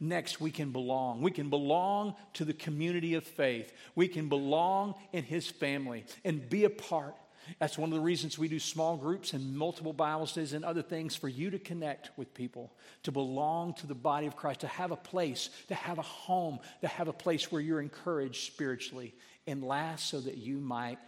Next, 0.00 0.40
we 0.40 0.50
can 0.50 0.70
belong. 0.70 1.22
We 1.22 1.32
can 1.32 1.50
belong 1.50 2.14
to 2.34 2.44
the 2.44 2.52
community 2.52 3.14
of 3.14 3.24
faith. 3.24 3.72
We 3.94 4.06
can 4.06 4.28
belong 4.28 4.94
in 5.12 5.24
His 5.24 5.48
family 5.48 6.04
and 6.24 6.48
be 6.48 6.64
a 6.64 6.70
part. 6.70 7.14
That's 7.58 7.78
one 7.78 7.90
of 7.90 7.94
the 7.94 8.04
reasons 8.04 8.38
we 8.38 8.48
do 8.48 8.60
small 8.60 8.96
groups 8.96 9.32
and 9.32 9.56
multiple 9.56 9.92
Bible 9.92 10.26
studies 10.26 10.52
and 10.52 10.64
other 10.64 10.82
things 10.82 11.16
for 11.16 11.28
you 11.28 11.50
to 11.50 11.58
connect 11.58 12.10
with 12.16 12.34
people, 12.34 12.72
to 13.04 13.12
belong 13.12 13.74
to 13.74 13.86
the 13.86 13.94
body 13.94 14.26
of 14.26 14.36
Christ, 14.36 14.60
to 14.60 14.66
have 14.66 14.90
a 14.90 14.96
place, 14.96 15.50
to 15.68 15.74
have 15.74 15.98
a 15.98 16.02
home, 16.02 16.60
to 16.82 16.88
have 16.88 17.08
a 17.08 17.12
place 17.12 17.50
where 17.50 17.62
you're 17.62 17.80
encouraged 17.80 18.52
spiritually. 18.52 19.14
And 19.46 19.64
last, 19.64 20.10
so 20.10 20.20
that 20.20 20.36
you 20.36 20.58
might 20.58 20.98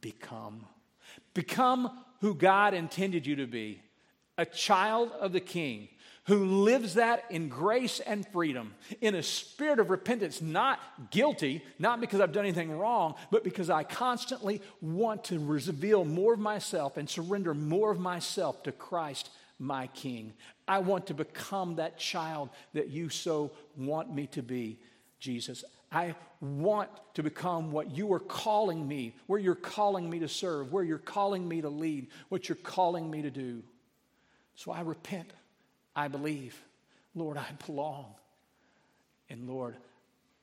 become. 0.00 0.64
Become 1.34 1.90
who 2.20 2.34
God 2.34 2.72
intended 2.72 3.26
you 3.26 3.36
to 3.36 3.46
be 3.46 3.82
a 4.38 4.46
child 4.46 5.12
of 5.20 5.32
the 5.32 5.40
King 5.40 5.88
who 6.30 6.44
lives 6.44 6.94
that 6.94 7.24
in 7.28 7.48
grace 7.48 7.98
and 7.98 8.24
freedom, 8.28 8.72
in 9.00 9.16
a 9.16 9.22
spirit 9.22 9.80
of 9.80 9.90
repentance, 9.90 10.40
not 10.40 10.78
guilty, 11.10 11.60
not 11.80 12.00
because 12.00 12.20
I've 12.20 12.30
done 12.30 12.44
anything 12.44 12.70
wrong, 12.70 13.16
but 13.32 13.42
because 13.42 13.68
I 13.68 13.82
constantly 13.82 14.62
want 14.80 15.24
to 15.24 15.44
reveal 15.44 16.04
more 16.04 16.34
of 16.34 16.38
myself 16.38 16.96
and 16.96 17.10
surrender 17.10 17.52
more 17.52 17.90
of 17.90 17.98
myself 17.98 18.62
to 18.62 18.70
Christ, 18.70 19.28
my 19.58 19.88
King. 19.88 20.32
I 20.68 20.78
want 20.78 21.08
to 21.08 21.14
become 21.14 21.74
that 21.76 21.98
child 21.98 22.50
that 22.74 22.90
you 22.90 23.08
so 23.08 23.50
want 23.76 24.14
me 24.14 24.28
to 24.28 24.40
be, 24.40 24.78
Jesus. 25.18 25.64
I 25.90 26.14
want 26.40 26.90
to 27.14 27.24
become 27.24 27.72
what 27.72 27.90
you 27.90 28.12
are 28.12 28.20
calling 28.20 28.86
me, 28.86 29.16
where 29.26 29.40
you're 29.40 29.56
calling 29.56 30.08
me 30.08 30.20
to 30.20 30.28
serve, 30.28 30.72
where 30.72 30.84
you're 30.84 30.98
calling 30.98 31.48
me 31.48 31.60
to 31.62 31.68
lead, 31.68 32.06
what 32.28 32.48
you're 32.48 32.54
calling 32.54 33.10
me 33.10 33.22
to 33.22 33.32
do. 33.32 33.64
So 34.54 34.70
I 34.70 34.82
repent. 34.82 35.32
I 35.94 36.08
believe. 36.08 36.60
Lord, 37.14 37.36
I 37.36 37.46
belong. 37.66 38.14
And 39.28 39.48
Lord, 39.48 39.76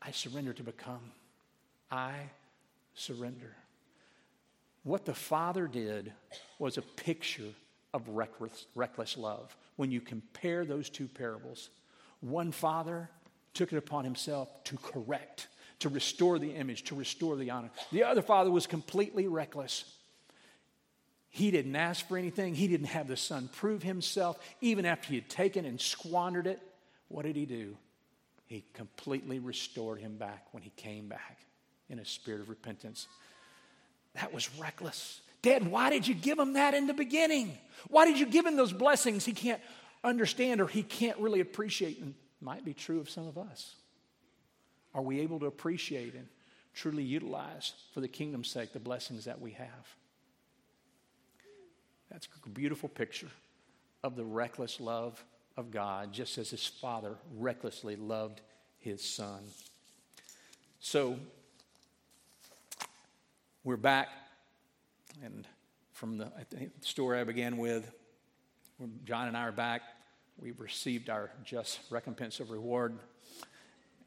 I 0.02 0.12
surrender 0.12 0.54
to 0.54 0.64
become. 0.64 1.12
I 1.92 2.14
surrender. 2.94 3.56
What 4.84 5.06
the 5.06 5.14
Father 5.14 5.68
did 5.68 6.14
was 6.60 6.78
a 6.78 6.82
picture 6.82 7.54
of 7.94 8.08
reckless, 8.10 8.66
reckless 8.76 9.18
love. 9.18 9.56
When 9.76 9.92
you 9.92 10.02
compare 10.02 10.66
those 10.66 10.90
two 10.90 11.08
parables, 11.08 11.70
one 12.22 12.52
Father 12.52 13.10
took 13.54 13.74
it 13.74 13.78
upon 13.78 14.04
himself 14.04 14.64
to 14.66 14.78
correct, 14.78 15.48
to 15.80 15.90
restore 15.90 16.40
the 16.40 16.52
image, 16.52 16.84
to 16.84 16.96
restore 16.96 17.36
the 17.36 17.50
honor. 17.50 17.70
The 17.92 18.04
other 18.04 18.22
Father 18.22 18.52
was 18.52 18.68
completely 18.68 19.28
reckless. 19.28 19.97
He 21.30 21.52
didn't 21.52 21.76
ask 21.76 22.08
for 22.08 22.18
anything. 22.18 22.56
He 22.56 22.68
didn't 22.68 22.88
have 22.88 23.08
the 23.08 23.18
son 23.18 23.50
prove 23.54 23.84
himself. 23.84 24.40
Even 24.62 24.86
after 24.86 25.10
he 25.10 25.16
had 25.16 25.30
taken 25.30 25.66
and 25.66 25.80
squandered 25.80 26.48
it, 26.48 26.60
what 27.10 27.26
did 27.26 27.36
he 27.36 27.46
do? 27.46 27.78
He 28.46 28.64
completely 28.74 29.40
restored 29.40 30.00
him 30.00 30.18
back 30.18 30.48
when 30.52 30.64
he 30.64 30.72
came 30.72 31.08
back 31.08 31.38
in 31.90 32.00
a 32.00 32.06
spirit 32.06 32.42
of 32.42 32.50
repentance. 32.50 33.08
That 34.16 34.34
was 34.34 34.50
reckless. 34.58 35.22
Dad, 35.42 35.68
why 35.70 35.90
did 35.90 36.08
you 36.08 36.16
give 36.16 36.40
him 36.40 36.54
that 36.54 36.74
in 36.74 36.88
the 36.88 36.94
beginning? 36.94 37.58
Why 37.90 38.06
did 38.06 38.20
you 38.20 38.26
give 38.26 38.46
him 38.46 38.56
those 38.56 38.74
blessings 38.74 39.26
he 39.26 39.34
can't 39.34 39.62
understand 40.04 40.62
or 40.62 40.68
he 40.68 40.82
can't 40.82 41.18
really 41.20 41.42
appreciate? 41.42 42.00
And 42.00 42.16
might 42.42 42.64
be 42.64 42.74
true 42.74 43.00
of 43.00 43.10
some 43.10 43.28
of 43.28 43.38
us. 43.38 43.76
Are 44.94 45.02
we 45.02 45.20
able 45.22 45.40
to 45.40 45.46
appreciate 45.46 46.14
and 46.14 46.28
truly 46.74 47.04
utilize 47.04 47.74
for 47.94 48.02
the 48.02 48.08
kingdom's 48.08 48.50
sake 48.50 48.74
the 48.74 48.80
blessings 48.80 49.26
that 49.26 49.42
we 49.42 49.52
have? 49.52 49.96
That's 52.12 52.28
a 52.46 52.50
beautiful 52.50 52.90
picture 52.90 53.30
of 54.04 54.16
the 54.16 54.24
reckless 54.24 54.80
love 54.80 55.24
of 55.58 55.72
God, 55.72 56.14
just 56.14 56.38
as 56.38 56.50
his 56.50 56.66
father 56.66 57.16
recklessly 57.36 57.96
loved 57.96 58.42
his 58.78 59.04
son. 59.04 59.42
So, 60.80 61.18
we're 63.64 63.76
back, 63.76 64.08
and 65.24 65.46
from 65.92 66.18
the, 66.18 66.32
story 66.82 67.20
I 67.20 67.24
began 67.24 67.58
with, 67.58 67.92
John 69.04 69.28
and 69.28 69.36
I 69.36 69.42
are 69.42 69.52
back. 69.52 69.82
We've 70.40 70.60
received 70.60 71.10
our 71.10 71.32
just 71.44 71.80
recompense 71.90 72.40
of 72.40 72.52
reward, 72.52 72.98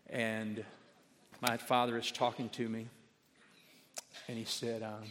and 0.09 0.65
my 1.43 1.57
father 1.59 1.99
is 1.99 2.11
talking 2.11 2.49
to 2.51 2.69
me, 2.69 2.87
and 4.29 4.39
he 4.39 4.45
said, 4.45 4.83
um, 4.83 5.03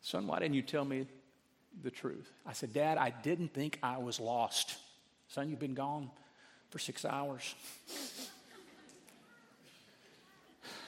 Son, 0.00 0.26
why 0.26 0.38
didn't 0.38 0.54
you 0.54 0.62
tell 0.62 0.84
me 0.84 1.06
the 1.82 1.90
truth? 1.90 2.30
I 2.46 2.52
said, 2.52 2.72
Dad, 2.72 2.98
I 2.98 3.10
didn't 3.10 3.52
think 3.52 3.78
I 3.82 3.98
was 3.98 4.20
lost. 4.20 4.76
Son, 5.28 5.50
you've 5.50 5.58
been 5.58 5.74
gone 5.74 6.10
for 6.70 6.78
six 6.78 7.04
hours. 7.04 7.54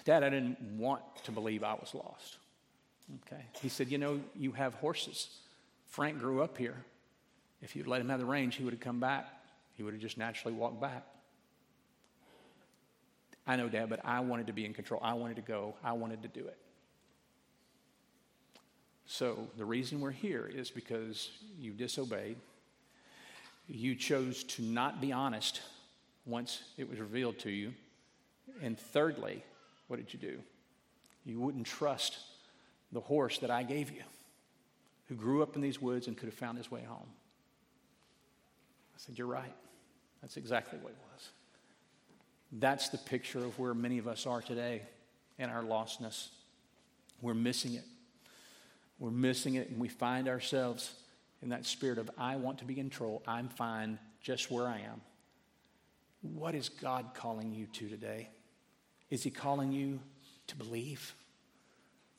Dad, 0.04 0.22
I 0.22 0.30
didn't 0.30 0.60
want 0.78 1.02
to 1.24 1.32
believe 1.32 1.64
I 1.64 1.74
was 1.74 1.92
lost. 1.94 2.36
Okay. 3.26 3.42
He 3.60 3.68
said, 3.68 3.90
You 3.90 3.98
know, 3.98 4.20
you 4.36 4.52
have 4.52 4.74
horses. 4.74 5.28
Frank 5.88 6.18
grew 6.18 6.42
up 6.42 6.58
here. 6.58 6.76
If 7.62 7.74
you'd 7.74 7.86
let 7.86 8.00
him 8.00 8.08
have 8.08 8.20
the 8.20 8.26
range, 8.26 8.56
he 8.56 8.64
would 8.64 8.72
have 8.72 8.80
come 8.80 9.00
back. 9.00 9.26
He 9.74 9.82
would 9.82 9.94
have 9.94 10.02
just 10.02 10.18
naturally 10.18 10.54
walked 10.54 10.80
back. 10.80 11.04
I 13.46 13.56
know, 13.56 13.68
Dad, 13.68 13.88
but 13.88 14.00
I 14.04 14.20
wanted 14.20 14.48
to 14.48 14.52
be 14.52 14.64
in 14.64 14.74
control. 14.74 15.00
I 15.02 15.14
wanted 15.14 15.36
to 15.36 15.42
go. 15.42 15.74
I 15.84 15.92
wanted 15.92 16.22
to 16.22 16.28
do 16.28 16.46
it. 16.46 16.58
So 19.06 19.48
the 19.56 19.64
reason 19.64 20.00
we're 20.00 20.10
here 20.10 20.50
is 20.52 20.70
because 20.70 21.30
you 21.58 21.72
disobeyed. 21.72 22.36
You 23.68 23.94
chose 23.94 24.44
to 24.44 24.62
not 24.62 25.00
be 25.00 25.12
honest 25.12 25.62
once 26.24 26.62
it 26.76 26.88
was 26.88 26.98
revealed 26.98 27.38
to 27.40 27.50
you. 27.50 27.72
And 28.62 28.78
thirdly, 28.78 29.44
what 29.88 29.96
did 29.96 30.12
you 30.12 30.18
do? 30.18 30.38
You 31.24 31.40
wouldn't 31.40 31.66
trust 31.66 32.18
the 32.92 33.00
horse 33.00 33.38
that 33.38 33.50
I 33.50 33.62
gave 33.62 33.90
you, 33.90 34.02
who 35.08 35.14
grew 35.14 35.42
up 35.42 35.56
in 35.56 35.62
these 35.62 35.80
woods 35.80 36.06
and 36.06 36.16
could 36.16 36.28
have 36.28 36.38
found 36.38 36.58
his 36.58 36.70
way 36.70 36.82
home. 36.82 37.08
I 38.94 38.98
said, 38.98 39.18
You're 39.18 39.26
right. 39.26 39.54
That's 40.22 40.36
exactly 40.36 40.78
what 40.80 40.90
it 40.90 40.98
was. 41.12 41.28
That's 42.52 42.88
the 42.88 42.98
picture 42.98 43.38
of 43.38 43.58
where 43.58 43.74
many 43.74 43.98
of 43.98 44.08
us 44.08 44.26
are 44.26 44.40
today 44.40 44.82
in 45.38 45.50
our 45.50 45.62
lostness. 45.62 46.28
We're 47.20 47.34
missing 47.34 47.74
it. 47.74 47.84
We're 48.98 49.10
missing 49.10 49.54
it, 49.54 49.68
and 49.68 49.78
we 49.78 49.88
find 49.88 50.28
ourselves 50.28 50.92
in 51.42 51.50
that 51.50 51.66
spirit 51.66 51.98
of, 51.98 52.10
I 52.16 52.36
want 52.36 52.58
to 52.58 52.64
be 52.64 52.78
in 52.78 52.88
control. 52.88 53.22
I'm 53.26 53.48
fine 53.48 53.98
just 54.20 54.50
where 54.50 54.66
I 54.66 54.80
am. 54.80 55.00
What 56.22 56.54
is 56.54 56.68
God 56.68 57.10
calling 57.14 57.52
you 57.52 57.66
to 57.66 57.88
today? 57.88 58.30
Is 59.10 59.22
He 59.22 59.30
calling 59.30 59.70
you 59.70 60.00
to 60.46 60.56
believe, 60.56 61.14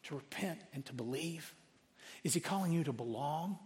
to 0.03 0.15
repent, 0.15 0.59
and 0.73 0.85
to 0.85 0.93
believe? 0.93 1.53
Is 2.23 2.33
He 2.33 2.39
calling 2.39 2.71
you 2.71 2.83
to 2.83 2.93
belong? 2.93 3.57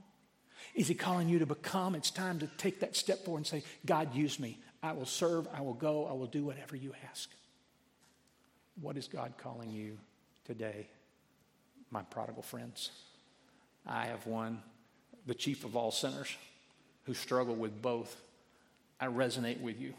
Is 0.74 0.88
He 0.88 0.95
calling 0.95 1.28
you 1.28 1.39
to 1.39 1.45
become? 1.45 1.95
It's 1.95 2.12
time 2.12 2.39
to 2.39 2.47
take 2.57 2.80
that 2.80 2.95
step 2.95 3.26
forward 3.26 3.39
and 3.39 3.47
say, 3.47 3.64
God, 3.86 4.16
use 4.16 4.39
me. 4.39 4.57
I 4.82 4.93
will 4.93 5.05
serve, 5.05 5.47
I 5.53 5.62
will 5.62 5.74
go, 5.74 6.07
I 6.07 6.14
will 6.14 6.28
do 6.28 6.43
whatever 6.43 6.76
you 6.76 6.93
ask. 7.09 7.30
What 8.80 8.97
is 8.97 9.07
God 9.07 9.34
calling 9.38 9.70
you 9.70 9.97
today, 10.45 10.88
my 11.92 12.02
prodigal 12.04 12.42
friends? 12.42 12.89
I 13.86 14.06
have 14.06 14.26
one, 14.26 14.62
the 15.28 15.36
chief 15.36 15.64
of 15.66 15.76
all 15.76 15.92
sinners, 15.92 16.36
who 17.06 17.14
struggle 17.14 17.56
with 17.56 17.82
both. 17.82 18.16
I 19.00 19.08
resonate 19.08 19.62
with 19.62 19.80
you. 19.80 19.94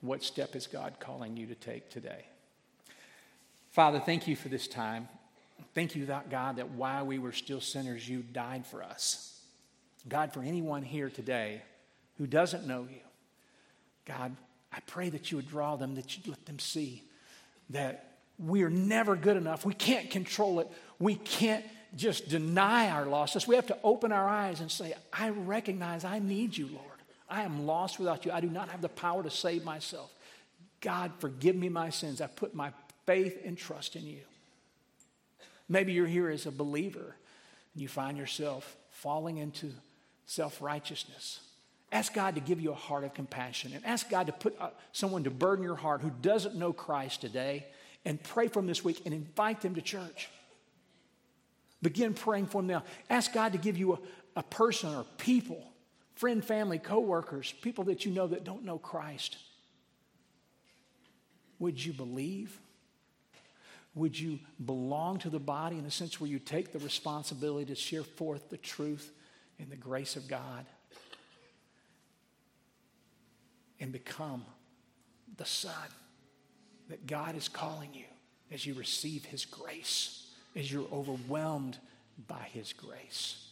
What 0.00 0.22
step 0.22 0.54
is 0.56 0.66
God 0.66 0.94
calling 1.00 1.36
you 1.36 1.46
to 1.46 1.54
take 1.54 1.90
today? 1.90 2.24
Father, 3.70 4.00
thank 4.00 4.26
you 4.26 4.36
for 4.36 4.48
this 4.48 4.68
time. 4.68 5.08
Thank 5.74 5.94
you, 5.94 6.06
God, 6.30 6.56
that 6.56 6.70
while 6.70 7.04
we 7.04 7.18
were 7.18 7.32
still 7.32 7.60
sinners, 7.60 8.08
you 8.08 8.22
died 8.22 8.66
for 8.66 8.82
us. 8.82 9.40
God, 10.08 10.32
for 10.32 10.42
anyone 10.42 10.82
here 10.82 11.10
today 11.10 11.62
who 12.18 12.26
doesn't 12.26 12.66
know 12.66 12.82
you, 12.82 13.00
God, 14.06 14.36
I 14.72 14.80
pray 14.86 15.08
that 15.10 15.30
you 15.30 15.36
would 15.36 15.48
draw 15.48 15.76
them, 15.76 15.94
that 15.96 16.16
you'd 16.16 16.28
let 16.28 16.46
them 16.46 16.58
see 16.58 17.02
that 17.70 18.15
we 18.38 18.62
are 18.62 18.70
never 18.70 19.16
good 19.16 19.36
enough. 19.36 19.64
We 19.64 19.74
can't 19.74 20.10
control 20.10 20.60
it. 20.60 20.68
We 20.98 21.14
can't 21.14 21.64
just 21.94 22.28
deny 22.28 22.90
our 22.90 23.06
losses. 23.06 23.46
We 23.46 23.54
have 23.56 23.66
to 23.68 23.78
open 23.82 24.12
our 24.12 24.28
eyes 24.28 24.60
and 24.60 24.70
say, 24.70 24.94
I 25.12 25.30
recognize 25.30 26.04
I 26.04 26.18
need 26.18 26.56
you, 26.56 26.66
Lord. 26.66 26.82
I 27.28 27.42
am 27.42 27.66
lost 27.66 27.98
without 27.98 28.24
you. 28.24 28.32
I 28.32 28.40
do 28.40 28.48
not 28.48 28.68
have 28.68 28.82
the 28.82 28.88
power 28.88 29.22
to 29.22 29.30
save 29.30 29.64
myself. 29.64 30.12
God, 30.80 31.12
forgive 31.18 31.56
me 31.56 31.68
my 31.68 31.90
sins. 31.90 32.20
I 32.20 32.26
put 32.26 32.54
my 32.54 32.72
faith 33.06 33.40
and 33.44 33.56
trust 33.56 33.96
in 33.96 34.06
you. 34.06 34.20
Maybe 35.68 35.92
you're 35.92 36.06
here 36.06 36.28
as 36.28 36.46
a 36.46 36.50
believer 36.50 37.16
and 37.74 37.82
you 37.82 37.88
find 37.88 38.16
yourself 38.16 38.76
falling 38.90 39.38
into 39.38 39.72
self 40.26 40.60
righteousness. 40.60 41.40
Ask 41.90 42.12
God 42.14 42.34
to 42.34 42.40
give 42.40 42.60
you 42.60 42.72
a 42.72 42.74
heart 42.74 43.04
of 43.04 43.14
compassion 43.14 43.72
and 43.74 43.84
ask 43.86 44.10
God 44.10 44.26
to 44.26 44.32
put 44.32 44.56
uh, 44.60 44.70
someone 44.92 45.24
to 45.24 45.30
burden 45.30 45.64
your 45.64 45.76
heart 45.76 46.02
who 46.02 46.10
doesn't 46.20 46.54
know 46.56 46.72
Christ 46.72 47.20
today 47.20 47.64
and 48.06 48.22
pray 48.22 48.46
for 48.46 48.60
them 48.60 48.68
this 48.68 48.84
week 48.84 49.02
and 49.04 49.12
invite 49.12 49.60
them 49.60 49.74
to 49.74 49.82
church. 49.82 50.30
Begin 51.82 52.14
praying 52.14 52.46
for 52.46 52.62
them 52.62 52.68
now. 52.68 52.84
Ask 53.10 53.34
God 53.34 53.52
to 53.52 53.58
give 53.58 53.76
you 53.76 53.94
a, 53.94 53.98
a 54.36 54.42
person 54.42 54.94
or 54.94 55.04
people 55.18 55.62
friend, 56.14 56.42
family, 56.42 56.78
coworkers, 56.78 57.52
people 57.60 57.84
that 57.84 58.06
you 58.06 58.12
know 58.12 58.26
that 58.26 58.42
don't 58.42 58.64
know 58.64 58.78
Christ. 58.78 59.36
Would 61.58 61.84
you 61.84 61.92
believe? 61.92 62.58
Would 63.94 64.18
you 64.18 64.38
belong 64.64 65.18
to 65.18 65.28
the 65.28 65.38
body 65.38 65.76
in 65.76 65.84
a 65.84 65.90
sense 65.90 66.18
where 66.18 66.30
you 66.30 66.38
take 66.38 66.72
the 66.72 66.78
responsibility 66.78 67.66
to 67.66 67.74
share 67.74 68.02
forth 68.02 68.48
the 68.48 68.56
truth 68.56 69.12
and 69.58 69.68
the 69.68 69.76
grace 69.76 70.16
of 70.16 70.26
God 70.26 70.64
and 73.78 73.92
become 73.92 74.42
the 75.36 75.44
son 75.44 75.72
that 76.88 77.06
God 77.06 77.36
is 77.36 77.48
calling 77.48 77.90
you 77.92 78.04
as 78.52 78.64
you 78.64 78.74
receive 78.74 79.24
his 79.24 79.44
grace, 79.44 80.26
as 80.54 80.70
you're 80.70 80.88
overwhelmed 80.92 81.78
by 82.26 82.48
his 82.52 82.72
grace? 82.72 83.46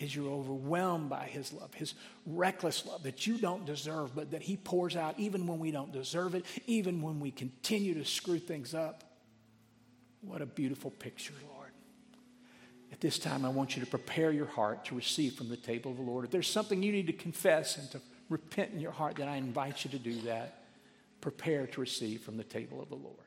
as 0.00 0.14
you're 0.14 0.30
overwhelmed 0.30 1.08
by 1.08 1.24
his 1.24 1.52
love, 1.52 1.72
his 1.74 1.94
reckless 2.26 2.84
love 2.86 3.02
that 3.04 3.26
you 3.26 3.38
don't 3.38 3.64
deserve, 3.64 4.14
but 4.14 4.32
that 4.32 4.42
he 4.42 4.56
pours 4.56 4.96
out 4.96 5.14
even 5.18 5.46
when 5.46 5.58
we 5.58 5.70
don't 5.70 5.92
deserve 5.92 6.34
it, 6.34 6.44
even 6.66 7.00
when 7.00 7.20
we 7.20 7.30
continue 7.30 7.94
to 7.94 8.04
screw 8.04 8.38
things 8.38 8.74
up. 8.74 9.04
What 10.20 10.42
a 10.42 10.46
beautiful 10.46 10.90
picture, 10.90 11.34
Lord. 11.48 11.70
At 12.92 13.00
this 13.00 13.18
time, 13.18 13.44
I 13.44 13.48
want 13.48 13.76
you 13.76 13.84
to 13.84 13.90
prepare 13.90 14.30
your 14.30 14.46
heart 14.46 14.84
to 14.86 14.94
receive 14.94 15.34
from 15.34 15.48
the 15.48 15.56
table 15.56 15.90
of 15.90 15.96
the 15.96 16.02
Lord. 16.02 16.24
If 16.24 16.30
there's 16.30 16.50
something 16.50 16.82
you 16.82 16.92
need 16.92 17.06
to 17.06 17.12
confess 17.12 17.76
and 17.76 17.90
to 17.92 18.00
repent 18.28 18.72
in 18.72 18.80
your 18.80 18.92
heart, 18.92 19.16
then 19.16 19.28
I 19.28 19.36
invite 19.36 19.84
you 19.84 19.90
to 19.90 19.98
do 19.98 20.20
that. 20.22 20.63
Prepare 21.24 21.66
to 21.68 21.80
receive 21.80 22.20
from 22.20 22.36
the 22.36 22.44
table 22.44 22.82
of 22.82 22.90
the 22.90 22.96
Lord. 22.96 23.23